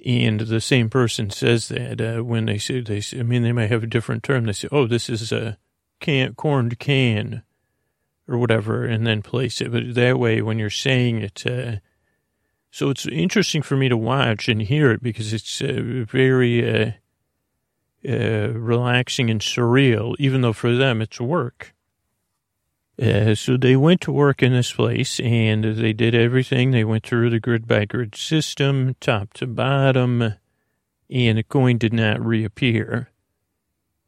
And 0.06 0.42
the 0.42 0.62
same 0.62 0.90
person 0.90 1.30
says 1.30 1.68
that 1.70 2.02
uh, 2.02 2.24
when 2.24 2.46
they 2.46 2.58
say, 2.58 2.82
they 2.82 3.02
say, 3.02 3.20
I 3.20 3.24
mean, 3.24 3.44
they 3.44 3.52
might 3.52 3.72
have 3.72 3.84
a 3.84 3.88
different 3.88 4.24
term. 4.24 4.46
They 4.46 4.54
say, 4.54 4.68
oh, 4.72 4.88
this 4.88 5.10
is 5.10 5.32
a 5.32 5.58
can, 6.00 6.36
corned 6.36 6.80
can. 6.80 7.44
or 8.28 8.38
whatever, 8.38 8.86
and 8.86 9.06
then 9.06 9.22
place 9.22 9.62
it. 9.62 9.72
But 9.72 9.96
that 9.96 10.18
way, 10.18 10.42
when 10.42 10.60
you're 10.60 10.70
saying 10.70 11.22
it, 11.22 11.46
uh, 11.46 11.78
so 12.72 12.90
it's 12.90 13.06
interesting 13.06 13.62
for 13.62 13.76
me 13.76 13.90
to 13.90 13.98
watch 13.98 14.48
and 14.50 14.62
hear 14.62 14.92
it 14.92 15.04
because 15.04 15.34
it's 15.34 15.62
uh, 15.62 16.06
very 16.08 16.64
uh, 16.64 16.92
uh, 18.08 18.50
relaxing 18.54 19.30
and 19.30 19.42
surreal, 19.42 20.16
even 20.20 20.42
though 20.42 20.54
for 20.54 20.76
them 20.76 21.02
it's 21.02 21.20
work. 21.20 21.74
Uh, 23.04 23.36
so 23.36 23.58
they 23.58 23.76
went 23.76 24.00
to 24.00 24.14
work 24.14 24.42
in 24.42 24.54
this 24.54 24.72
place 24.72 25.20
and 25.20 25.64
they 25.64 25.92
did 25.92 26.16
everything. 26.16 26.72
They 26.72 26.86
went 26.86 27.06
through 27.06 27.32
the 27.32 27.40
grid 27.40 27.68
by 27.68 27.84
grid 27.84 28.16
system, 28.16 28.96
top 29.02 29.34
to 29.34 29.48
bottom, 29.48 30.36
and 31.10 31.38
the 31.38 31.44
coin 31.44 31.78
did 31.78 31.92
not 31.92 32.24
reappear. 32.26 33.10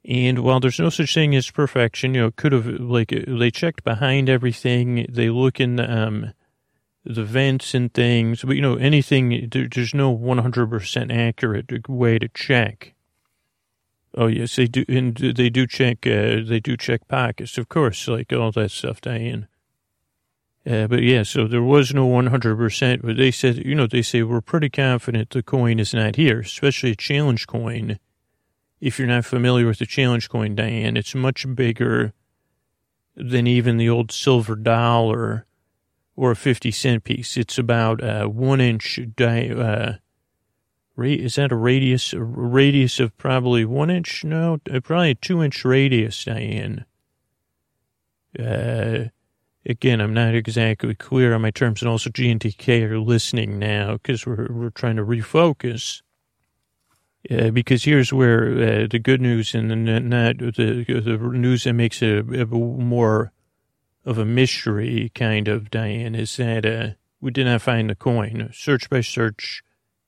And 0.05 0.39
while 0.39 0.61
there's 0.61 0.79
no 0.79 0.89
such 0.89 1.13
thing 1.13 1.35
as 1.35 1.49
perfection, 1.51 2.13
you 2.13 2.21
know, 2.21 2.31
could 2.31 2.53
have 2.53 2.67
like 2.67 3.09
they 3.09 3.51
checked 3.51 3.83
behind 3.83 4.29
everything. 4.29 5.05
They 5.09 5.29
look 5.29 5.59
in 5.59 5.75
the, 5.75 5.91
um, 5.91 6.33
the 7.03 7.23
vents 7.23 7.73
and 7.73 7.93
things, 7.93 8.43
but 8.43 8.55
you 8.55 8.61
know, 8.61 8.75
anything. 8.75 9.49
There, 9.51 9.67
there's 9.67 9.93
no 9.93 10.15
100% 10.15 11.11
accurate 11.11 11.89
way 11.89 12.19
to 12.19 12.29
check. 12.29 12.94
Oh 14.17 14.27
yes, 14.27 14.55
they 14.55 14.67
do, 14.67 14.85
and 14.87 15.15
they 15.17 15.49
do 15.49 15.67
check. 15.67 16.07
Uh, 16.07 16.39
they 16.45 16.61
do 16.61 16.77
check 16.77 17.07
pockets, 17.07 17.57
of 17.57 17.67
course, 17.67 18.07
like 18.07 18.31
all 18.31 18.51
that 18.53 18.71
stuff, 18.71 19.01
Diane. 19.01 19.47
Uh, 20.65 20.87
but 20.87 21.03
yeah, 21.03 21.21
so 21.21 21.45
there 21.47 21.61
was 21.61 21.93
no 21.93 22.07
100%, 22.07 23.01
but 23.03 23.17
they 23.17 23.29
said, 23.29 23.63
you 23.63 23.75
know, 23.75 23.85
they 23.85 24.01
say 24.01 24.23
we're 24.23 24.41
pretty 24.41 24.69
confident 24.69 25.29
the 25.29 25.43
coin 25.43 25.79
is 25.79 25.93
not 25.93 26.15
here, 26.15 26.39
especially 26.39 26.91
a 26.91 26.95
challenge 26.95 27.45
coin. 27.45 27.99
If 28.81 28.97
you're 28.97 29.07
not 29.07 29.25
familiar 29.25 29.67
with 29.67 29.77
the 29.77 29.85
challenge 29.85 30.27
coin, 30.27 30.55
Diane, 30.55 30.97
it's 30.97 31.13
much 31.13 31.45
bigger 31.53 32.13
than 33.15 33.45
even 33.45 33.77
the 33.77 33.89
old 33.89 34.11
silver 34.11 34.55
dollar 34.55 35.45
or 36.15 36.31
a 36.31 36.35
50 36.35 36.71
cent 36.71 37.03
piece. 37.03 37.37
It's 37.37 37.59
about 37.59 38.03
uh, 38.03 38.25
one 38.25 38.59
inch 38.59 38.99
di- 39.15 39.51
uh, 39.51 39.93
is 40.97 41.35
that 41.35 41.51
a 41.51 41.55
radius? 41.55 42.13
A 42.13 42.23
radius 42.23 42.99
of 42.99 43.17
probably 43.17 43.65
one 43.65 43.89
inch? 43.89 44.23
No, 44.23 44.59
uh, 44.71 44.79
probably 44.79 45.11
a 45.11 45.15
two 45.15 45.43
inch 45.43 45.65
radius, 45.65 46.23
Diane. 46.23 46.85
Uh, 48.37 49.05
again, 49.65 50.01
I'm 50.01 50.13
not 50.13 50.35
exactly 50.35 50.95
clear 50.95 51.33
on 51.33 51.41
my 51.41 51.51
terms, 51.51 51.81
and 51.81 51.89
also 51.89 52.09
GNTK 52.09 52.83
are 52.83 52.99
listening 52.99 53.59
now 53.59 53.93
because 53.93 54.25
we're 54.25 54.47
we're 54.49 54.69
trying 54.69 54.95
to 54.95 55.05
refocus. 55.05 56.01
Uh, 57.29 57.49
because 57.49 57.83
here's 57.83 58.13
where 58.13 58.51
uh, 58.51 58.87
the 58.89 58.99
good 58.99 59.19
news 59.19 59.55
and 59.55 59.71
the 59.71 59.75
not 59.75 60.37
the 60.37 60.85
the 60.87 61.17
news 61.17 61.63
that 61.63 61.73
makes 61.73 62.01
it 62.01 62.25
a, 62.29 62.41
a 62.41 62.45
more 62.45 63.31
of 64.05 64.17
a 64.17 64.25
mystery 64.25 65.11
kind 65.15 65.47
of 65.47 65.71
Diane 65.71 66.15
is 66.15 66.37
that 66.37 66.65
uh, 66.65 66.89
we 67.19 67.31
did 67.31 67.45
not 67.45 67.61
find 67.61 67.89
the 67.89 67.95
coin. 67.95 68.49
Search 68.53 68.89
by 68.89 69.01
search 69.01 69.63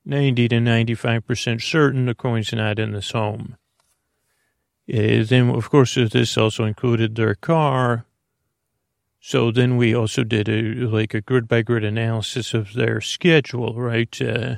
90 0.08 0.47
to 0.47 0.55
95% 0.55 1.62
certain 1.62 2.05
the 2.05 2.16
coin's 2.16 2.53
not 2.53 2.80
in 2.80 2.93
this 2.93 3.12
home. 3.12 3.58
Uh, 4.89 5.22
then, 5.24 5.49
of 5.49 5.70
course, 5.70 5.95
this 5.95 6.38
also 6.38 6.64
included 6.64 7.16
their 7.16 7.36
car. 7.36 8.05
So 9.20 9.51
then 9.51 9.76
we 9.76 9.93
also 9.93 10.24
did 10.24 10.47
a 10.47 10.62
like 10.88 11.14
a 11.14 11.20
grid 11.20 11.49
by 11.49 11.62
grid 11.62 11.84
analysis 11.84 12.53
of 12.53 12.74
their 12.74 13.01
schedule, 13.01 13.74
right? 13.74 14.22
Uh, 14.22 14.58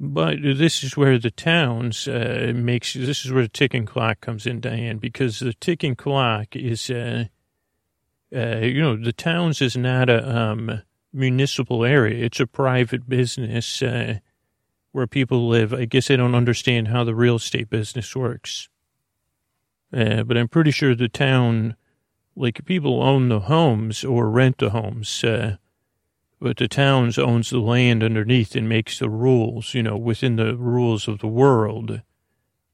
but 0.00 0.38
this 0.42 0.82
is 0.82 0.96
where 0.96 1.18
the 1.18 1.30
towns 1.30 2.08
uh, 2.08 2.52
makes 2.54 2.94
this 2.94 3.24
is 3.24 3.32
where 3.32 3.44
the 3.44 3.48
ticking 3.48 3.86
clock 3.86 4.20
comes 4.20 4.46
in, 4.46 4.60
Diane, 4.60 4.98
because 4.98 5.38
the 5.38 5.52
ticking 5.54 5.94
clock 5.94 6.56
is, 6.56 6.90
uh, 6.90 7.26
uh, 8.34 8.56
you 8.58 8.80
know, 8.80 8.96
the 8.96 9.12
towns 9.12 9.62
is 9.62 9.76
not 9.76 10.10
a 10.10 10.36
um, 10.36 10.82
municipal 11.12 11.84
area. 11.84 12.24
It's 12.24 12.40
a 12.40 12.46
private 12.46 13.08
business 13.08 13.82
uh, 13.82 14.18
where 14.92 15.06
people 15.06 15.48
live. 15.48 15.72
I 15.72 15.84
guess 15.84 16.10
I 16.10 16.16
don't 16.16 16.34
understand 16.34 16.88
how 16.88 17.04
the 17.04 17.14
real 17.14 17.36
estate 17.36 17.70
business 17.70 18.14
works. 18.14 18.68
Uh, 19.92 20.22
but 20.22 20.36
I'm 20.36 20.48
pretty 20.48 20.70
sure 20.70 20.94
the 20.94 21.08
town, 21.08 21.76
like 22.36 22.64
people 22.64 23.02
own 23.02 23.28
the 23.28 23.40
homes 23.40 24.04
or 24.04 24.30
rent 24.30 24.58
the 24.58 24.70
homes, 24.70 25.24
uh, 25.24 25.56
but 26.40 26.58
the 26.58 26.68
town 26.68 27.12
owns 27.18 27.50
the 27.50 27.58
land 27.58 28.02
underneath 28.02 28.54
and 28.54 28.68
makes 28.68 28.98
the 28.98 29.10
rules, 29.10 29.74
you 29.74 29.82
know, 29.82 29.96
within 29.96 30.36
the 30.36 30.56
rules 30.56 31.08
of 31.08 31.18
the 31.18 31.26
world 31.26 32.02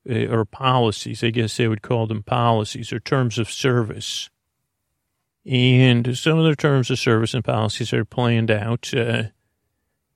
uh, 0.09 0.27
or 0.27 0.45
policies. 0.45 1.25
I 1.25 1.31
guess 1.31 1.57
they 1.57 1.69
would 1.69 1.83
call 1.83 2.07
them 2.07 2.23
policies 2.23 2.93
or 2.93 3.01
terms 3.01 3.39
of 3.39 3.51
service. 3.51 4.29
And 5.47 6.17
some 6.17 6.39
of 6.39 6.45
the 6.45 6.57
terms 6.57 6.91
of 6.91 6.99
service 6.99 7.35
and 7.35 7.45
policies 7.45 7.93
are 7.93 8.05
planned 8.05 8.51
out. 8.51 8.93
Uh, 8.95 9.25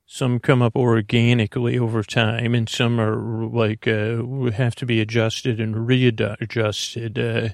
some 0.07 0.39
come 0.39 0.63
up 0.63 0.75
organically 0.75 1.79
over 1.79 2.03
time, 2.03 2.55
and 2.55 2.67
some 2.67 2.99
are 2.99 3.45
like 3.47 3.87
uh, 3.87 4.23
have 4.53 4.75
to 4.77 4.87
be 4.87 5.03
adjusted 5.03 5.61
and 5.61 5.87
readjusted 5.87 7.19
uh, 7.19 7.49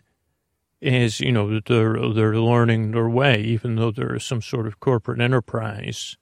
as 0.81 1.19
you 1.19 1.33
know 1.33 1.59
they're 1.61 2.13
they're 2.13 2.39
learning 2.39 2.93
their 2.93 3.09
way, 3.09 3.41
even 3.41 3.75
though 3.75 3.91
they're 3.91 4.21
some 4.21 4.41
sort 4.41 4.69
of 4.69 4.79
corporate 4.79 5.21
enterprise. 5.21 6.17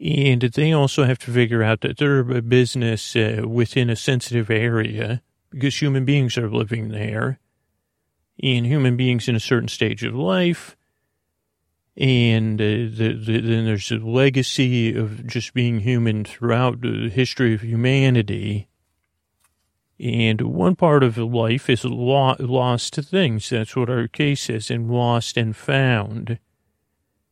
And 0.00 0.40
they 0.40 0.72
also 0.72 1.04
have 1.04 1.18
to 1.20 1.30
figure 1.30 1.62
out 1.62 1.82
that 1.82 1.98
they're 1.98 2.20
a 2.20 2.42
business 2.42 3.14
uh, 3.14 3.42
within 3.46 3.90
a 3.90 3.96
sensitive 3.96 4.50
area 4.50 5.22
because 5.50 5.80
human 5.80 6.04
beings 6.04 6.36
are 6.38 6.50
living 6.50 6.88
there 6.88 7.38
in 8.38 8.64
human 8.64 8.96
beings 8.96 9.28
in 9.28 9.36
a 9.36 9.40
certain 9.40 9.68
stage 9.68 10.04
of 10.04 10.14
life. 10.14 10.76
And 11.96 12.60
uh, 12.60 12.64
the, 12.64 13.20
the, 13.24 13.40
then 13.40 13.66
there's 13.66 13.92
a 13.92 13.98
legacy 13.98 14.96
of 14.96 15.26
just 15.26 15.54
being 15.54 15.80
human 15.80 16.24
throughout 16.24 16.80
the 16.80 17.08
history 17.08 17.54
of 17.54 17.62
humanity. 17.62 18.68
And 20.00 20.40
one 20.40 20.74
part 20.74 21.04
of 21.04 21.16
life 21.16 21.70
is 21.70 21.84
lo- 21.84 22.34
lost 22.40 22.94
to 22.94 23.02
things. 23.02 23.48
That's 23.48 23.76
what 23.76 23.88
our 23.88 24.08
case 24.08 24.50
is, 24.50 24.70
and 24.70 24.90
lost 24.90 25.36
and 25.36 25.54
found. 25.54 26.40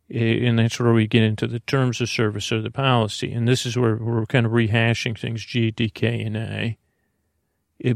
And 0.09 0.59
that's 0.59 0.78
where 0.78 0.92
we 0.92 1.09
get 1.09 1.24
into 1.24 1.48
the 1.48 1.61
terms 1.61 2.00
of 2.00 2.09
service 2.09 2.53
or 2.53 2.61
the 2.61 2.70
policy. 2.70 3.32
And 3.32 3.48
this 3.48 3.66
is 3.66 3.76
where 3.76 3.96
we're 3.96 4.26
kind 4.26 4.46
of 4.46 4.53
rehashing 4.53 5.18
things, 5.18 5.44
GDK 5.44 6.24
and 6.24 6.38
I 6.38 6.76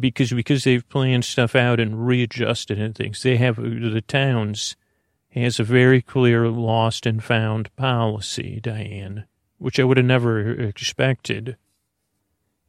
because 0.00 0.32
because 0.32 0.64
they've 0.64 0.88
planned 0.88 1.24
stuff 1.24 1.54
out 1.54 1.78
and 1.80 2.06
readjusted 2.06 2.78
and 2.78 2.94
things. 2.94 3.22
They 3.22 3.36
have 3.36 3.56
the 3.56 4.02
towns 4.06 4.76
has 5.30 5.60
a 5.60 5.64
very 5.64 6.00
clear 6.00 6.48
lost 6.48 7.06
and 7.06 7.22
found 7.22 7.74
policy, 7.76 8.58
Diane, 8.62 9.26
which 9.58 9.78
I 9.78 9.84
would 9.84 9.98
have 9.98 10.06
never 10.06 10.50
expected. 10.50 11.56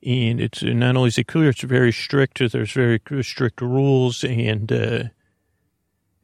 And 0.05 0.41
it's 0.41 0.61
not 0.61 0.95
only 0.95 1.07
is 1.07 1.17
it 1.17 1.27
clear, 1.27 1.49
it's 1.49 1.61
very 1.61 1.91
strict. 1.91 2.39
There's 2.39 2.71
very 2.71 3.01
strict 3.21 3.61
rules, 3.61 4.23
and 4.23 4.71
uh, 4.71 5.03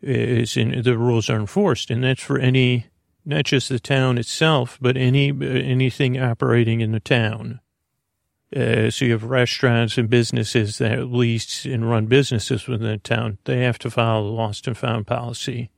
in, 0.02 0.82
the 0.82 0.98
rules 0.98 1.30
are 1.30 1.40
enforced, 1.40 1.90
and 1.90 2.04
that's 2.04 2.22
for 2.22 2.38
any, 2.38 2.88
not 3.26 3.46
just 3.46 3.70
the 3.70 3.80
town 3.80 4.18
itself, 4.18 4.78
but 4.80 4.96
any 4.96 5.30
anything 5.30 6.20
operating 6.20 6.82
in 6.82 6.92
the 6.92 7.00
town. 7.00 7.62
Uh, 8.56 8.92
so 8.92 9.06
you 9.06 9.12
have 9.14 9.24
restaurants 9.24 9.98
and 9.98 10.10
businesses 10.10 10.78
that 10.78 11.12
lease 11.12 11.66
and 11.66 11.90
run 11.90 12.06
businesses 12.06 12.68
within 12.68 12.88
the 12.88 12.98
town. 12.98 13.38
They 13.46 13.62
have 13.64 13.80
to 13.80 13.90
follow 13.90 14.26
the 14.26 14.36
lost 14.36 14.68
and 14.68 14.78
found 14.78 15.08
policy. 15.08 15.72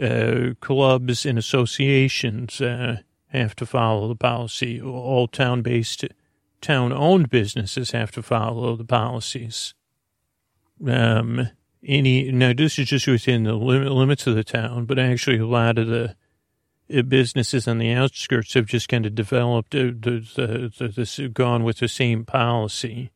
Uh, 0.00 0.54
clubs 0.60 1.26
and 1.26 1.38
associations 1.38 2.60
uh, 2.60 2.96
have 3.28 3.54
to 3.56 3.66
follow 3.66 4.08
the 4.08 4.16
policy. 4.16 4.80
All 4.80 5.28
town-based, 5.28 6.04
town-owned 6.60 7.30
businesses 7.30 7.92
have 7.92 8.10
to 8.12 8.22
follow 8.22 8.74
the 8.76 8.84
policies. 8.84 9.74
Um, 10.84 11.50
any 11.86 12.30
now 12.32 12.52
this 12.52 12.78
is 12.78 12.88
just 12.88 13.06
within 13.06 13.44
the 13.44 13.54
limit, 13.54 13.92
limits 13.92 14.26
of 14.26 14.34
the 14.34 14.44
town, 14.44 14.84
but 14.84 14.98
actually 14.98 15.38
a 15.38 15.46
lot 15.46 15.78
of 15.78 15.86
the 15.86 16.16
businesses 17.08 17.68
on 17.68 17.78
the 17.78 17.92
outskirts 17.92 18.54
have 18.54 18.66
just 18.66 18.88
kind 18.88 19.06
of 19.06 19.14
developed 19.14 19.74
uh, 19.74 19.92
the, 19.92 20.72
the, 20.78 21.28
gone 21.28 21.64
with 21.64 21.78
the 21.78 21.88
same 21.88 22.24
policy. 22.24 23.10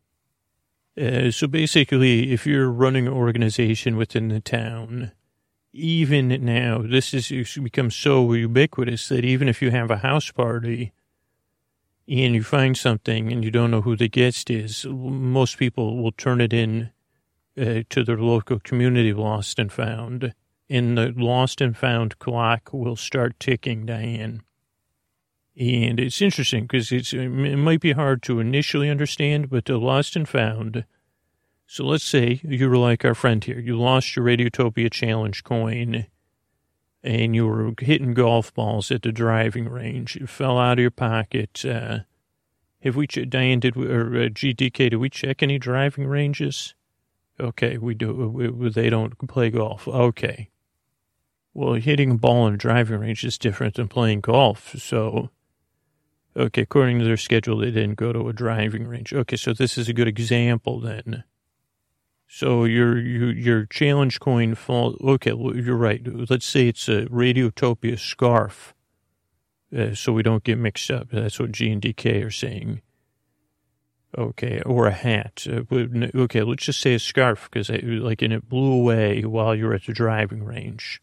Uh, 1.00 1.30
so 1.30 1.46
basically, 1.48 2.32
if 2.32 2.46
you're 2.46 2.70
running 2.70 3.08
an 3.08 3.12
organization 3.12 3.96
within 3.96 4.28
the 4.28 4.40
town, 4.40 5.10
even 5.72 6.28
now, 6.44 6.82
this 6.82 7.10
has 7.10 7.28
become 7.56 7.90
so 7.90 8.32
ubiquitous 8.32 9.08
that 9.08 9.24
even 9.24 9.48
if 9.48 9.60
you 9.60 9.72
have 9.72 9.90
a 9.90 9.98
house 9.98 10.30
party 10.30 10.92
and 12.06 12.34
you 12.34 12.44
find 12.44 12.76
something 12.76 13.32
and 13.32 13.44
you 13.44 13.50
don't 13.50 13.72
know 13.72 13.80
who 13.80 13.96
the 13.96 14.08
guest 14.08 14.50
is, 14.50 14.86
most 14.86 15.58
people 15.58 16.00
will 16.00 16.12
turn 16.12 16.40
it 16.40 16.52
in 16.52 16.90
uh, 17.60 17.82
to 17.88 18.04
their 18.04 18.18
local 18.18 18.60
community 18.60 19.12
lost 19.12 19.58
and 19.58 19.72
found 19.72 20.32
and 20.74 20.98
the 20.98 21.14
lost 21.16 21.60
and 21.60 21.76
found 21.76 22.18
clock 22.18 22.72
will 22.72 22.96
start 22.96 23.38
ticking, 23.38 23.86
Diane. 23.86 24.42
And 25.56 26.00
it's 26.00 26.20
interesting 26.20 26.64
because 26.64 26.90
it's 26.90 27.12
it 27.12 27.28
might 27.28 27.80
be 27.80 27.92
hard 27.92 28.24
to 28.24 28.40
initially 28.40 28.90
understand, 28.90 29.50
but 29.50 29.66
the 29.66 29.78
lost 29.78 30.16
and 30.16 30.28
found. 30.28 30.84
So 31.68 31.84
let's 31.84 32.04
say 32.04 32.40
you 32.42 32.68
were 32.68 32.76
like 32.76 33.04
our 33.04 33.14
friend 33.14 33.42
here. 33.44 33.60
You 33.60 33.78
lost 33.78 34.16
your 34.16 34.24
Radiotopia 34.24 34.90
Challenge 34.90 35.44
coin 35.44 36.06
and 37.04 37.36
you 37.36 37.46
were 37.46 37.74
hitting 37.78 38.12
golf 38.12 38.52
balls 38.52 38.90
at 38.90 39.02
the 39.02 39.12
driving 39.12 39.68
range. 39.68 40.16
It 40.16 40.28
fell 40.28 40.58
out 40.58 40.78
of 40.78 40.82
your 40.82 40.90
pocket. 40.90 41.64
Uh, 41.64 42.00
have 42.80 42.96
we, 42.96 43.06
Diane, 43.06 43.60
did 43.60 43.76
we, 43.76 43.86
or 43.86 44.06
uh, 44.08 44.28
GDK, 44.28 44.90
did 44.90 44.96
we 44.96 45.08
check 45.08 45.40
any 45.40 45.58
driving 45.58 46.08
ranges? 46.08 46.74
Okay, 47.38 47.78
we 47.78 47.94
do. 47.94 48.12
We, 48.12 48.70
they 48.70 48.90
don't 48.90 49.16
play 49.28 49.50
golf. 49.50 49.86
Okay. 49.86 50.48
Well, 51.54 51.74
hitting 51.74 52.10
a 52.10 52.14
ball 52.14 52.48
in 52.48 52.54
a 52.54 52.58
driving 52.58 52.98
range 52.98 53.24
is 53.24 53.38
different 53.38 53.76
than 53.76 53.86
playing 53.86 54.22
golf. 54.22 54.74
So, 54.76 55.30
okay, 56.36 56.62
according 56.62 56.98
to 56.98 57.04
their 57.04 57.16
schedule, 57.16 57.58
they 57.58 57.70
didn't 57.70 57.94
go 57.94 58.12
to 58.12 58.28
a 58.28 58.32
driving 58.32 58.88
range. 58.88 59.14
Okay, 59.14 59.36
so 59.36 59.52
this 59.52 59.78
is 59.78 59.88
a 59.88 59.92
good 59.92 60.08
example 60.08 60.80
then. 60.80 61.22
So 62.26 62.64
your 62.64 62.98
your, 62.98 63.32
your 63.32 63.66
challenge 63.66 64.18
coin 64.18 64.56
fall. 64.56 64.96
Okay, 65.00 65.32
well, 65.32 65.56
you're 65.56 65.76
right. 65.76 66.02
Let's 66.04 66.46
say 66.46 66.66
it's 66.66 66.88
a 66.88 67.06
Radiotopia 67.06 67.96
scarf, 67.96 68.74
uh, 69.76 69.94
so 69.94 70.12
we 70.12 70.24
don't 70.24 70.42
get 70.42 70.58
mixed 70.58 70.90
up. 70.90 71.10
That's 71.12 71.38
what 71.38 71.52
G 71.52 71.70
and 71.70 71.80
DK 71.80 72.26
are 72.26 72.32
saying. 72.32 72.82
Okay, 74.18 74.60
or 74.62 74.88
a 74.88 74.92
hat. 74.92 75.46
Uh, 75.48 75.62
okay, 75.72 76.42
let's 76.42 76.64
just 76.64 76.80
say 76.80 76.94
a 76.94 76.98
scarf 76.98 77.48
because 77.48 77.70
like 77.70 78.22
and 78.22 78.32
it 78.32 78.48
blew 78.48 78.72
away 78.72 79.22
while 79.22 79.54
you're 79.54 79.74
at 79.74 79.84
the 79.84 79.92
driving 79.92 80.42
range. 80.42 81.00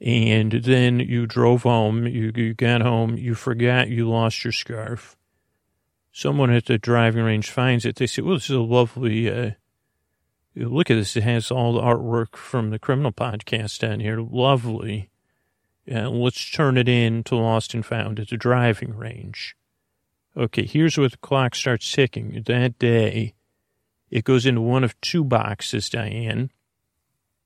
And 0.00 0.52
then 0.52 1.00
you 1.00 1.26
drove 1.26 1.62
home. 1.62 2.06
You, 2.06 2.32
you 2.34 2.54
got 2.54 2.82
home. 2.82 3.16
You 3.16 3.34
forgot 3.34 3.88
you 3.88 4.08
lost 4.08 4.44
your 4.44 4.52
scarf. 4.52 5.16
Someone 6.12 6.50
at 6.50 6.66
the 6.66 6.78
driving 6.78 7.24
range 7.24 7.50
finds 7.50 7.84
it. 7.84 7.96
They 7.96 8.06
say, 8.06 8.22
"Well, 8.22 8.34
this 8.34 8.50
is 8.50 8.56
a 8.56 8.60
lovely." 8.60 9.30
Uh, 9.30 9.52
look 10.54 10.90
at 10.90 10.94
this. 10.94 11.16
It 11.16 11.22
has 11.22 11.50
all 11.50 11.74
the 11.74 11.80
artwork 11.80 12.36
from 12.36 12.70
the 12.70 12.78
criminal 12.78 13.12
podcast 13.12 13.78
down 13.80 14.00
here. 14.00 14.20
Lovely. 14.20 15.10
Yeah, 15.84 16.08
let's 16.08 16.50
turn 16.50 16.76
it 16.76 16.88
in 16.88 17.22
to 17.24 17.36
Lost 17.36 17.72
and 17.72 17.86
Found 17.86 18.18
at 18.18 18.30
the 18.30 18.36
driving 18.36 18.96
range. 18.96 19.56
Okay, 20.36 20.66
here's 20.66 20.98
where 20.98 21.08
the 21.08 21.16
clock 21.18 21.54
starts 21.54 21.90
ticking. 21.90 22.42
That 22.44 22.78
day, 22.78 23.34
it 24.10 24.24
goes 24.24 24.46
into 24.46 24.60
one 24.60 24.84
of 24.84 25.00
two 25.00 25.24
boxes, 25.24 25.88
Diane. 25.88 26.50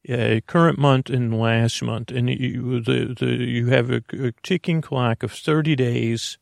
Uh, 0.08 0.40
current 0.46 0.78
month 0.78 1.10
and 1.10 1.38
last 1.38 1.82
month, 1.82 2.10
and 2.10 2.30
you, 2.30 2.80
the, 2.80 3.14
the, 3.18 3.26
you 3.26 3.66
have 3.66 3.90
a, 3.90 4.02
a 4.12 4.32
ticking 4.42 4.80
clock 4.80 5.22
of 5.22 5.30
30 5.30 5.76
days 5.76 6.38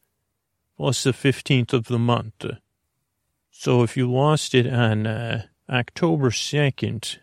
plus 0.77 1.03
the 1.03 1.11
15th 1.11 1.73
of 1.73 1.87
the 1.87 1.99
month. 1.99 2.47
So 3.51 3.83
if 3.83 3.97
you 3.97 4.11
lost 4.11 4.55
it 4.55 4.73
on 4.73 5.09
uh, 5.09 5.47
October 5.69 6.31
2nd, 6.31 7.19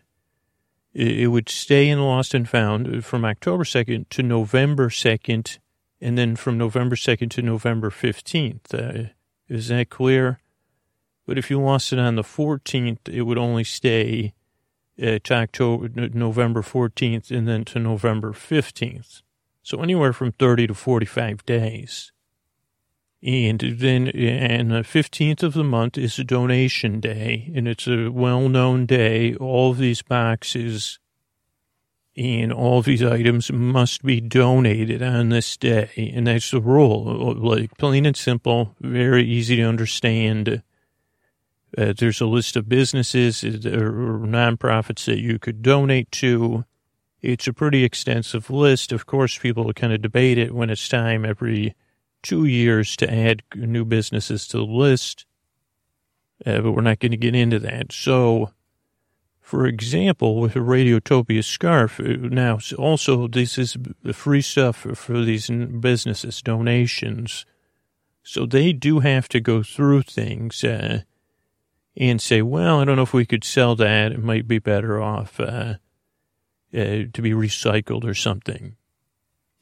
it, 0.92 1.18
it 1.20 1.26
would 1.28 1.48
stay 1.48 1.88
in 1.88 2.00
Lost 2.00 2.34
and 2.34 2.46
Found 2.46 3.02
from 3.02 3.24
October 3.24 3.64
2nd 3.64 4.10
to 4.10 4.22
November 4.22 4.90
2nd, 4.90 5.58
and 6.02 6.18
then 6.18 6.36
from 6.36 6.58
November 6.58 6.96
2nd 6.96 7.30
to 7.30 7.40
November 7.40 7.90
15th. 7.90 8.74
Uh, 8.74 9.08
is 9.48 9.68
that 9.68 9.88
clear? 9.88 10.40
But 11.26 11.38
if 11.38 11.50
you 11.50 11.60
lost 11.60 11.94
it 11.94 11.98
on 11.98 12.16
the 12.16 12.22
14th, 12.22 13.08
it 13.08 13.22
would 13.22 13.38
only 13.38 13.64
stay 13.64 14.28
uh, 14.28 14.35
Uh, 15.00 15.18
to 15.24 15.34
October, 15.34 15.88
November 16.14 16.62
14th 16.62 17.30
and 17.30 17.46
then 17.46 17.66
to 17.66 17.78
November 17.78 18.32
15th. 18.32 19.20
So 19.62 19.82
anywhere 19.82 20.14
from 20.14 20.32
30 20.32 20.68
to 20.68 20.74
45 20.74 21.44
days. 21.44 22.12
And 23.22 23.60
then, 23.60 24.08
and 24.08 24.70
the 24.70 24.82
15th 24.82 25.42
of 25.42 25.54
the 25.54 25.64
month 25.64 25.98
is 25.98 26.18
a 26.18 26.24
donation 26.24 27.00
day, 27.00 27.50
and 27.54 27.66
it's 27.66 27.88
a 27.88 28.08
well 28.10 28.48
known 28.48 28.86
day. 28.86 29.34
All 29.34 29.72
these 29.72 30.02
boxes 30.02 30.98
and 32.16 32.52
all 32.52 32.80
these 32.80 33.02
items 33.02 33.52
must 33.52 34.02
be 34.04 34.20
donated 34.20 35.02
on 35.02 35.28
this 35.28 35.56
day. 35.56 36.12
And 36.14 36.26
that's 36.26 36.50
the 36.50 36.60
rule, 36.60 37.34
like 37.34 37.76
plain 37.76 38.06
and 38.06 38.16
simple, 38.16 38.74
very 38.80 39.24
easy 39.24 39.56
to 39.56 39.62
understand. 39.62 40.62
Uh, 41.76 41.92
there's 41.96 42.20
a 42.20 42.26
list 42.26 42.56
of 42.56 42.68
businesses 42.68 43.44
uh, 43.44 43.70
or 43.70 44.20
nonprofits 44.20 45.04
that 45.04 45.18
you 45.18 45.38
could 45.38 45.62
donate 45.62 46.10
to. 46.10 46.64
It's 47.20 47.46
a 47.46 47.52
pretty 47.52 47.84
extensive 47.84 48.50
list. 48.50 48.92
Of 48.92 49.04
course, 49.04 49.38
people 49.38 49.70
kind 49.74 49.92
of 49.92 50.00
debate 50.00 50.38
it 50.38 50.54
when 50.54 50.70
it's 50.70 50.88
time 50.88 51.24
every 51.24 51.74
two 52.22 52.44
years 52.44 52.96
to 52.96 53.12
add 53.12 53.42
new 53.54 53.84
businesses 53.84 54.48
to 54.48 54.58
the 54.58 54.64
list. 54.64 55.26
Uh, 56.44 56.60
but 56.60 56.72
we're 56.72 56.82
not 56.82 56.98
going 56.98 57.12
to 57.12 57.18
get 57.18 57.34
into 57.34 57.58
that. 57.58 57.92
So, 57.92 58.50
for 59.40 59.66
example, 59.66 60.40
with 60.40 60.56
a 60.56 60.60
Radiotopia 60.60 61.44
scarf, 61.44 62.00
uh, 62.00 62.04
now 62.20 62.58
also 62.78 63.28
this 63.28 63.58
is 63.58 63.76
free 64.12 64.42
stuff 64.42 64.86
for 64.94 65.24
these 65.24 65.48
businesses, 65.48 66.40
donations. 66.40 67.44
So 68.22 68.46
they 68.46 68.72
do 68.72 69.00
have 69.00 69.28
to 69.28 69.40
go 69.40 69.62
through 69.62 70.02
things 70.02 70.64
uh, 70.64 71.02
and 71.96 72.20
say, 72.20 72.42
well, 72.42 72.80
I 72.80 72.84
don't 72.84 72.96
know 72.96 73.02
if 73.02 73.14
we 73.14 73.26
could 73.26 73.44
sell 73.44 73.74
that. 73.76 74.12
It 74.12 74.22
might 74.22 74.46
be 74.46 74.58
better 74.58 75.00
off 75.00 75.40
uh, 75.40 75.74
uh 76.74 77.04
to 77.12 77.20
be 77.22 77.32
recycled 77.32 78.04
or 78.04 78.14
something. 78.14 78.76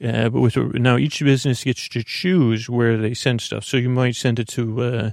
Uh, 0.05 0.29
but 0.29 0.41
with 0.41 0.57
now 0.57 0.97
each 0.97 1.21
business 1.21 1.65
gets 1.65 1.89
to 1.89 2.03
choose 2.03 2.69
where 2.69 2.97
they 2.97 3.15
send 3.15 3.41
stuff. 3.41 3.65
So 3.65 3.77
you 3.77 3.89
might 3.89 4.17
send 4.17 4.39
it 4.39 4.49
to 4.49 4.83
uh, 4.83 5.11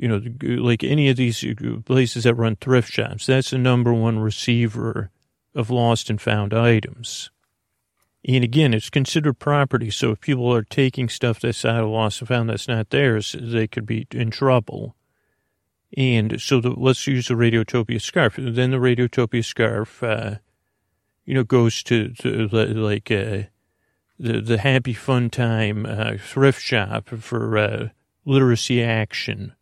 you 0.00 0.08
know, 0.08 0.22
like 0.62 0.82
any 0.82 1.10
of 1.10 1.18
these 1.18 1.44
places 1.84 2.24
that 2.24 2.34
run 2.34 2.56
thrift 2.56 2.90
shops, 2.90 3.26
that's 3.26 3.50
the 3.50 3.58
number 3.58 3.92
one 3.92 4.18
receiver 4.18 5.10
of 5.54 5.68
lost 5.68 6.08
and 6.08 6.18
found 6.18 6.54
items. 6.54 7.30
And 8.26 8.42
again, 8.42 8.72
it's 8.72 8.88
considered 8.88 9.38
property. 9.38 9.90
So 9.90 10.12
if 10.12 10.20
people 10.20 10.50
are 10.54 10.62
taking 10.62 11.10
stuff 11.10 11.40
that's 11.40 11.66
out 11.66 11.84
of 11.84 11.90
lost 11.90 12.22
and 12.22 12.28
found 12.28 12.48
that's 12.48 12.66
not 12.66 12.88
theirs, 12.88 13.36
they 13.38 13.66
could 13.66 13.84
be 13.84 14.06
in 14.10 14.30
trouble. 14.30 14.96
And 15.96 16.40
so 16.40 16.60
the, 16.60 16.70
let's 16.70 17.06
use 17.06 17.28
the 17.28 17.34
Radiotopia 17.34 18.00
scarf. 18.00 18.36
Then 18.38 18.70
the 18.70 18.76
Radiotopia 18.76 19.44
scarf, 19.44 20.02
uh, 20.02 20.36
you 21.24 21.34
know, 21.34 21.44
goes 21.44 21.82
to, 21.84 22.10
to 22.10 22.48
like 22.48 23.10
uh, 23.10 23.44
the 24.18 24.40
the 24.40 24.58
Happy 24.58 24.92
Fun 24.92 25.30
Time 25.30 25.86
uh, 25.86 26.14
thrift 26.18 26.62
shop 26.62 27.08
for 27.08 27.58
uh, 27.58 27.88
literacy 28.24 28.82
action 28.82 29.54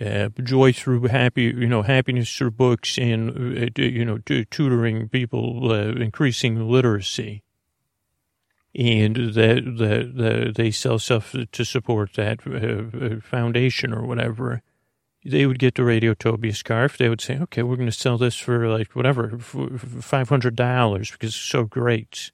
uh, 0.00 0.30
joy 0.42 0.72
through 0.72 1.06
happy, 1.08 1.42
you 1.42 1.66
know, 1.66 1.82
happiness 1.82 2.34
through 2.34 2.52
books 2.52 2.98
and, 2.98 3.30
uh, 3.30 3.82
you 3.82 4.04
know, 4.04 4.18
tutoring 4.18 5.08
people, 5.08 5.72
increasing 5.72 6.68
literacy. 6.68 7.42
And 8.74 9.16
that, 9.34 10.52
they 10.56 10.70
sell 10.70 10.98
stuff 10.98 11.36
to 11.52 11.64
support 11.64 12.14
that 12.14 12.40
uh, 12.46 13.20
foundation 13.20 13.92
or 13.92 14.06
whatever. 14.06 14.62
They 15.24 15.46
would 15.46 15.58
get 15.58 15.76
the 15.76 15.82
Radiotopia 15.82 16.54
scarf. 16.54 16.98
They 16.98 17.08
would 17.08 17.20
say, 17.20 17.38
okay, 17.38 17.62
we're 17.62 17.76
going 17.76 17.86
to 17.86 17.92
sell 17.92 18.18
this 18.18 18.36
for 18.36 18.68
like 18.68 18.96
whatever, 18.96 19.28
$500 19.28 21.12
because 21.12 21.28
it's 21.30 21.36
so 21.36 21.64
great. 21.64 22.32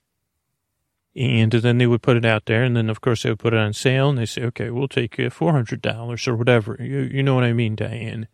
And 1.14 1.52
then 1.52 1.78
they 1.78 1.86
would 1.86 2.02
put 2.02 2.16
it 2.16 2.24
out 2.24 2.46
there, 2.46 2.62
and 2.62 2.76
then 2.76 2.88
of 2.88 3.00
course 3.00 3.22
they 3.22 3.30
would 3.30 3.40
put 3.40 3.52
it 3.52 3.58
on 3.58 3.72
sale, 3.72 4.08
and 4.08 4.18
they 4.18 4.26
say, 4.26 4.44
"Okay, 4.44 4.70
we'll 4.70 4.86
take 4.86 5.18
uh, 5.18 5.30
four 5.30 5.50
hundred 5.52 5.82
dollars 5.82 6.28
or 6.28 6.36
whatever." 6.36 6.76
You, 6.78 7.00
you 7.00 7.24
know 7.24 7.34
what 7.34 7.42
I 7.42 7.52
mean, 7.52 7.74
Diane? 7.74 8.28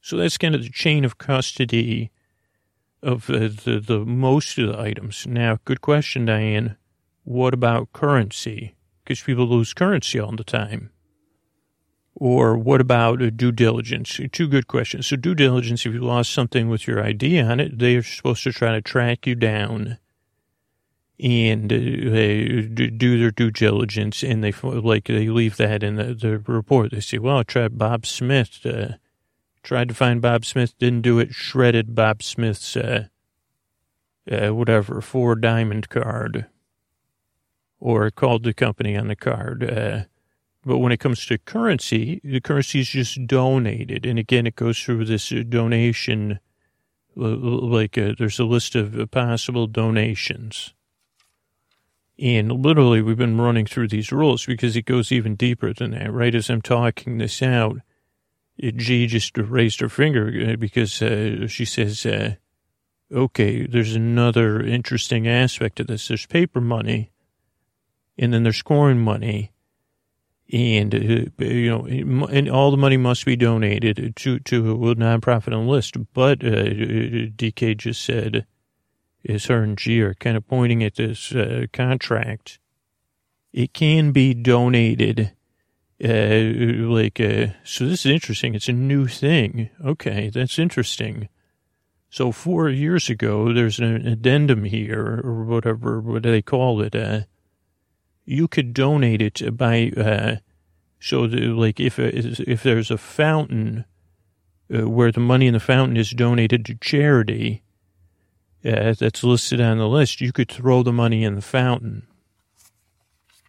So 0.00 0.16
that's 0.16 0.36
kind 0.36 0.56
of 0.56 0.62
the 0.64 0.70
chain 0.70 1.04
of 1.04 1.18
custody 1.18 2.10
of 3.02 3.30
uh, 3.30 3.50
the 3.64 3.82
the 3.84 4.00
most 4.00 4.58
of 4.58 4.68
the 4.68 4.80
items. 4.80 5.26
Now, 5.28 5.58
good 5.64 5.80
question, 5.80 6.24
Diane. 6.24 6.76
What 7.22 7.54
about 7.54 7.92
currency? 7.92 8.74
Because 9.04 9.22
people 9.22 9.46
lose 9.46 9.72
currency 9.72 10.18
all 10.18 10.34
the 10.34 10.42
time. 10.42 10.90
Or 12.14 12.56
what 12.56 12.80
about 12.80 13.22
uh, 13.22 13.30
due 13.30 13.52
diligence? 13.52 14.20
Two 14.32 14.46
good 14.46 14.66
questions. 14.66 15.06
So 15.06 15.16
due 15.16 15.34
diligence, 15.34 15.86
if 15.86 15.94
you 15.94 16.00
lost 16.00 16.32
something 16.32 16.68
with 16.68 16.86
your 16.86 17.02
ID 17.02 17.40
on 17.40 17.58
it, 17.58 17.78
they 17.78 17.96
are 17.96 18.02
supposed 18.02 18.44
to 18.44 18.52
try 18.52 18.72
to 18.72 18.82
track 18.82 19.26
you 19.26 19.34
down 19.34 19.98
and 21.22 21.72
uh, 21.72 21.76
they 21.76 22.62
do 22.62 23.18
their 23.18 23.30
due 23.30 23.50
diligence 23.50 24.24
and 24.24 24.42
they 24.42 24.52
like 24.62 25.04
they 25.04 25.28
leave 25.28 25.56
that 25.56 25.82
in 25.82 25.94
the, 25.94 26.14
the 26.14 26.38
report. 26.38 26.90
They 26.90 27.00
say, 27.00 27.18
"Well, 27.18 27.38
I 27.38 27.42
tried 27.44 27.78
Bob 27.78 28.04
Smith. 28.06 28.60
Uh, 28.64 28.94
tried 29.62 29.88
to 29.88 29.94
find 29.94 30.20
Bob 30.20 30.44
Smith, 30.44 30.76
didn't 30.78 31.02
do 31.02 31.20
it. 31.20 31.32
Shredded 31.32 31.94
Bob 31.94 32.22
Smith's 32.22 32.76
uh, 32.76 33.06
uh, 34.30 34.48
whatever 34.48 35.00
four 35.00 35.36
diamond 35.36 35.88
card, 35.88 36.46
or 37.78 38.10
called 38.10 38.42
the 38.42 38.54
company 38.54 38.96
on 38.96 39.06
the 39.06 39.16
card." 39.16 40.08
Uh, 40.64 40.68
but 40.68 40.78
when 40.78 40.92
it 40.92 41.00
comes 41.00 41.26
to 41.26 41.38
currency, 41.38 42.20
the 42.24 42.40
currency 42.40 42.80
is 42.80 42.88
just 42.88 43.26
donated, 43.26 44.06
and 44.06 44.18
again, 44.18 44.46
it 44.46 44.56
goes 44.56 44.80
through 44.82 45.04
this 45.04 45.28
donation. 45.48 46.40
Like 47.14 47.98
uh, 47.98 48.14
there's 48.18 48.38
a 48.38 48.44
list 48.44 48.74
of 48.74 49.10
possible 49.10 49.66
donations 49.66 50.72
and 52.22 52.52
literally, 52.52 53.02
we've 53.02 53.16
been 53.16 53.40
running 53.40 53.66
through 53.66 53.88
these 53.88 54.12
rules 54.12 54.46
because 54.46 54.76
it 54.76 54.84
goes 54.84 55.10
even 55.10 55.34
deeper 55.34 55.72
than 55.72 55.92
that. 55.92 56.12
Right 56.12 56.34
as 56.34 56.50
I'm 56.50 56.62
talking 56.62 57.18
this 57.18 57.42
out, 57.42 57.78
G 58.60 59.08
just 59.08 59.36
raised 59.36 59.80
her 59.80 59.88
finger 59.88 60.52
uh, 60.52 60.56
because 60.56 61.02
uh, 61.02 61.48
she 61.48 61.64
says, 61.64 62.06
uh, 62.06 62.34
okay, 63.10 63.66
there's 63.66 63.96
another 63.96 64.62
interesting 64.62 65.26
aspect 65.26 65.76
to 65.76 65.84
this. 65.84 66.06
There's 66.06 66.26
paper 66.26 66.60
money, 66.60 67.10
and 68.16 68.32
then 68.32 68.44
there's 68.44 68.62
coin 68.62 69.00
money, 69.00 69.50
and 70.50 70.94
uh, 70.94 71.44
you 71.44 71.70
know, 71.70 72.26
and 72.26 72.48
all 72.48 72.70
the 72.70 72.76
money 72.76 72.96
must 72.96 73.24
be 73.24 73.36
donated 73.36 74.14
to 74.16 74.38
to 74.40 74.90
a 74.90 74.94
nonprofit 74.94 75.54
on 75.56 75.66
the 75.66 75.70
list. 75.70 75.96
But 76.12 76.44
uh, 76.44 77.28
DK 77.36 77.76
just 77.76 78.02
said, 78.02 78.46
is 79.24 79.46
her 79.46 79.62
and 79.62 79.78
G 79.78 80.02
are 80.02 80.14
kind 80.14 80.36
of 80.36 80.46
pointing 80.46 80.82
at 80.82 80.96
this 80.96 81.32
uh, 81.32 81.66
contract. 81.72 82.58
It 83.52 83.72
can 83.72 84.12
be 84.12 84.34
donated. 84.34 85.32
Uh, 86.02 86.88
like, 86.88 87.20
uh, 87.20 87.46
so 87.62 87.86
this 87.86 88.04
is 88.04 88.06
interesting. 88.06 88.54
It's 88.54 88.68
a 88.68 88.72
new 88.72 89.06
thing. 89.06 89.70
Okay, 89.84 90.30
that's 90.30 90.58
interesting. 90.58 91.28
So 92.10 92.32
four 92.32 92.68
years 92.68 93.08
ago, 93.08 93.52
there's 93.52 93.78
an 93.78 94.06
addendum 94.06 94.64
here, 94.64 95.20
or 95.24 95.44
whatever, 95.44 96.00
what 96.00 96.22
do 96.22 96.30
they 96.30 96.42
call 96.42 96.82
it? 96.82 96.94
Uh, 98.22 98.26
you 98.26 98.48
could 98.48 98.74
donate 98.74 99.20
it 99.20 99.56
by, 99.56 99.90
uh, 99.96 100.36
so 101.00 101.26
the, 101.26 101.48
like 101.48 101.80
if 101.80 101.98
if 101.98 102.62
there's 102.62 102.90
a 102.90 102.98
fountain 102.98 103.84
uh, 104.72 104.88
where 104.88 105.12
the 105.12 105.20
money 105.20 105.46
in 105.46 105.54
the 105.54 105.60
fountain 105.60 105.96
is 105.96 106.10
donated 106.10 106.64
to 106.66 106.74
charity, 106.76 107.62
uh, 108.64 108.94
that's 108.98 109.24
listed 109.24 109.60
on 109.60 109.78
the 109.78 109.88
list, 109.88 110.20
you 110.20 110.32
could 110.32 110.50
throw 110.50 110.82
the 110.82 110.92
money 110.92 111.24
in 111.24 111.34
the 111.34 111.42
fountain. 111.42 112.06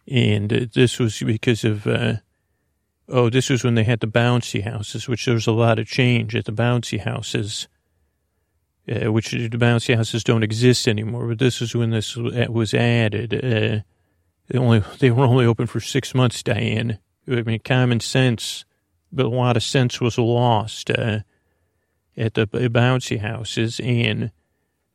And 0.06 0.52
uh, 0.52 0.66
this 0.74 0.98
was 0.98 1.18
because 1.20 1.64
of, 1.64 1.86
uh, 1.86 2.14
oh, 3.08 3.30
this 3.30 3.48
was 3.48 3.64
when 3.64 3.74
they 3.74 3.84
had 3.84 4.00
the 4.00 4.06
bouncy 4.06 4.62
houses, 4.62 5.08
which 5.08 5.24
there 5.24 5.34
was 5.34 5.46
a 5.46 5.52
lot 5.52 5.78
of 5.78 5.86
change 5.86 6.36
at 6.36 6.44
the 6.44 6.52
bouncy 6.52 7.00
houses 7.00 7.68
uh, 8.88 9.12
which 9.12 9.30
the 9.30 9.48
bouncy 9.48 9.96
houses 9.96 10.24
don't 10.24 10.42
exist 10.42 10.86
anymore. 10.86 11.26
But 11.28 11.38
this 11.38 11.62
is 11.62 11.74
when 11.74 11.90
this 11.90 12.16
was 12.16 12.74
added. 12.74 13.34
Uh, 13.34 13.80
they 14.48 14.58
only 14.58 14.82
they 14.98 15.10
were 15.10 15.24
only 15.24 15.46
open 15.46 15.66
for 15.66 15.80
six 15.80 16.14
months, 16.14 16.42
Diane. 16.42 16.98
I 17.26 17.42
mean, 17.42 17.60
common 17.60 18.00
sense, 18.00 18.64
but 19.10 19.26
a 19.26 19.30
lot 19.30 19.56
of 19.56 19.62
sense 19.62 20.00
was 20.00 20.18
lost 20.18 20.90
uh, 20.90 21.20
at 22.16 22.34
the 22.34 22.46
bouncy 22.46 23.18
houses, 23.18 23.80
and 23.80 24.30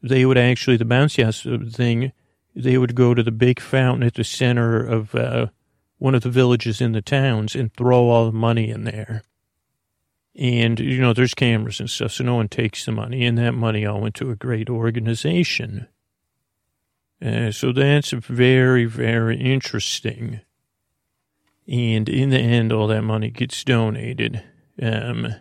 they 0.02 0.26
would 0.26 0.38
actually 0.38 0.78
the 0.78 0.86
bouncy 0.86 1.24
house 1.24 1.46
thing. 1.76 2.12
They 2.56 2.78
would 2.78 2.96
go 2.96 3.14
to 3.14 3.24
the 3.24 3.32
big 3.32 3.60
fountain 3.60 4.04
at 4.04 4.16
the 4.16 4.24
center 4.24 4.84
of 4.84 5.16
uh, 5.16 5.48
one 5.98 6.16
of 6.16 6.24
the 6.24 6.30
villages 6.30 6.82
in 6.82 6.94
the 6.94 7.02
towns 7.02 7.56
and 7.56 7.74
throw 7.74 8.10
all 8.10 8.26
the 8.26 8.38
money 8.38 8.70
in 8.70 8.86
there. 8.86 9.24
And, 10.36 10.80
you 10.80 11.00
know, 11.02 11.14
there's 11.14 11.34
cameras 11.34 11.80
and 11.80 11.90
stuff, 11.90 12.14
so 12.14 12.24
no 12.24 12.36
one 12.36 12.48
takes 12.48 12.86
the 12.86 12.92
money. 12.92 13.26
And 13.26 13.38
that 13.38 13.54
money 13.54 13.86
all 13.86 14.02
went 14.02 14.16
to 14.16 14.32
a 14.32 14.36
great 14.36 14.70
organization. 14.70 15.88
Uh, 17.22 17.52
so 17.52 17.72
that's 17.72 18.12
very, 18.12 18.86
very 18.86 19.38
interesting. 19.40 20.42
And 21.68 22.10
in 22.10 22.30
the 22.30 22.40
end, 22.40 22.72
all 22.72 22.88
that 22.88 23.04
money 23.04 23.30
gets 23.30 23.64
donated. 23.64 24.44
Um, 24.82 25.36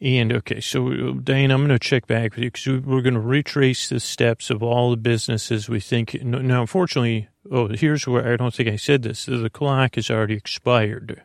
and 0.00 0.32
okay, 0.32 0.60
so 0.60 1.12
Dane, 1.12 1.50
I'm 1.50 1.66
going 1.66 1.68
to 1.68 1.78
check 1.78 2.06
back 2.06 2.34
with 2.34 2.44
you 2.44 2.50
because 2.50 2.86
we're 2.86 3.02
going 3.02 3.14
to 3.14 3.20
retrace 3.20 3.88
the 3.90 4.00
steps 4.00 4.48
of 4.48 4.62
all 4.62 4.90
the 4.90 4.96
businesses 4.96 5.68
we 5.68 5.78
think. 5.78 6.14
Now, 6.22 6.62
unfortunately, 6.62 7.28
oh, 7.50 7.68
here's 7.68 8.06
where 8.06 8.32
I 8.32 8.36
don't 8.36 8.54
think 8.54 8.70
I 8.70 8.76
said 8.76 9.02
this. 9.02 9.26
The 9.26 9.50
clock 9.50 9.96
has 9.96 10.10
already 10.10 10.34
expired. 10.34 11.22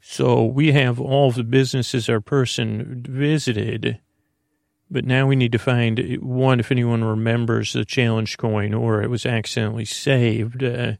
So 0.00 0.46
we 0.46 0.72
have 0.72 0.98
all 0.98 1.30
the 1.30 1.44
businesses 1.44 2.08
our 2.08 2.22
person 2.22 3.04
visited, 3.06 4.00
but 4.90 5.04
now 5.04 5.26
we 5.26 5.36
need 5.36 5.52
to 5.52 5.58
find 5.58 6.18
one 6.20 6.60
if 6.60 6.70
anyone 6.70 7.04
remembers 7.04 7.72
the 7.72 7.84
challenge 7.84 8.36
coin 8.36 8.74
or 8.74 9.02
it 9.02 9.10
was 9.10 9.24
accidentally 9.24 9.84
saved. 9.84 10.62
Uh, 10.62 10.94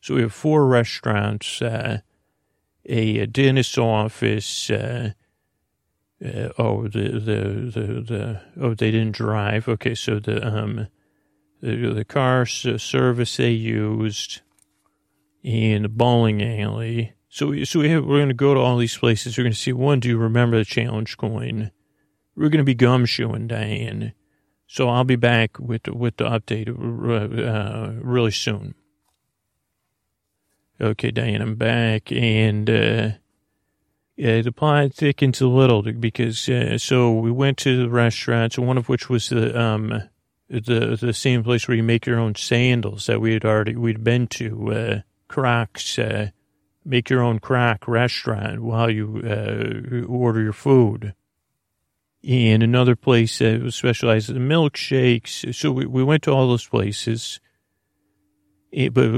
so 0.00 0.14
we 0.14 0.22
have 0.22 0.32
four 0.32 0.66
restaurants, 0.66 1.62
uh, 1.62 2.00
a, 2.88 3.18
a, 3.18 3.26
dentist's 3.26 3.78
office. 3.78 4.70
Uh, 4.70 5.12
uh 6.24 6.48
oh, 6.58 6.86
the, 6.88 7.08
the 7.18 7.80
the 7.80 8.00
the 8.00 8.40
oh 8.60 8.74
they 8.74 8.90
didn't 8.90 9.16
drive. 9.16 9.68
Okay, 9.68 9.94
so 9.94 10.18
the 10.18 10.46
um 10.46 10.88
the, 11.60 11.92
the 11.92 12.04
car 12.04 12.46
service 12.46 13.36
they 13.36 13.50
used 13.50 14.40
in 15.42 15.82
the 15.82 15.88
bowling 15.88 16.42
alley 16.42 17.14
so, 17.34 17.64
so 17.64 17.80
we 17.80 17.88
have, 17.88 18.04
we're 18.04 18.18
going 18.18 18.28
to 18.28 18.34
go 18.34 18.52
to 18.52 18.60
all 18.60 18.76
these 18.76 18.98
places. 18.98 19.38
We're 19.38 19.44
going 19.44 19.54
to 19.54 19.58
see 19.58 19.72
one. 19.72 20.00
Do 20.00 20.08
you 20.10 20.18
remember 20.18 20.58
the 20.58 20.66
challenge 20.66 21.16
coin? 21.16 21.70
We're 22.34 22.48
going 22.48 22.58
to 22.58 22.64
be 22.64 22.74
gumshoeing 22.74 23.48
Diane. 23.48 24.12
So 24.66 24.88
I'll 24.88 25.04
be 25.04 25.16
back 25.16 25.58
with 25.58 25.86
with 25.88 26.16
the 26.16 26.24
update 26.24 26.68
uh, 26.68 27.42
uh, 27.42 27.92
really 28.00 28.30
soon. 28.30 28.74
Okay, 30.80 31.10
Diane, 31.10 31.42
I'm 31.42 31.56
back, 31.56 32.10
and 32.10 32.68
uh, 32.68 33.10
yeah, 34.16 34.40
the 34.40 34.50
plot 34.50 34.94
thickens 34.94 35.40
a 35.40 35.46
little 35.46 35.82
because 35.82 36.48
uh, 36.48 36.78
so 36.78 37.12
we 37.12 37.30
went 37.30 37.58
to 37.58 37.82
the 37.82 37.90
restaurants, 37.90 38.58
one 38.58 38.78
of 38.78 38.88
which 38.88 39.10
was 39.10 39.28
the 39.28 39.58
um 39.60 40.02
the 40.48 40.98
the 41.00 41.12
same 41.12 41.44
place 41.44 41.68
where 41.68 41.76
you 41.76 41.82
make 41.82 42.06
your 42.06 42.18
own 42.18 42.34
sandals 42.34 43.06
that 43.06 43.20
we 43.20 43.34
had 43.34 43.44
already 43.44 43.76
we'd 43.76 44.02
been 44.02 44.26
to, 44.28 44.72
uh, 44.72 45.00
Crocs. 45.28 45.98
Uh, 45.98 46.30
make 46.84 47.10
your 47.10 47.22
own 47.22 47.38
crack 47.38 47.86
restaurant 47.86 48.60
while 48.60 48.90
you 48.90 49.22
uh, 49.24 50.06
order 50.06 50.42
your 50.42 50.52
food. 50.52 51.14
And 52.24 52.62
another 52.62 52.94
place 52.94 53.38
that 53.40 53.60
was 53.60 53.74
specialized 53.74 54.30
in 54.30 54.48
milkshakes. 54.48 55.52
So 55.54 55.72
we, 55.72 55.86
we 55.86 56.04
went 56.04 56.22
to 56.24 56.30
all 56.30 56.48
those 56.48 56.66
places. 56.66 57.40
It, 58.70 58.94
but 58.94 59.10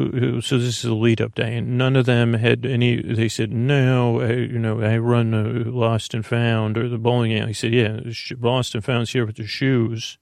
so 0.43 0.59
this 0.59 0.79
is 0.79 0.85
a 0.85 0.95
lead 0.95 1.21
up 1.21 1.35
day, 1.35 1.57
and 1.59 1.79
none 1.79 1.95
of 1.95 2.07
them 2.07 2.33
had 2.33 2.67
any. 2.67 3.01
They 3.01 3.29
said 3.29 3.53
no, 3.53 4.21
I, 4.21 4.33
you 4.33 4.59
know, 4.59 4.81
I 4.81 4.97
run 4.99 5.33
a 5.33 5.71
Lost 5.71 6.13
and 6.13 6.27
Found 6.27 6.77
or 6.77 6.89
the 6.89 6.99
bowling 6.99 7.39
alley. 7.39 7.49
He 7.49 7.53
said, 7.53 7.73
yeah, 7.73 8.01
Lost 8.41 8.75
and 8.75 8.85
Found's 8.85 9.13
here 9.13 9.25
with 9.25 9.37
the 9.37 9.47
shoes, 9.47 10.19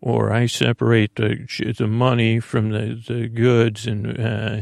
or 0.00 0.32
I 0.32 0.46
separate 0.46 1.16
the 1.16 1.74
the 1.76 1.86
money 1.86 2.40
from 2.40 2.70
the 2.70 3.02
the 3.06 3.28
goods, 3.28 3.86
and 3.86 4.18
uh, 4.18 4.60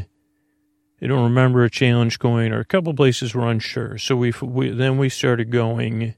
they 0.99 1.07
don't 1.07 1.23
remember 1.23 1.63
a 1.63 1.69
challenge 1.69 2.19
coin, 2.19 2.51
or 2.51 2.59
a 2.59 2.65
couple 2.65 2.93
places 2.93 3.33
were 3.33 3.49
unsure. 3.49 3.97
So 3.97 4.17
we, 4.17 4.33
we 4.41 4.71
then 4.71 4.97
we 4.97 5.07
started 5.07 5.51
going 5.51 6.15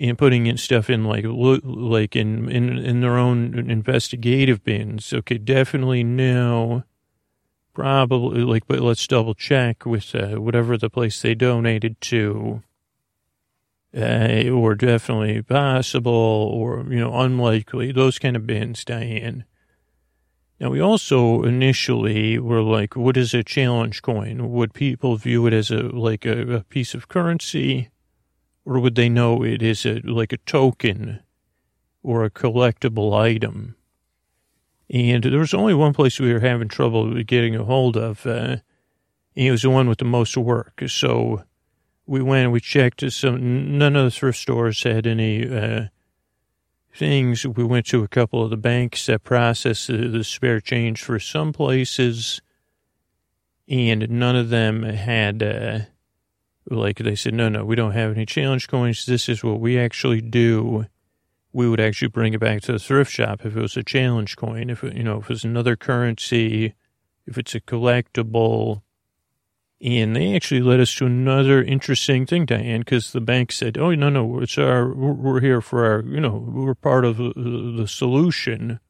and 0.00 0.16
putting 0.16 0.46
in 0.46 0.56
stuff 0.56 0.88
in 0.88 1.04
like 1.04 1.24
like 1.26 2.16
in 2.16 2.48
in 2.48 2.78
in 2.78 3.00
their 3.00 3.18
own 3.18 3.70
investigative 3.70 4.64
bins. 4.64 5.12
Okay, 5.12 5.38
definitely 5.38 6.02
no. 6.02 6.84
Probably 7.74 8.42
like, 8.42 8.66
but 8.66 8.80
let's 8.80 9.06
double 9.06 9.34
check 9.34 9.86
with 9.86 10.14
uh, 10.14 10.40
whatever 10.40 10.76
the 10.76 10.90
place 10.90 11.20
they 11.20 11.34
donated 11.34 12.00
to. 12.02 12.62
Uh, 13.96 14.48
or 14.48 14.76
definitely 14.76 15.42
possible, 15.42 16.12
or 16.12 16.86
you 16.88 17.00
know, 17.00 17.14
unlikely. 17.20 17.90
Those 17.92 18.18
kind 18.20 18.36
of 18.36 18.46
bins, 18.46 18.84
Diane. 18.84 19.44
Now, 20.60 20.70
we 20.70 20.80
also 20.80 21.42
initially 21.42 22.38
were 22.38 22.62
like, 22.62 22.94
what 22.94 23.16
is 23.16 23.34
a 23.34 23.42
challenge 23.42 24.02
coin? 24.02 24.50
Would 24.52 24.74
people 24.74 25.16
view 25.16 25.46
it 25.46 25.54
as 25.54 25.70
a, 25.70 25.82
like 25.82 26.26
a, 26.26 26.56
a 26.56 26.64
piece 26.64 26.94
of 26.94 27.08
currency? 27.08 27.88
Or 28.64 28.78
would 28.78 28.94
they 28.94 29.08
know 29.08 29.42
it 29.42 29.62
is 29.62 29.86
a, 29.86 30.00
like 30.04 30.32
a 30.32 30.38
token 30.38 31.20
or 32.02 32.24
a 32.24 32.30
collectible 32.30 33.18
item? 33.18 33.76
And 34.88 35.22
there 35.24 35.38
was 35.38 35.54
only 35.54 35.74
one 35.74 35.92
place 35.92 36.18
we 36.18 36.32
were 36.32 36.40
having 36.40 36.68
trouble 36.68 37.22
getting 37.22 37.54
a 37.56 37.64
hold 37.64 37.96
of. 37.96 38.26
Uh, 38.26 38.56
it 39.34 39.50
was 39.50 39.62
the 39.62 39.70
one 39.70 39.88
with 39.88 39.98
the 39.98 40.04
most 40.04 40.36
work. 40.36 40.82
So 40.88 41.44
we 42.06 42.20
went 42.20 42.44
and 42.44 42.52
we 42.52 42.60
checked. 42.60 43.08
Some 43.12 43.78
none 43.78 43.94
of 43.94 44.04
the 44.04 44.10
thrift 44.10 44.38
stores 44.38 44.82
had 44.82 45.06
any 45.06 45.48
uh, 45.48 45.86
things. 46.94 47.46
We 47.46 47.64
went 47.64 47.86
to 47.86 48.02
a 48.02 48.08
couple 48.08 48.42
of 48.42 48.50
the 48.50 48.56
banks 48.56 49.06
that 49.06 49.22
process 49.22 49.86
the, 49.86 50.08
the 50.08 50.24
spare 50.24 50.60
change 50.60 51.02
for 51.02 51.20
some 51.20 51.52
places, 51.52 52.40
and 53.68 54.10
none 54.10 54.34
of 54.34 54.48
them 54.48 54.82
had, 54.82 55.42
uh, 55.42 55.78
like, 56.68 56.98
they 56.98 57.14
said, 57.14 57.34
no, 57.34 57.48
no, 57.48 57.64
we 57.64 57.76
don't 57.76 57.92
have 57.92 58.12
any 58.12 58.26
challenge 58.26 58.68
coins. 58.68 59.06
This 59.06 59.28
is 59.28 59.42
what 59.42 59.60
we 59.60 59.78
actually 59.78 60.20
do. 60.20 60.86
We 61.52 61.68
would 61.68 61.80
actually 61.80 62.08
bring 62.08 62.34
it 62.34 62.40
back 62.40 62.62
to 62.62 62.72
the 62.72 62.78
thrift 62.78 63.10
shop 63.10 63.44
if 63.44 63.56
it 63.56 63.60
was 63.60 63.76
a 63.76 63.82
challenge 63.82 64.36
coin. 64.36 64.70
If, 64.70 64.84
it, 64.84 64.94
you 64.94 65.02
know, 65.02 65.18
if 65.18 65.30
it's 65.30 65.44
another 65.44 65.74
currency, 65.76 66.74
if 67.26 67.38
it's 67.38 67.54
a 67.54 67.60
collectible, 67.60 68.82
and 69.80 70.14
they 70.14 70.36
actually 70.36 70.60
led 70.60 70.80
us 70.80 70.94
to 70.96 71.06
another 71.06 71.62
interesting 71.62 72.26
thing, 72.26 72.44
Diane, 72.44 72.80
because 72.80 73.12
the 73.12 73.20
bank 73.20 73.50
said, 73.50 73.78
"Oh 73.78 73.94
no, 73.94 74.10
no, 74.10 74.40
it's 74.40 74.58
our 74.58 74.92
we're 74.92 75.40
here 75.40 75.62
for 75.62 75.86
our 75.86 76.02
you 76.02 76.20
know 76.20 76.36
we're 76.36 76.74
part 76.74 77.04
of 77.04 77.16
the 77.16 77.86
solution." 77.88 78.80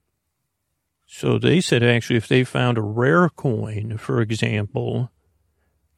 So 1.07 1.39
they 1.39 1.61
said 1.61 1.83
actually, 1.83 2.16
if 2.16 2.27
they 2.27 2.45
found 2.45 2.77
a 2.77 2.83
rare 2.83 3.29
coin, 3.29 3.99
for 3.99 4.21
example, 4.21 5.11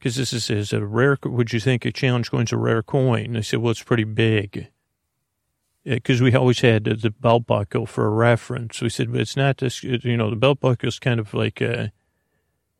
because 0.03 0.17
this 0.17 0.33
is, 0.33 0.51
is 0.51 0.73
a 0.73 0.85
rare, 0.85 1.17
would 1.23 1.53
you 1.53 1.61
think 1.61 1.85
a 1.85 1.93
challenge 1.93 2.29
coin's 2.29 2.51
a 2.51 2.57
rare 2.57 2.83
coin? 2.83 3.35
They 3.35 3.43
said, 3.43 3.61
well, 3.61 3.71
it's 3.71 3.85
pretty 3.85 4.03
big. 4.03 4.67
because 5.85 6.21
we 6.21 6.35
always 6.35 6.59
had 6.59 6.83
the 6.83 7.11
belt 7.11 7.47
buckle 7.47 7.87
for 7.87 8.07
a 8.07 8.11
reference. 8.11 8.83
We 8.83 8.89
said, 8.89 9.13
but 9.13 9.21
it's 9.21 9.37
not 9.37 9.59
this, 9.59 9.85
you 9.85 10.17
know, 10.17 10.29
the 10.29 10.35
belt 10.35 10.59
buckle 10.59 10.89
is 10.89 10.99
kind 10.99 11.21
of 11.21 11.33
like 11.35 11.63
uh, 11.63 11.87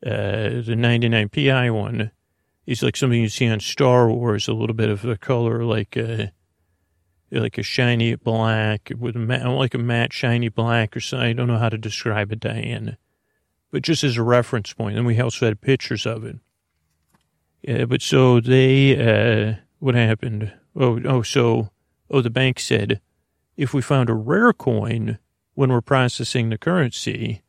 uh, 0.05 0.63
the 0.67 0.75
99 0.77 1.29
PI 1.29 1.71
one. 1.71 2.11
It's 2.67 2.83
like 2.83 2.97
something 2.97 3.21
you 3.23 3.29
see 3.29 3.47
on 3.47 3.61
Star 3.61 4.11
Wars, 4.11 4.49
a 4.49 4.53
little 4.53 4.75
bit 4.75 4.91
of 4.91 5.05
a 5.05 5.17
color 5.17 5.65
like 5.65 5.97
a, 5.97 6.25
uh, 6.25 6.27
like 7.31 7.57
a 7.57 7.63
shiny 7.63 8.17
black 8.17 8.91
with 8.99 9.15
a 9.15 9.21
matte, 9.21 9.47
like 9.47 9.75
a 9.75 9.79
matte 9.79 10.13
shiny 10.13 10.49
black 10.49 10.97
or 10.97 11.01
something. 11.01 11.29
I 11.29 11.33
don't 11.35 11.47
know 11.47 11.59
how 11.59 11.69
to 11.69 11.79
describe 11.79 12.33
it, 12.33 12.41
Diane, 12.41 12.97
but 13.71 13.83
just 13.83 14.03
as 14.03 14.17
a 14.17 14.25
reference 14.25 14.73
point. 14.73 14.97
And 14.97 15.07
we 15.07 15.21
also 15.21 15.47
had 15.47 15.61
pictures 15.61 16.05
of 16.05 16.25
it. 16.25 16.41
Yeah, 17.63 17.85
but 17.85 18.03
so 18.03 18.41
they, 18.41 18.97
uh, 18.97 19.55
what 19.79 19.95
happened? 19.95 20.53
Oh, 20.75 21.01
oh, 21.05 21.23
so 21.23 21.71
Oh, 22.13 22.21
the 22.21 22.31
bank 22.31 22.61
said, 22.61 23.01
if 23.57 23.73
we 23.73 23.81
found 23.81 24.11
a 24.11 24.15
rare 24.15 24.53
coin 24.53 25.19
when 25.55 25.73
we're 25.73 25.81
processing 25.81 26.51
the 26.51 26.59
currency, 26.59 27.43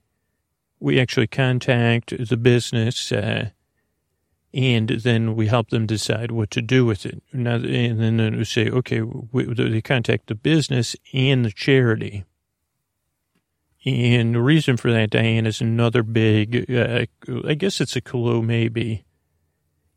we 0.80 1.00
actually 1.00 1.28
contact 1.28 2.14
the 2.18 2.38
business, 2.38 3.12
uh, 3.12 3.50
and 4.54 4.88
then 4.88 5.36
we 5.36 5.48
help 5.48 5.70
them 5.70 5.86
decide 5.86 6.32
what 6.32 6.50
to 6.52 6.62
do 6.62 6.86
with 6.86 7.06
it. 7.06 7.22
Now, 7.34 7.56
and 7.56 8.00
then 8.00 8.38
we 8.38 8.46
say, 8.46 8.70
okay, 8.70 9.02
we, 9.02 9.54
they 9.54 9.82
contact 9.82 10.28
the 10.28 10.36
business 10.36 10.96
and 11.14 11.44
the 11.44 11.52
charity. 11.52 12.24
And 13.86 14.36
the 14.36 14.42
reason 14.42 14.78
for 14.78 14.94
that, 14.94 15.10
Diane, 15.10 15.46
is 15.46 15.60
another 15.60 16.04
big, 16.04 16.72
uh, 16.72 17.06
I 17.46 17.54
guess 17.56 17.82
it's 17.82 17.98
a 17.98 18.02
clue 18.02 18.42
maybe, 18.42 19.04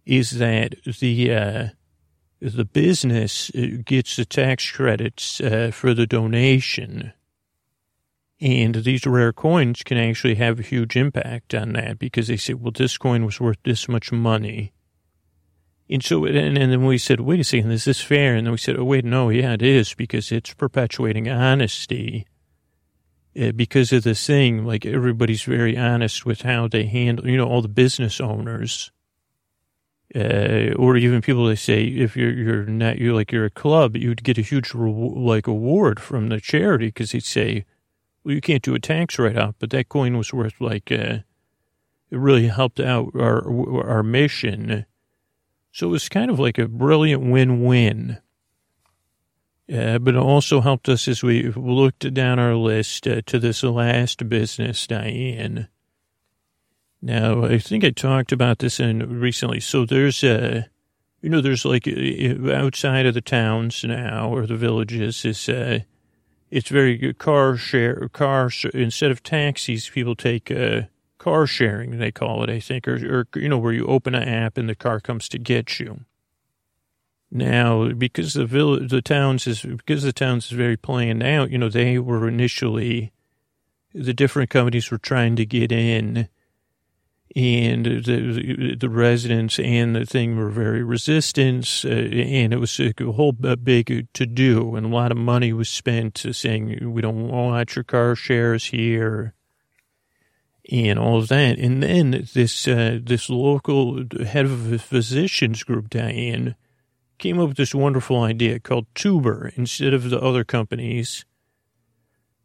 is 0.06 0.38
that 0.38 0.76
the, 1.00 1.32
uh, 1.32 1.68
the 2.40 2.64
business 2.64 3.50
uh, 3.54 3.82
gets 3.84 4.16
the 4.16 4.24
tax 4.24 4.70
credits 4.70 5.40
uh, 5.40 5.70
for 5.72 5.92
the 5.92 6.06
donation. 6.06 7.12
And 8.40 8.74
these 8.76 9.06
rare 9.06 9.32
coins 9.32 9.82
can 9.82 9.98
actually 9.98 10.36
have 10.36 10.60
a 10.60 10.62
huge 10.62 10.96
impact 10.96 11.54
on 11.54 11.72
that 11.72 11.98
because 11.98 12.28
they 12.28 12.36
say, 12.36 12.54
well, 12.54 12.72
this 12.72 12.98
coin 12.98 13.24
was 13.24 13.40
worth 13.40 13.58
this 13.64 13.88
much 13.88 14.12
money. 14.12 14.72
And 15.88 16.04
so, 16.04 16.24
and, 16.24 16.58
and 16.58 16.72
then 16.72 16.84
we 16.84 16.98
said, 16.98 17.20
wait 17.20 17.40
a 17.40 17.44
second, 17.44 17.70
is 17.70 17.84
this 17.84 18.00
fair? 18.00 18.34
And 18.34 18.46
then 18.46 18.52
we 18.52 18.58
said, 18.58 18.76
oh, 18.76 18.84
wait, 18.84 19.04
no, 19.04 19.30
yeah, 19.30 19.54
it 19.54 19.62
is 19.62 19.94
because 19.94 20.30
it's 20.30 20.52
perpetuating 20.52 21.28
honesty. 21.28 22.26
Uh, 23.40 23.52
because 23.52 23.92
of 23.92 24.02
this 24.02 24.26
thing, 24.26 24.64
like 24.64 24.84
everybody's 24.84 25.42
very 25.42 25.76
honest 25.76 26.26
with 26.26 26.42
how 26.42 26.68
they 26.68 26.84
handle, 26.84 27.28
you 27.28 27.36
know, 27.36 27.46
all 27.46 27.62
the 27.62 27.68
business 27.68 28.20
owners 28.20 28.90
uh, 30.14 30.72
or 30.76 30.96
even 30.96 31.20
people 31.20 31.46
they 31.46 31.56
say 31.56 31.84
if 31.84 32.16
you're 32.16 32.32
you're 32.32 32.64
not 32.64 32.98
you're 32.98 33.14
like 33.14 33.32
you're 33.32 33.44
a 33.44 33.50
club, 33.50 33.96
you'd 33.96 34.22
get 34.22 34.38
a 34.38 34.42
huge 34.42 34.74
like 34.74 35.46
award 35.46 36.00
from 36.00 36.28
the 36.28 36.40
charity 36.40 36.86
because 36.86 37.12
he'd 37.12 37.24
say, 37.24 37.64
well, 38.24 38.34
you 38.34 38.40
can't 38.40 38.62
do 38.62 38.74
a 38.74 38.80
tax 38.80 39.18
write 39.18 39.36
off, 39.36 39.56
but 39.58 39.70
that 39.70 39.88
coin 39.88 40.16
was 40.16 40.32
worth 40.32 40.60
like 40.60 40.92
uh, 40.92 41.18
it 42.10 42.18
really 42.18 42.48
helped 42.48 42.80
out 42.80 43.10
our 43.16 43.42
our 43.82 44.02
mission. 44.02 44.86
So 45.72 45.88
it 45.88 45.90
was 45.90 46.08
kind 46.08 46.30
of 46.30 46.38
like 46.38 46.56
a 46.56 46.68
brilliant 46.68 47.22
win-win. 47.30 48.18
Uh, 49.70 49.98
but 49.98 50.14
it 50.14 50.20
also 50.20 50.60
helped 50.60 50.88
us 50.88 51.08
as 51.08 51.22
we 51.22 51.50
looked 51.50 52.14
down 52.14 52.38
our 52.38 52.54
list 52.54 53.06
uh, 53.06 53.20
to 53.26 53.38
this 53.38 53.62
last 53.64 54.28
business, 54.28 54.86
Diane. 54.86 55.68
Now, 57.02 57.44
I 57.44 57.58
think 57.58 57.84
I 57.84 57.90
talked 57.90 58.32
about 58.32 58.58
this 58.58 58.80
in 58.80 59.20
recently. 59.20 59.60
So 59.60 59.84
there's 59.84 60.24
a, 60.24 60.68
you 61.20 61.28
know, 61.28 61.40
there's 61.40 61.64
like 61.64 61.86
outside 61.86 63.06
of 63.06 63.14
the 63.14 63.20
towns 63.20 63.84
now 63.84 64.32
or 64.34 64.46
the 64.46 64.56
villages 64.56 65.24
is, 65.24 65.48
uh, 65.48 65.80
it's 66.50 66.68
very 66.68 66.96
good 66.96 67.18
car 67.18 67.56
share, 67.56 68.08
car, 68.08 68.50
instead 68.72 69.10
of 69.10 69.22
taxis, 69.22 69.90
people 69.90 70.14
take, 70.14 70.50
uh, 70.50 70.82
car 71.18 71.46
sharing, 71.46 71.98
they 71.98 72.12
call 72.12 72.44
it, 72.44 72.50
I 72.50 72.60
think, 72.60 72.86
or, 72.86 72.94
or, 72.94 73.28
you 73.34 73.48
know, 73.48 73.58
where 73.58 73.72
you 73.72 73.86
open 73.86 74.14
an 74.14 74.28
app 74.28 74.56
and 74.56 74.68
the 74.68 74.76
car 74.76 75.00
comes 75.00 75.28
to 75.30 75.38
get 75.38 75.80
you. 75.80 76.04
Now, 77.30 77.88
because 77.88 78.34
the 78.34 78.46
village, 78.46 78.90
the 78.90 79.02
towns 79.02 79.46
is, 79.48 79.62
because 79.62 80.04
the 80.04 80.12
towns 80.12 80.46
is 80.46 80.52
very 80.52 80.76
planned 80.76 81.24
out, 81.24 81.50
you 81.50 81.58
know, 81.58 81.68
they 81.68 81.98
were 81.98 82.28
initially, 82.28 83.12
the 83.92 84.14
different 84.14 84.50
companies 84.50 84.90
were 84.90 84.98
trying 84.98 85.34
to 85.36 85.44
get 85.44 85.72
in 85.72 86.28
and 87.34 87.84
the, 87.84 88.76
the 88.78 88.88
residents 88.88 89.58
and 89.58 89.96
the 89.96 90.06
thing 90.06 90.36
were 90.36 90.50
very 90.50 90.82
resistant, 90.82 91.82
uh, 91.84 91.88
and 91.88 92.52
it 92.52 92.58
was 92.58 92.78
a 92.78 92.92
whole 93.12 93.32
big 93.32 94.06
to 94.14 94.26
do, 94.26 94.76
and 94.76 94.86
a 94.86 94.88
lot 94.88 95.10
of 95.10 95.18
money 95.18 95.52
was 95.52 95.68
spent 95.68 96.24
saying 96.32 96.92
we 96.92 97.02
don't 97.02 97.28
want 97.28 97.74
your 97.74 97.84
car 97.84 98.14
shares 98.14 98.66
here, 98.66 99.34
and 100.70 100.98
all 100.98 101.18
of 101.18 101.28
that. 101.28 101.58
And 101.58 101.82
then 101.82 102.26
this 102.32 102.68
uh, 102.68 103.00
this 103.02 103.28
local 103.28 104.04
head 104.24 104.44
of 104.44 104.72
a 104.72 104.78
physicians 104.78 105.62
group, 105.62 105.90
Diane, 105.90 106.54
came 107.18 107.40
up 107.40 107.48
with 107.48 107.56
this 107.56 107.74
wonderful 107.74 108.22
idea 108.22 108.60
called 108.60 108.86
Tuber 108.94 109.52
instead 109.56 109.92
of 109.92 110.10
the 110.10 110.20
other 110.20 110.44
companies 110.44 111.24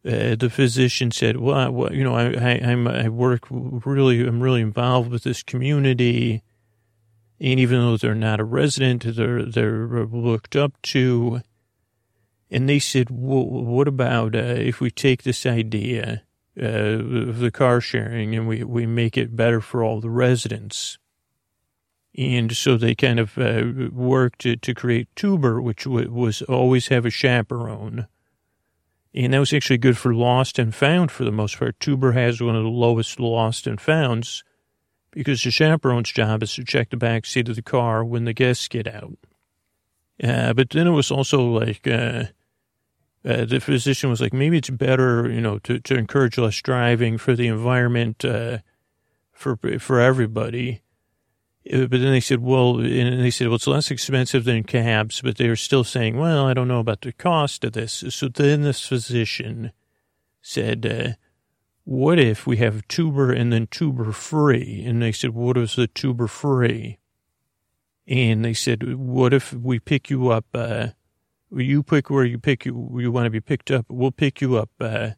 uh, 0.04 0.34
the 0.34 0.50
physician 0.50 1.12
said, 1.12 1.36
well, 1.36 1.92
you 1.92 2.02
know, 2.02 2.14
I, 2.14 2.58
I, 2.62 3.04
I 3.04 3.08
work 3.08 3.46
really, 3.50 4.26
I'm 4.26 4.42
really 4.42 4.60
involved 4.60 5.10
with 5.10 5.22
this 5.22 5.42
community. 5.44 6.42
And 7.40 7.60
even 7.60 7.80
though 7.80 7.96
they're 7.96 8.14
not 8.14 8.40
a 8.40 8.44
resident, 8.44 9.04
they're, 9.04 9.44
they're 9.44 10.06
looked 10.06 10.56
up 10.56 10.80
to. 10.82 11.40
And 12.50 12.68
they 12.68 12.80
said, 12.80 13.08
well, 13.10 13.46
what 13.46 13.86
about 13.86 14.34
uh, 14.34 14.38
if 14.38 14.80
we 14.80 14.90
take 14.90 15.22
this 15.22 15.46
idea 15.46 16.22
uh, 16.60 16.66
of 16.66 17.38
the 17.38 17.52
car 17.52 17.80
sharing 17.80 18.34
and 18.34 18.48
we, 18.48 18.64
we 18.64 18.86
make 18.86 19.16
it 19.16 19.36
better 19.36 19.60
for 19.60 19.84
all 19.84 20.00
the 20.00 20.10
residents? 20.10 20.98
And 22.18 22.54
so 22.54 22.76
they 22.76 22.94
kind 22.94 23.20
of 23.20 23.38
uh, 23.38 23.88
worked 23.92 24.40
to, 24.40 24.56
to 24.56 24.74
create 24.74 25.08
Tuber, 25.16 25.62
which 25.62 25.84
w- 25.84 26.12
was 26.12 26.42
always 26.42 26.88
have 26.88 27.06
a 27.06 27.10
chaperone 27.10 28.06
and 29.14 29.32
that 29.32 29.38
was 29.38 29.52
actually 29.52 29.78
good 29.78 29.98
for 29.98 30.14
lost 30.14 30.58
and 30.58 30.74
found 30.74 31.10
for 31.10 31.24
the 31.24 31.32
most 31.32 31.58
part. 31.58 31.78
Tuber 31.80 32.12
has 32.12 32.40
one 32.40 32.56
of 32.56 32.62
the 32.62 32.68
lowest 32.68 33.20
lost 33.20 33.66
and 33.66 33.80
founds 33.80 34.42
because 35.10 35.42
the 35.42 35.50
chaperone's 35.50 36.10
job 36.10 36.42
is 36.42 36.54
to 36.54 36.64
check 36.64 36.90
the 36.90 36.96
back 36.96 37.26
seat 37.26 37.48
of 37.48 37.56
the 37.56 37.62
car 37.62 38.04
when 38.04 38.24
the 38.24 38.32
guests 38.32 38.68
get 38.68 38.86
out. 38.86 39.18
Uh, 40.22 40.52
but 40.52 40.70
then 40.70 40.86
it 40.86 40.92
was 40.92 41.10
also 41.10 41.42
like, 41.44 41.86
uh, 41.86 42.24
uh, 43.24 43.44
the 43.44 43.60
physician 43.60 44.10
was 44.10 44.20
like, 44.20 44.32
maybe 44.32 44.58
it's 44.58 44.70
better, 44.70 45.30
you 45.30 45.40
know, 45.40 45.58
to, 45.60 45.78
to 45.80 45.96
encourage 45.96 46.38
less 46.38 46.60
driving 46.60 47.18
for 47.18 47.34
the 47.34 47.46
environment, 47.46 48.24
uh, 48.24 48.58
for, 49.32 49.56
for 49.78 50.00
everybody. 50.00 50.81
Uh, 51.70 51.86
but 51.86 52.00
then 52.00 52.12
they 52.12 52.20
said, 52.20 52.40
well, 52.40 52.78
and 52.78 53.22
they 53.22 53.30
said, 53.30 53.48
well, 53.48 53.56
it's 53.56 53.66
less 53.66 53.90
expensive 53.90 54.44
than 54.44 54.64
cabs, 54.64 55.20
but 55.20 55.36
they 55.36 55.48
were 55.48 55.56
still 55.56 55.84
saying, 55.84 56.18
well, 56.18 56.46
I 56.46 56.54
don't 56.54 56.68
know 56.68 56.80
about 56.80 57.02
the 57.02 57.12
cost 57.12 57.64
of 57.64 57.72
this. 57.72 58.04
So 58.10 58.28
then 58.28 58.62
this 58.62 58.86
physician 58.86 59.72
said, 60.40 60.86
uh, 60.86 61.12
what 61.84 62.18
if 62.18 62.46
we 62.46 62.56
have 62.58 62.86
tuber 62.88 63.32
and 63.32 63.52
then 63.52 63.66
tuber 63.68 64.12
free? 64.12 64.82
And 64.84 65.02
they 65.02 65.12
said, 65.12 65.30
what 65.30 65.56
is 65.56 65.76
the 65.76 65.86
tuber 65.86 66.26
free? 66.26 66.98
And 68.06 68.44
they 68.44 68.54
said, 68.54 68.96
what 68.96 69.32
if 69.32 69.52
we 69.52 69.78
pick 69.78 70.10
you 70.10 70.30
up, 70.30 70.46
uh, 70.54 70.88
you 71.50 71.82
pick 71.82 72.10
where 72.10 72.24
you 72.24 72.38
pick 72.38 72.64
you, 72.64 72.90
you 72.98 73.12
want 73.12 73.26
to 73.26 73.30
be 73.30 73.40
picked 73.40 73.70
up. 73.70 73.86
We'll 73.88 74.10
pick 74.10 74.40
you 74.40 74.56
up, 74.56 74.70
uh, 74.80 75.10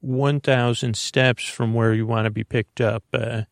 1,000 0.00 0.96
steps 0.96 1.46
from 1.46 1.74
where 1.74 1.92
you 1.92 2.06
want 2.06 2.24
to 2.24 2.30
be 2.30 2.44
picked 2.44 2.80
up, 2.80 3.04
uh, 3.12 3.42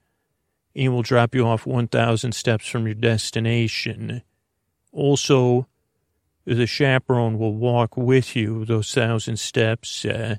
and 0.79 0.95
will 0.95 1.03
drop 1.03 1.35
you 1.35 1.45
off 1.45 1.66
1,000 1.66 2.33
steps 2.33 2.66
from 2.68 2.87
your 2.87 2.95
destination. 2.95 4.22
Also, 4.93 5.66
the 6.45 6.66
chaperone 6.66 7.37
will 7.39 7.57
walk 7.57 7.97
with 7.97 8.37
you 8.37 8.64
those 8.64 8.95
thousand 8.95 9.39
steps, 9.39 10.05
uh, 10.05 10.37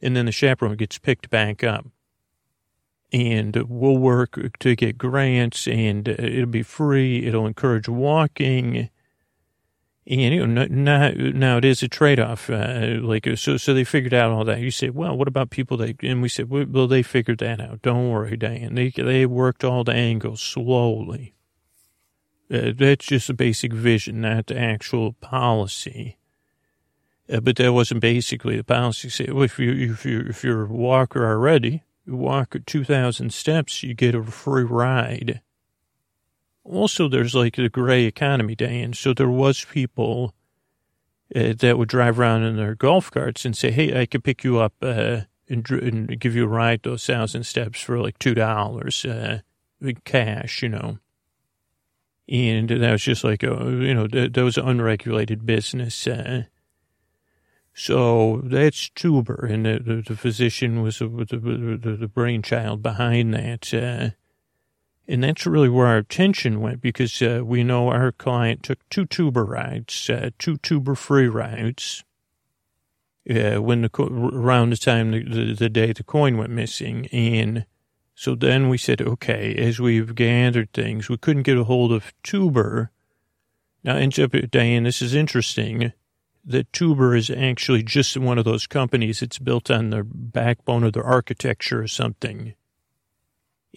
and 0.00 0.16
then 0.16 0.26
the 0.26 0.32
chaperone 0.32 0.76
gets 0.76 0.96
picked 0.96 1.28
back 1.28 1.64
up. 1.64 1.86
And 3.12 3.56
we'll 3.68 3.98
work 3.98 4.38
to 4.60 4.76
get 4.76 4.96
grants, 4.96 5.66
and 5.66 6.06
it'll 6.06 6.46
be 6.46 6.62
free. 6.62 7.26
It'll 7.26 7.46
encourage 7.46 7.88
walking 7.88 8.90
and 10.10 10.20
you 10.20 10.46
know, 10.46 10.64
now, 10.64 11.10
now 11.10 11.58
it 11.58 11.66
is 11.66 11.82
a 11.82 11.88
trade 11.88 12.18
off. 12.18 12.48
Uh, 12.48 12.96
like 13.02 13.28
so, 13.36 13.58
so 13.58 13.74
they 13.74 13.84
figured 13.84 14.14
out 14.14 14.30
all 14.30 14.44
that. 14.44 14.60
You 14.60 14.70
say, 14.70 14.88
well, 14.88 15.16
what 15.16 15.28
about 15.28 15.50
people 15.50 15.76
that? 15.78 16.02
And 16.02 16.22
we 16.22 16.30
said, 16.30 16.48
well, 16.48 16.86
they 16.86 17.02
figured 17.02 17.38
that 17.38 17.60
out. 17.60 17.82
Don't 17.82 18.08
worry, 18.08 18.36
Dan. 18.36 18.74
They 18.74 18.88
they 18.90 19.26
worked 19.26 19.64
all 19.64 19.84
the 19.84 19.92
angles 19.92 20.40
slowly. 20.40 21.34
Uh, 22.50 22.72
that's 22.74 23.04
just 23.04 23.28
a 23.28 23.34
basic 23.34 23.74
vision, 23.74 24.22
not 24.22 24.46
the 24.46 24.58
actual 24.58 25.12
policy. 25.12 26.16
Uh, 27.30 27.40
but 27.40 27.56
that 27.56 27.74
wasn't 27.74 28.00
basically 28.00 28.56
the 28.56 28.64
policy. 28.64 29.10
Say, 29.10 29.26
well, 29.30 29.42
if 29.42 29.58
you 29.58 29.72
if 29.92 30.06
you 30.06 30.20
if 30.20 30.42
you're 30.42 30.64
a 30.64 30.68
walker 30.68 31.26
already, 31.28 31.82
you 32.06 32.16
walk 32.16 32.56
two 32.64 32.84
thousand 32.84 33.34
steps, 33.34 33.82
you 33.82 33.92
get 33.92 34.14
a 34.14 34.22
free 34.22 34.64
ride 34.64 35.42
also 36.68 37.08
there's 37.08 37.34
like 37.34 37.56
the 37.56 37.68
gray 37.68 38.04
economy, 38.04 38.54
Dan. 38.54 38.92
So 38.92 39.14
there 39.14 39.28
was 39.28 39.64
people 39.64 40.34
uh, 41.34 41.54
that 41.58 41.78
would 41.78 41.88
drive 41.88 42.18
around 42.18 42.44
in 42.44 42.56
their 42.56 42.74
golf 42.74 43.10
carts 43.10 43.44
and 43.44 43.56
say, 43.56 43.70
"Hey, 43.70 44.00
I 44.00 44.06
could 44.06 44.24
pick 44.24 44.44
you 44.44 44.58
up 44.58 44.74
uh, 44.82 45.22
and, 45.48 45.68
and, 45.70 46.20
give 46.20 46.34
you 46.34 46.44
a 46.44 46.48
ride 46.48 46.82
those 46.82 47.06
thousand 47.06 47.44
steps 47.44 47.80
for 47.80 47.98
like 47.98 48.18
two 48.18 48.34
dollars 48.34 49.04
uh, 49.04 49.40
cash," 50.04 50.62
you 50.62 50.68
know. 50.68 50.98
And 52.28 52.68
that 52.68 52.92
was 52.92 53.02
just 53.02 53.24
like, 53.24 53.42
a, 53.42 53.46
you 53.46 53.94
know, 53.94 54.06
that, 54.06 54.34
that 54.34 54.44
was 54.44 54.58
unregulated 54.58 55.46
business. 55.46 56.06
Uh, 56.06 56.42
so 57.72 58.42
that's 58.44 58.90
Tuber, 58.90 59.46
and 59.50 59.64
the, 59.64 59.78
the, 59.78 60.02
the 60.02 60.16
physician 60.16 60.82
was 60.82 60.98
the, 60.98 61.06
the, 61.06 61.96
the, 61.96 62.08
brainchild 62.08 62.82
behind 62.82 63.32
that. 63.32 63.72
And 65.08 65.24
that's 65.24 65.46
really 65.46 65.70
where 65.70 65.86
our 65.86 65.96
attention 65.96 66.60
went 66.60 66.82
because 66.82 67.22
uh, 67.22 67.40
we 67.42 67.64
know 67.64 67.88
our 67.88 68.12
client 68.12 68.62
took 68.62 68.86
two 68.90 69.06
tuber 69.06 69.44
rides, 69.44 70.10
uh, 70.10 70.30
two 70.38 70.58
tuber 70.58 70.94
free 70.94 71.28
rides. 71.28 72.04
Uh, 73.28 73.60
when 73.60 73.82
the 73.82 73.90
around 74.02 74.70
the 74.70 74.76
time 74.76 75.10
the, 75.10 75.22
the, 75.22 75.54
the, 75.54 75.68
day 75.68 75.92
the 75.92 76.02
coin 76.02 76.38
went 76.38 76.50
missing, 76.50 77.06
and 77.08 77.66
so 78.14 78.34
then 78.34 78.68
we 78.68 78.78
said, 78.78 79.00
okay, 79.00 79.54
as 79.54 79.78
we've 79.78 80.14
gathered 80.14 80.72
things, 80.72 81.08
we 81.08 81.18
couldn't 81.18 81.44
get 81.44 81.56
a 81.56 81.64
hold 81.64 81.92
of 81.92 82.12
Tuber. 82.22 82.90
Now, 83.84 84.04
Diane, 84.04 84.82
this 84.82 85.00
is 85.00 85.14
interesting 85.14 85.92
that 86.44 86.72
Tuber 86.72 87.14
is 87.14 87.30
actually 87.30 87.84
just 87.84 88.16
one 88.16 88.38
of 88.38 88.44
those 88.44 88.66
companies. 88.66 89.22
It's 89.22 89.38
built 89.38 89.70
on 89.70 89.90
the 89.90 90.02
backbone 90.02 90.82
of 90.82 90.94
their 90.94 91.04
architecture 91.04 91.82
or 91.82 91.86
something. 91.86 92.54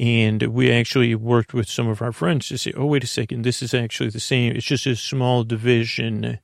And 0.01 0.41
we 0.41 0.71
actually 0.71 1.13
worked 1.13 1.53
with 1.53 1.69
some 1.69 1.87
of 1.87 2.01
our 2.01 2.11
friends 2.11 2.47
to 2.47 2.57
say, 2.57 2.73
oh, 2.75 2.87
wait 2.87 3.03
a 3.03 3.07
second, 3.07 3.43
this 3.43 3.61
is 3.61 3.75
actually 3.75 4.09
the 4.09 4.19
same. 4.19 4.55
It's 4.55 4.65
just 4.65 4.87
a 4.87 4.95
small 4.95 5.43
division 5.43 6.39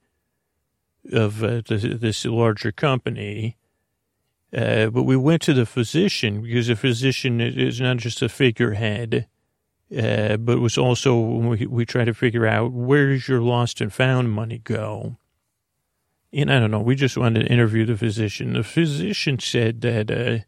of 1.12 1.44
uh, 1.44 1.64
this 1.66 2.24
larger 2.26 2.72
company. 2.72 3.58
Uh, 4.56 4.92
but 4.92 5.04
we 5.04 5.18
went 5.18 5.42
to 5.42 5.56
the 5.56 5.66
physician 5.66 6.44
because 6.44 6.70
a 6.70 6.76
physician 6.76 7.42
is 7.42 7.82
not 7.82 7.98
just 7.98 8.22
a 8.22 8.30
figurehead, 8.30 9.28
uh, 9.98 10.38
but 10.38 10.60
was 10.60 10.78
also, 10.78 11.20
we, 11.20 11.66
we 11.66 11.84
try 11.84 12.06
to 12.06 12.14
figure 12.14 12.46
out 12.46 12.72
where 12.72 13.10
does 13.10 13.28
your 13.28 13.42
lost 13.42 13.82
and 13.82 13.92
found 13.92 14.32
money 14.32 14.60
go? 14.60 15.18
and 16.34 16.52
I 16.52 16.60
don't 16.60 16.72
know, 16.72 16.82
we 16.82 16.96
just 16.96 17.18
wanted 17.18 17.46
to 17.46 17.52
interview 17.52 17.86
the 17.86 17.98
physician. 17.98 18.54
The 18.54 18.64
physician 18.64 19.40
said 19.40 19.82
that 19.82 20.12
uh, 20.12 20.44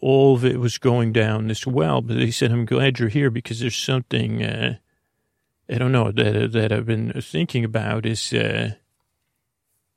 all 0.00 0.34
of 0.34 0.44
it 0.44 0.60
was 0.60 0.78
going 0.78 1.12
down 1.12 1.48
this 1.48 1.66
well, 1.66 2.00
but 2.00 2.16
he 2.16 2.30
said, 2.30 2.52
I'm 2.52 2.64
glad 2.64 2.98
you're 2.98 3.08
here 3.08 3.30
because 3.30 3.60
there's 3.60 3.76
something, 3.76 4.42
uh, 4.42 4.76
I 5.68 5.78
don't 5.78 5.92
know, 5.92 6.12
that, 6.12 6.52
that 6.52 6.72
I've 6.72 6.86
been 6.86 7.12
thinking 7.20 7.64
about 7.64 8.06
is, 8.06 8.32
uh, 8.32 8.72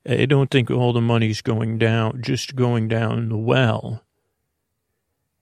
I 0.08 0.26
don't 0.26 0.50
think 0.50 0.70
all 0.70 0.92
the 0.92 1.00
money's 1.00 1.42
going 1.42 1.78
down, 1.78 2.22
just 2.22 2.56
going 2.56 2.88
down 2.88 3.28
the 3.28 3.36
well. 3.36 4.04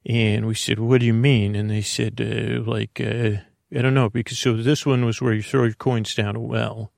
And 0.04 0.46
we 0.46 0.54
said, 0.54 0.78
what 0.78 1.00
do 1.00 1.06
you 1.06 1.14
mean? 1.14 1.54
And 1.54 1.70
they 1.70 1.82
said, 1.82 2.20
uh, 2.20 2.62
like, 2.68 3.00
uh, 3.00 3.42
I 3.76 3.82
don't 3.82 3.94
know, 3.94 4.10
because 4.10 4.38
so 4.38 4.56
this 4.56 4.84
one 4.84 5.04
was 5.04 5.20
where 5.20 5.32
you 5.32 5.42
throw 5.42 5.64
your 5.64 5.72
coins 5.74 6.14
down 6.14 6.36
a 6.36 6.40
well. 6.40 6.92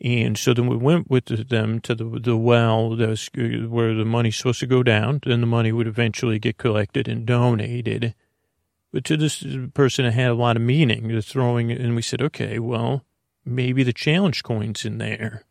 And 0.00 0.36
so 0.36 0.52
then 0.52 0.66
we 0.66 0.76
went 0.76 1.08
with 1.08 1.48
them 1.48 1.80
to 1.80 1.94
the, 1.94 2.04
the 2.04 2.36
well 2.36 2.96
was 2.96 3.30
where 3.34 3.94
the 3.94 4.04
money's 4.04 4.36
supposed 4.36 4.60
to 4.60 4.66
go 4.66 4.82
down. 4.82 5.20
Then 5.24 5.40
the 5.40 5.46
money 5.46 5.72
would 5.72 5.86
eventually 5.86 6.38
get 6.38 6.58
collected 6.58 7.08
and 7.08 7.24
donated. 7.24 8.14
But 8.92 9.04
to 9.04 9.16
this 9.16 9.44
person, 9.72 10.04
it 10.04 10.14
had 10.14 10.30
a 10.30 10.34
lot 10.34 10.56
of 10.56 10.62
meaning. 10.62 11.08
The 11.08 11.22
throwing, 11.22 11.70
and 11.70 11.96
we 11.96 12.02
said, 12.02 12.22
okay, 12.22 12.58
well, 12.58 13.04
maybe 13.44 13.82
the 13.82 13.92
challenge 13.92 14.42
coin's 14.42 14.84
in 14.84 14.98
there. 14.98 15.44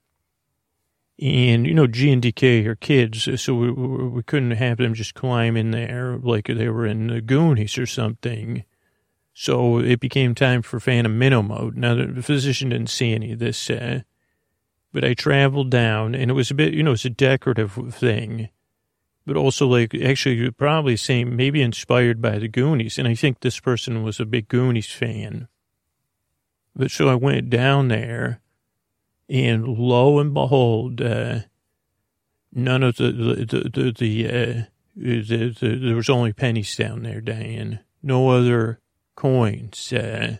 And, 1.19 1.65
you 1.65 1.73
know, 1.73 1.87
G 1.87 2.11
and 2.11 2.21
DK 2.21 2.65
are 2.65 2.75
kids, 2.75 3.29
so 3.41 3.53
we, 3.53 3.71
we 3.71 4.23
couldn't 4.23 4.51
have 4.51 4.77
them 4.77 4.93
just 4.93 5.13
climb 5.13 5.55
in 5.55 5.71
there 5.71 6.17
like 6.17 6.47
they 6.47 6.69
were 6.69 6.85
in 6.85 7.07
the 7.07 7.21
Goonies 7.21 7.77
or 7.77 7.85
something. 7.85 8.63
So 9.33 9.79
it 9.79 9.99
became 9.99 10.35
time 10.35 10.61
for 10.61 10.79
Phantom 10.79 11.17
Minnow 11.17 11.41
mode. 11.41 11.77
Now, 11.77 11.95
the 11.95 12.21
physician 12.21 12.69
didn't 12.69 12.89
see 12.89 13.13
any 13.13 13.31
of 13.33 13.39
this. 13.39 13.69
Uh, 13.69 14.01
but 14.93 15.03
I 15.03 15.15
traveled 15.15 15.71
down 15.71 16.13
and 16.15 16.29
it 16.29 16.35
was 16.35 16.51
a 16.51 16.53
bit, 16.53 16.73
you 16.73 16.83
know, 16.83 16.93
it's 16.93 17.03
a 17.03 17.09
decorative 17.09 17.73
thing, 17.93 18.49
but 19.25 19.35
also 19.35 19.67
like 19.67 19.93
actually 19.95 20.49
probably 20.51 20.95
same, 20.95 21.35
maybe 21.35 21.61
inspired 21.61 22.21
by 22.21 22.37
the 22.37 22.47
Goonies. 22.47 22.99
And 22.99 23.07
I 23.07 23.15
think 23.15 23.39
this 23.39 23.59
person 23.59 24.03
was 24.03 24.19
a 24.19 24.25
big 24.25 24.47
Goonies 24.47 24.91
fan. 24.91 25.47
But 26.75 26.91
so 26.91 27.09
I 27.09 27.15
went 27.15 27.49
down 27.49 27.87
there 27.87 28.39
and 29.27 29.67
lo 29.67 30.19
and 30.19 30.33
behold, 30.33 31.01
uh, 31.01 31.39
none 32.53 32.83
of 32.83 32.97
the, 32.97 33.11
the, 33.11 33.69
the, 33.69 33.91
the, 33.91 34.27
uh, 34.27 34.63
the, 34.95 35.55
the, 35.59 35.79
there 35.81 35.95
was 35.95 36.09
only 36.09 36.33
pennies 36.33 36.75
down 36.75 37.01
there, 37.01 37.19
Diane. 37.19 37.79
No 38.03 38.29
other 38.29 38.79
coins. 39.15 39.91
Uh, 39.91 40.37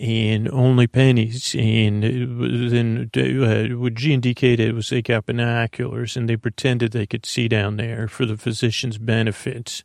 and 0.00 0.48
only 0.50 0.86
pennies. 0.86 1.54
And 1.58 2.02
then 2.02 3.10
uh, 3.14 3.90
G 3.90 4.14
and 4.14 4.22
DK 4.22 4.56
did 4.56 4.74
was 4.74 4.90
they 4.90 5.02
got 5.02 5.26
binoculars 5.26 6.16
and 6.16 6.28
they 6.28 6.36
pretended 6.36 6.92
they 6.92 7.06
could 7.06 7.26
see 7.26 7.48
down 7.48 7.76
there 7.76 8.06
for 8.08 8.24
the 8.24 8.36
physician's 8.36 8.98
benefit. 8.98 9.84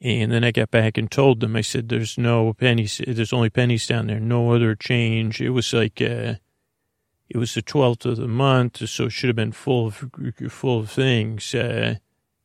And 0.00 0.32
then 0.32 0.44
I 0.44 0.50
got 0.50 0.70
back 0.70 0.96
and 0.96 1.10
told 1.10 1.40
them, 1.40 1.56
I 1.56 1.60
said, 1.60 1.88
there's 1.88 2.16
no 2.16 2.54
pennies, 2.54 3.00
there's 3.06 3.34
only 3.34 3.50
pennies 3.50 3.86
down 3.86 4.06
there, 4.06 4.18
no 4.18 4.52
other 4.52 4.74
change. 4.74 5.42
It 5.42 5.50
was 5.50 5.72
like, 5.74 6.00
uh, 6.00 6.36
it 7.28 7.36
was 7.36 7.54
the 7.54 7.62
12th 7.62 8.06
of 8.06 8.16
the 8.16 8.26
month, 8.26 8.88
so 8.88 9.04
it 9.04 9.10
should 9.10 9.28
have 9.28 9.36
been 9.36 9.52
full 9.52 9.88
of, 9.88 10.10
full 10.48 10.80
of 10.80 10.90
things, 10.90 11.54
uh, 11.54 11.96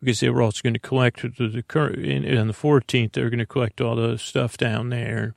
because 0.01 0.19
they 0.19 0.29
were 0.29 0.41
also 0.41 0.61
going 0.63 0.73
to 0.73 0.79
collect 0.79 1.21
the, 1.21 1.47
the 1.47 1.63
current, 1.63 1.97
on 1.97 2.47
the 2.47 2.53
14th, 2.53 3.13
they 3.13 3.23
were 3.23 3.29
going 3.29 3.39
to 3.39 3.45
collect 3.45 3.79
all 3.79 3.95
the 3.95 4.17
stuff 4.17 4.57
down 4.57 4.89
there. 4.89 5.33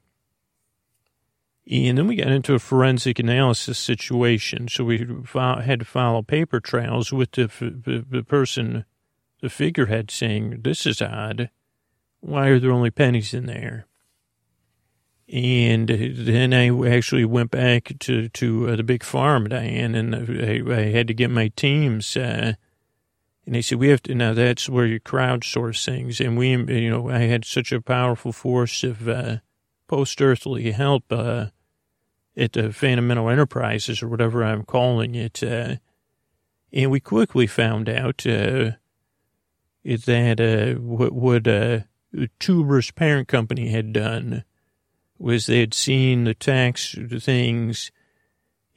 And 1.70 1.98
then 1.98 2.06
we 2.06 2.16
got 2.16 2.28
into 2.28 2.54
a 2.54 2.58
forensic 2.58 3.18
analysis 3.18 3.78
situation. 3.78 4.68
So 4.68 4.84
we 4.84 4.98
had 4.98 5.80
to 5.80 5.84
follow 5.84 6.22
paper 6.22 6.60
trails 6.60 7.12
with 7.12 7.32
the, 7.32 7.48
the, 7.60 8.06
the 8.08 8.22
person, 8.22 8.86
the 9.42 9.50
figurehead 9.50 10.10
saying, 10.10 10.62
this 10.62 10.86
is 10.86 11.02
odd. 11.02 11.50
Why 12.20 12.48
are 12.48 12.58
there 12.58 12.72
only 12.72 12.90
pennies 12.90 13.34
in 13.34 13.44
there? 13.46 13.86
And 15.30 15.88
then 15.88 16.54
I 16.54 16.70
actually 16.88 17.26
went 17.26 17.50
back 17.50 17.92
to, 17.98 18.30
to 18.30 18.68
uh, 18.70 18.76
the 18.76 18.82
big 18.82 19.04
farm, 19.04 19.48
Diane, 19.48 19.94
and 19.94 20.14
I, 20.14 20.62
I 20.74 20.90
had 20.90 21.06
to 21.08 21.14
get 21.14 21.30
my 21.30 21.48
teams, 21.48 22.16
uh, 22.16 22.54
and 23.44 23.54
they 23.54 23.60
said, 23.60 23.78
we 23.78 23.90
have 23.90 24.02
to, 24.04 24.14
now 24.14 24.32
that's 24.32 24.70
where 24.70 24.86
you 24.86 25.00
crowdsource 25.00 25.84
things. 25.84 26.18
And 26.18 26.38
we, 26.38 26.50
you 26.50 26.88
know, 26.88 27.10
I 27.10 27.20
had 27.20 27.44
such 27.44 27.72
a 27.72 27.82
powerful 27.82 28.32
force 28.32 28.82
of, 28.82 29.06
uh, 29.06 29.36
post-earthly 29.86 30.70
help, 30.72 31.04
uh, 31.12 31.48
at 32.38 32.52
the 32.52 32.72
Minnow 32.82 33.28
Enterprises 33.28 34.02
or 34.02 34.08
whatever 34.08 34.44
I'm 34.44 34.64
calling 34.64 35.14
it. 35.14 35.42
Uh, 35.42 35.76
and 36.72 36.90
we 36.90 37.00
quickly 37.00 37.46
found 37.46 37.88
out 37.88 38.24
uh, 38.26 38.72
that 39.84 40.40
uh, 40.40 40.80
what, 40.80 41.12
what 41.12 41.48
uh, 41.48 41.80
Tuber's 42.38 42.90
parent 42.92 43.26
company 43.26 43.70
had 43.70 43.92
done 43.92 44.44
was 45.18 45.46
they 45.46 45.60
had 45.60 45.74
seen 45.74 46.24
the 46.24 46.34
tax 46.34 46.96
things 47.20 47.90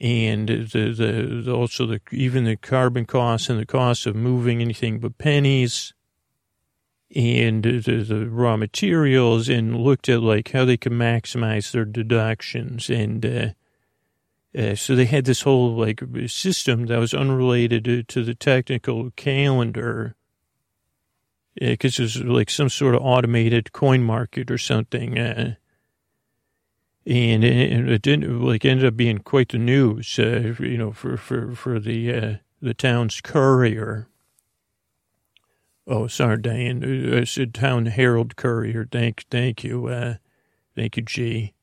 and 0.00 0.48
the, 0.48 1.44
the 1.44 1.52
also 1.52 1.86
the 1.86 2.00
even 2.10 2.42
the 2.42 2.56
carbon 2.56 3.06
costs 3.06 3.48
and 3.48 3.60
the 3.60 3.66
cost 3.66 4.04
of 4.06 4.16
moving 4.16 4.60
anything 4.60 4.98
but 4.98 5.16
pennies 5.16 5.94
and 7.14 7.62
the, 7.62 7.78
the, 7.78 8.28
raw 8.28 8.56
materials 8.56 9.48
and 9.48 9.76
looked 9.76 10.08
at 10.08 10.22
like 10.22 10.52
how 10.52 10.64
they 10.64 10.76
could 10.76 10.92
maximize 10.92 11.70
their 11.70 11.84
deductions. 11.84 12.88
And 12.88 13.26
uh, 13.26 13.48
uh, 14.58 14.74
so 14.74 14.94
they 14.94 15.04
had 15.04 15.26
this 15.26 15.42
whole 15.42 15.74
like 15.74 16.02
system 16.26 16.86
that 16.86 16.98
was 16.98 17.12
unrelated 17.12 17.84
to, 17.84 18.02
to 18.04 18.24
the 18.24 18.34
technical 18.34 19.10
calendar. 19.10 20.14
Because 21.60 22.00
uh, 22.00 22.02
it 22.02 22.04
was 22.04 22.24
like 22.24 22.48
some 22.48 22.70
sort 22.70 22.94
of 22.94 23.02
automated 23.02 23.72
coin 23.72 24.02
market 24.02 24.50
or 24.50 24.56
something 24.56 25.18
uh, 25.18 25.56
and 27.04 27.44
it, 27.44 27.88
it, 27.88 28.02
didn't 28.02 28.40
like 28.40 28.64
ended 28.64 28.86
up 28.86 28.96
being 28.96 29.18
quite 29.18 29.48
the 29.48 29.58
news 29.58 30.18
uh, 30.18 30.54
you 30.60 30.78
know 30.78 30.92
for 30.92 31.16
for 31.16 31.54
for 31.54 31.80
the 31.80 32.12
uh, 32.12 32.34
the 32.60 32.74
town's 32.74 33.20
courier 33.20 34.08
Oh, 35.86 36.06
sorry, 36.06 36.38
Diane. 36.38 37.14
I 37.14 37.24
said 37.24 37.54
Town 37.54 37.86
Herald 37.86 38.36
Courier. 38.36 38.86
Thank, 38.90 39.24
thank 39.30 39.64
you. 39.64 39.88
Uh, 39.88 40.14
thank 40.76 40.96
you, 40.96 41.02
G. 41.02 41.54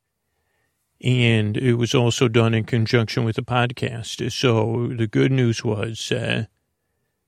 And 1.02 1.56
it 1.56 1.76
was 1.76 1.96
also 1.96 2.28
done 2.28 2.54
in 2.54 2.66
conjunction 2.66 3.24
with 3.24 3.38
the 3.38 3.42
podcast. 3.42 4.32
So 4.34 4.94
the 4.96 5.08
good 5.08 5.32
news 5.32 5.64
was, 5.64 6.12
uh, 6.12 6.46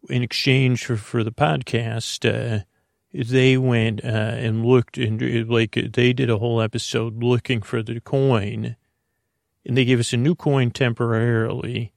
in 0.09 0.23
exchange 0.23 0.85
for, 0.85 0.97
for 0.97 1.23
the 1.23 1.31
podcast, 1.31 2.27
uh, 2.27 2.63
they 3.13 3.57
went 3.57 4.03
uh, 4.03 4.07
and 4.07 4.65
looked 4.65 4.97
and 4.97 5.49
like 5.49 5.77
they 5.93 6.13
did 6.13 6.29
a 6.29 6.37
whole 6.37 6.61
episode 6.61 7.21
looking 7.23 7.61
for 7.61 7.83
the 7.83 7.99
coin, 7.99 8.77
and 9.65 9.77
they 9.77 9.85
gave 9.85 9.99
us 9.99 10.13
a 10.13 10.17
new 10.17 10.33
coin 10.33 10.71
temporarily 10.71 11.93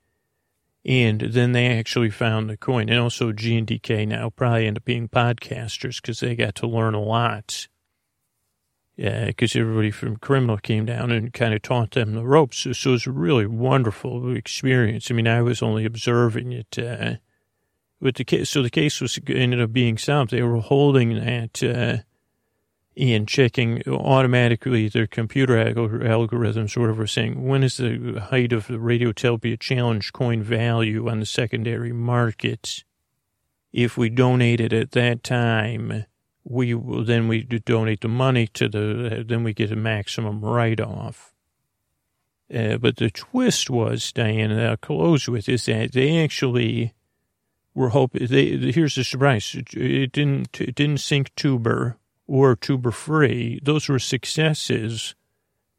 And 0.86 1.20
then 1.20 1.52
they 1.52 1.78
actually 1.78 2.10
found 2.10 2.50
the 2.50 2.56
coin. 2.56 2.90
And 2.90 2.98
also 2.98 3.32
G 3.32 3.56
and 3.56 3.66
DK 3.66 4.06
now 4.06 4.30
probably 4.30 4.66
end 4.66 4.76
up 4.76 4.84
being 4.84 5.08
podcasters 5.08 6.00
because 6.00 6.20
they 6.20 6.36
got 6.36 6.54
to 6.56 6.66
learn 6.66 6.94
a 6.94 7.00
lot. 7.00 7.68
Yeah, 8.96 9.26
because 9.26 9.56
everybody 9.56 9.90
from 9.90 10.18
criminal 10.18 10.58
came 10.58 10.84
down 10.84 11.10
and 11.10 11.32
kind 11.32 11.52
of 11.52 11.62
taught 11.62 11.92
them 11.92 12.14
the 12.14 12.24
ropes. 12.24 12.58
So, 12.58 12.72
so 12.72 12.90
it 12.90 12.92
was 12.92 13.06
a 13.06 13.12
really 13.12 13.46
wonderful 13.46 14.36
experience. 14.36 15.10
I 15.10 15.14
mean, 15.14 15.26
I 15.26 15.42
was 15.42 15.62
only 15.62 15.84
observing 15.84 16.52
it. 16.52 16.78
Uh, 16.78 17.14
with 18.00 18.16
the 18.16 18.24
case, 18.24 18.50
so 18.50 18.62
the 18.62 18.70
case 18.70 19.00
was 19.00 19.18
ended 19.26 19.60
up 19.60 19.72
being 19.72 19.96
solved. 19.96 20.30
They 20.30 20.42
were 20.42 20.60
holding 20.60 21.14
that 21.14 21.62
uh, 21.62 22.02
and 22.96 23.26
checking 23.26 23.82
automatically 23.88 24.88
their 24.88 25.06
computer 25.06 25.56
algorithms 25.56 26.76
or 26.76 26.82
whatever, 26.82 27.06
saying 27.06 27.44
when 27.44 27.64
is 27.64 27.78
the 27.78 28.20
height 28.30 28.52
of 28.52 28.68
the 28.68 28.74
Radiotopia 28.74 29.58
Challenge 29.58 30.12
coin 30.12 30.42
value 30.42 31.08
on 31.08 31.20
the 31.20 31.26
secondary 31.26 31.92
market. 31.92 32.84
If 33.72 33.96
we 33.96 34.08
donate 34.08 34.60
it 34.60 34.72
at 34.72 34.92
that 34.92 35.24
time, 35.24 36.06
we 36.44 36.72
then 36.74 37.26
we 37.26 37.42
donate 37.42 38.02
the 38.02 38.08
money 38.08 38.46
to 38.48 38.68
the, 38.68 39.24
then 39.26 39.42
we 39.42 39.52
get 39.52 39.72
a 39.72 39.76
maximum 39.76 40.40
write 40.44 40.80
off. 40.80 41.34
Uh, 42.54 42.76
but 42.76 42.96
the 42.96 43.10
twist 43.10 43.70
was, 43.70 44.12
Diane, 44.12 44.52
and 44.52 44.60
I'll 44.60 44.76
close 44.76 45.28
with, 45.28 45.48
is 45.48 45.64
that 45.66 45.92
they 45.92 46.22
actually 46.22 46.94
were 47.74 47.88
hoping, 47.88 48.26
they, 48.26 48.56
here's 48.70 48.94
the 48.94 49.02
surprise. 49.02 49.56
It 49.72 50.12
didn't, 50.12 50.60
it 50.60 50.74
didn't 50.74 50.98
sink 50.98 51.34
tuber 51.34 51.98
or 52.26 52.56
tuber 52.56 52.90
free. 52.90 53.60
Those 53.62 53.88
were 53.88 53.98
successes, 53.98 55.14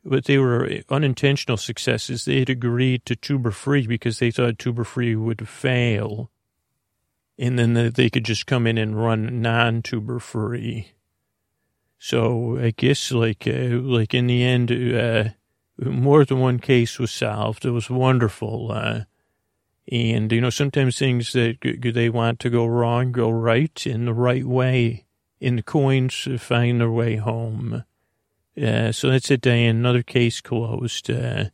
but 0.03 0.25
they 0.25 0.37
were 0.37 0.69
unintentional 0.89 1.57
successes. 1.57 2.25
They 2.25 2.39
had 2.39 2.49
agreed 2.49 3.05
to 3.05 3.15
tuber 3.15 3.51
free 3.51 3.87
because 3.87 4.19
they 4.19 4.31
thought 4.31 4.59
tuber 4.59 4.83
free 4.83 5.15
would 5.15 5.47
fail 5.47 6.29
and 7.37 7.59
then 7.59 7.91
they 7.93 8.09
could 8.09 8.25
just 8.25 8.45
come 8.45 8.65
in 8.65 8.77
and 8.77 9.01
run 9.01 9.41
non-tuber 9.41 10.19
free. 10.19 10.91
So 11.97 12.57
I 12.57 12.71
guess 12.71 13.11
like 13.11 13.47
uh, 13.47 13.79
like 13.81 14.13
in 14.13 14.27
the 14.27 14.43
end, 14.43 14.71
uh, 14.71 15.29
more 15.77 16.23
than 16.23 16.39
one 16.39 16.59
case 16.59 16.99
was 16.99 17.11
solved. 17.11 17.65
It 17.65 17.71
was 17.71 17.89
wonderful. 17.89 18.71
Uh, 18.71 19.01
and 19.91 20.31
you 20.31 20.41
know 20.41 20.49
sometimes 20.49 20.97
things 20.97 21.33
that 21.33 21.57
they 21.61 22.09
want 22.09 22.39
to 22.39 22.49
go 22.49 22.65
wrong 22.65 23.11
go 23.11 23.29
right 23.29 23.85
in 23.85 24.05
the 24.05 24.13
right 24.13 24.45
way, 24.45 25.04
and 25.45 25.59
the 25.59 25.63
coins 25.63 26.27
find 26.39 26.81
their 26.81 26.91
way 26.91 27.15
home. 27.15 27.83
Uh, 28.61 28.91
so 28.91 29.09
that's 29.09 29.29
it, 29.29 29.41
Diane. 29.41 29.77
Another 29.77 30.03
case 30.03 30.41
closed 30.41 31.09
uh, 31.09 31.45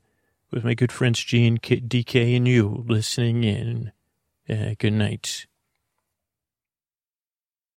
with 0.51 0.63
my 0.63 0.73
good 0.73 0.91
friends 0.91 1.23
G 1.23 1.45
and 1.47 1.61
K, 1.61 1.81
DK 1.81 2.37
and 2.37 2.47
you 2.47 2.85
listening 2.87 3.43
in. 3.43 3.91
Uh, 4.49 4.75
good 4.77 4.93
night. 4.93 5.45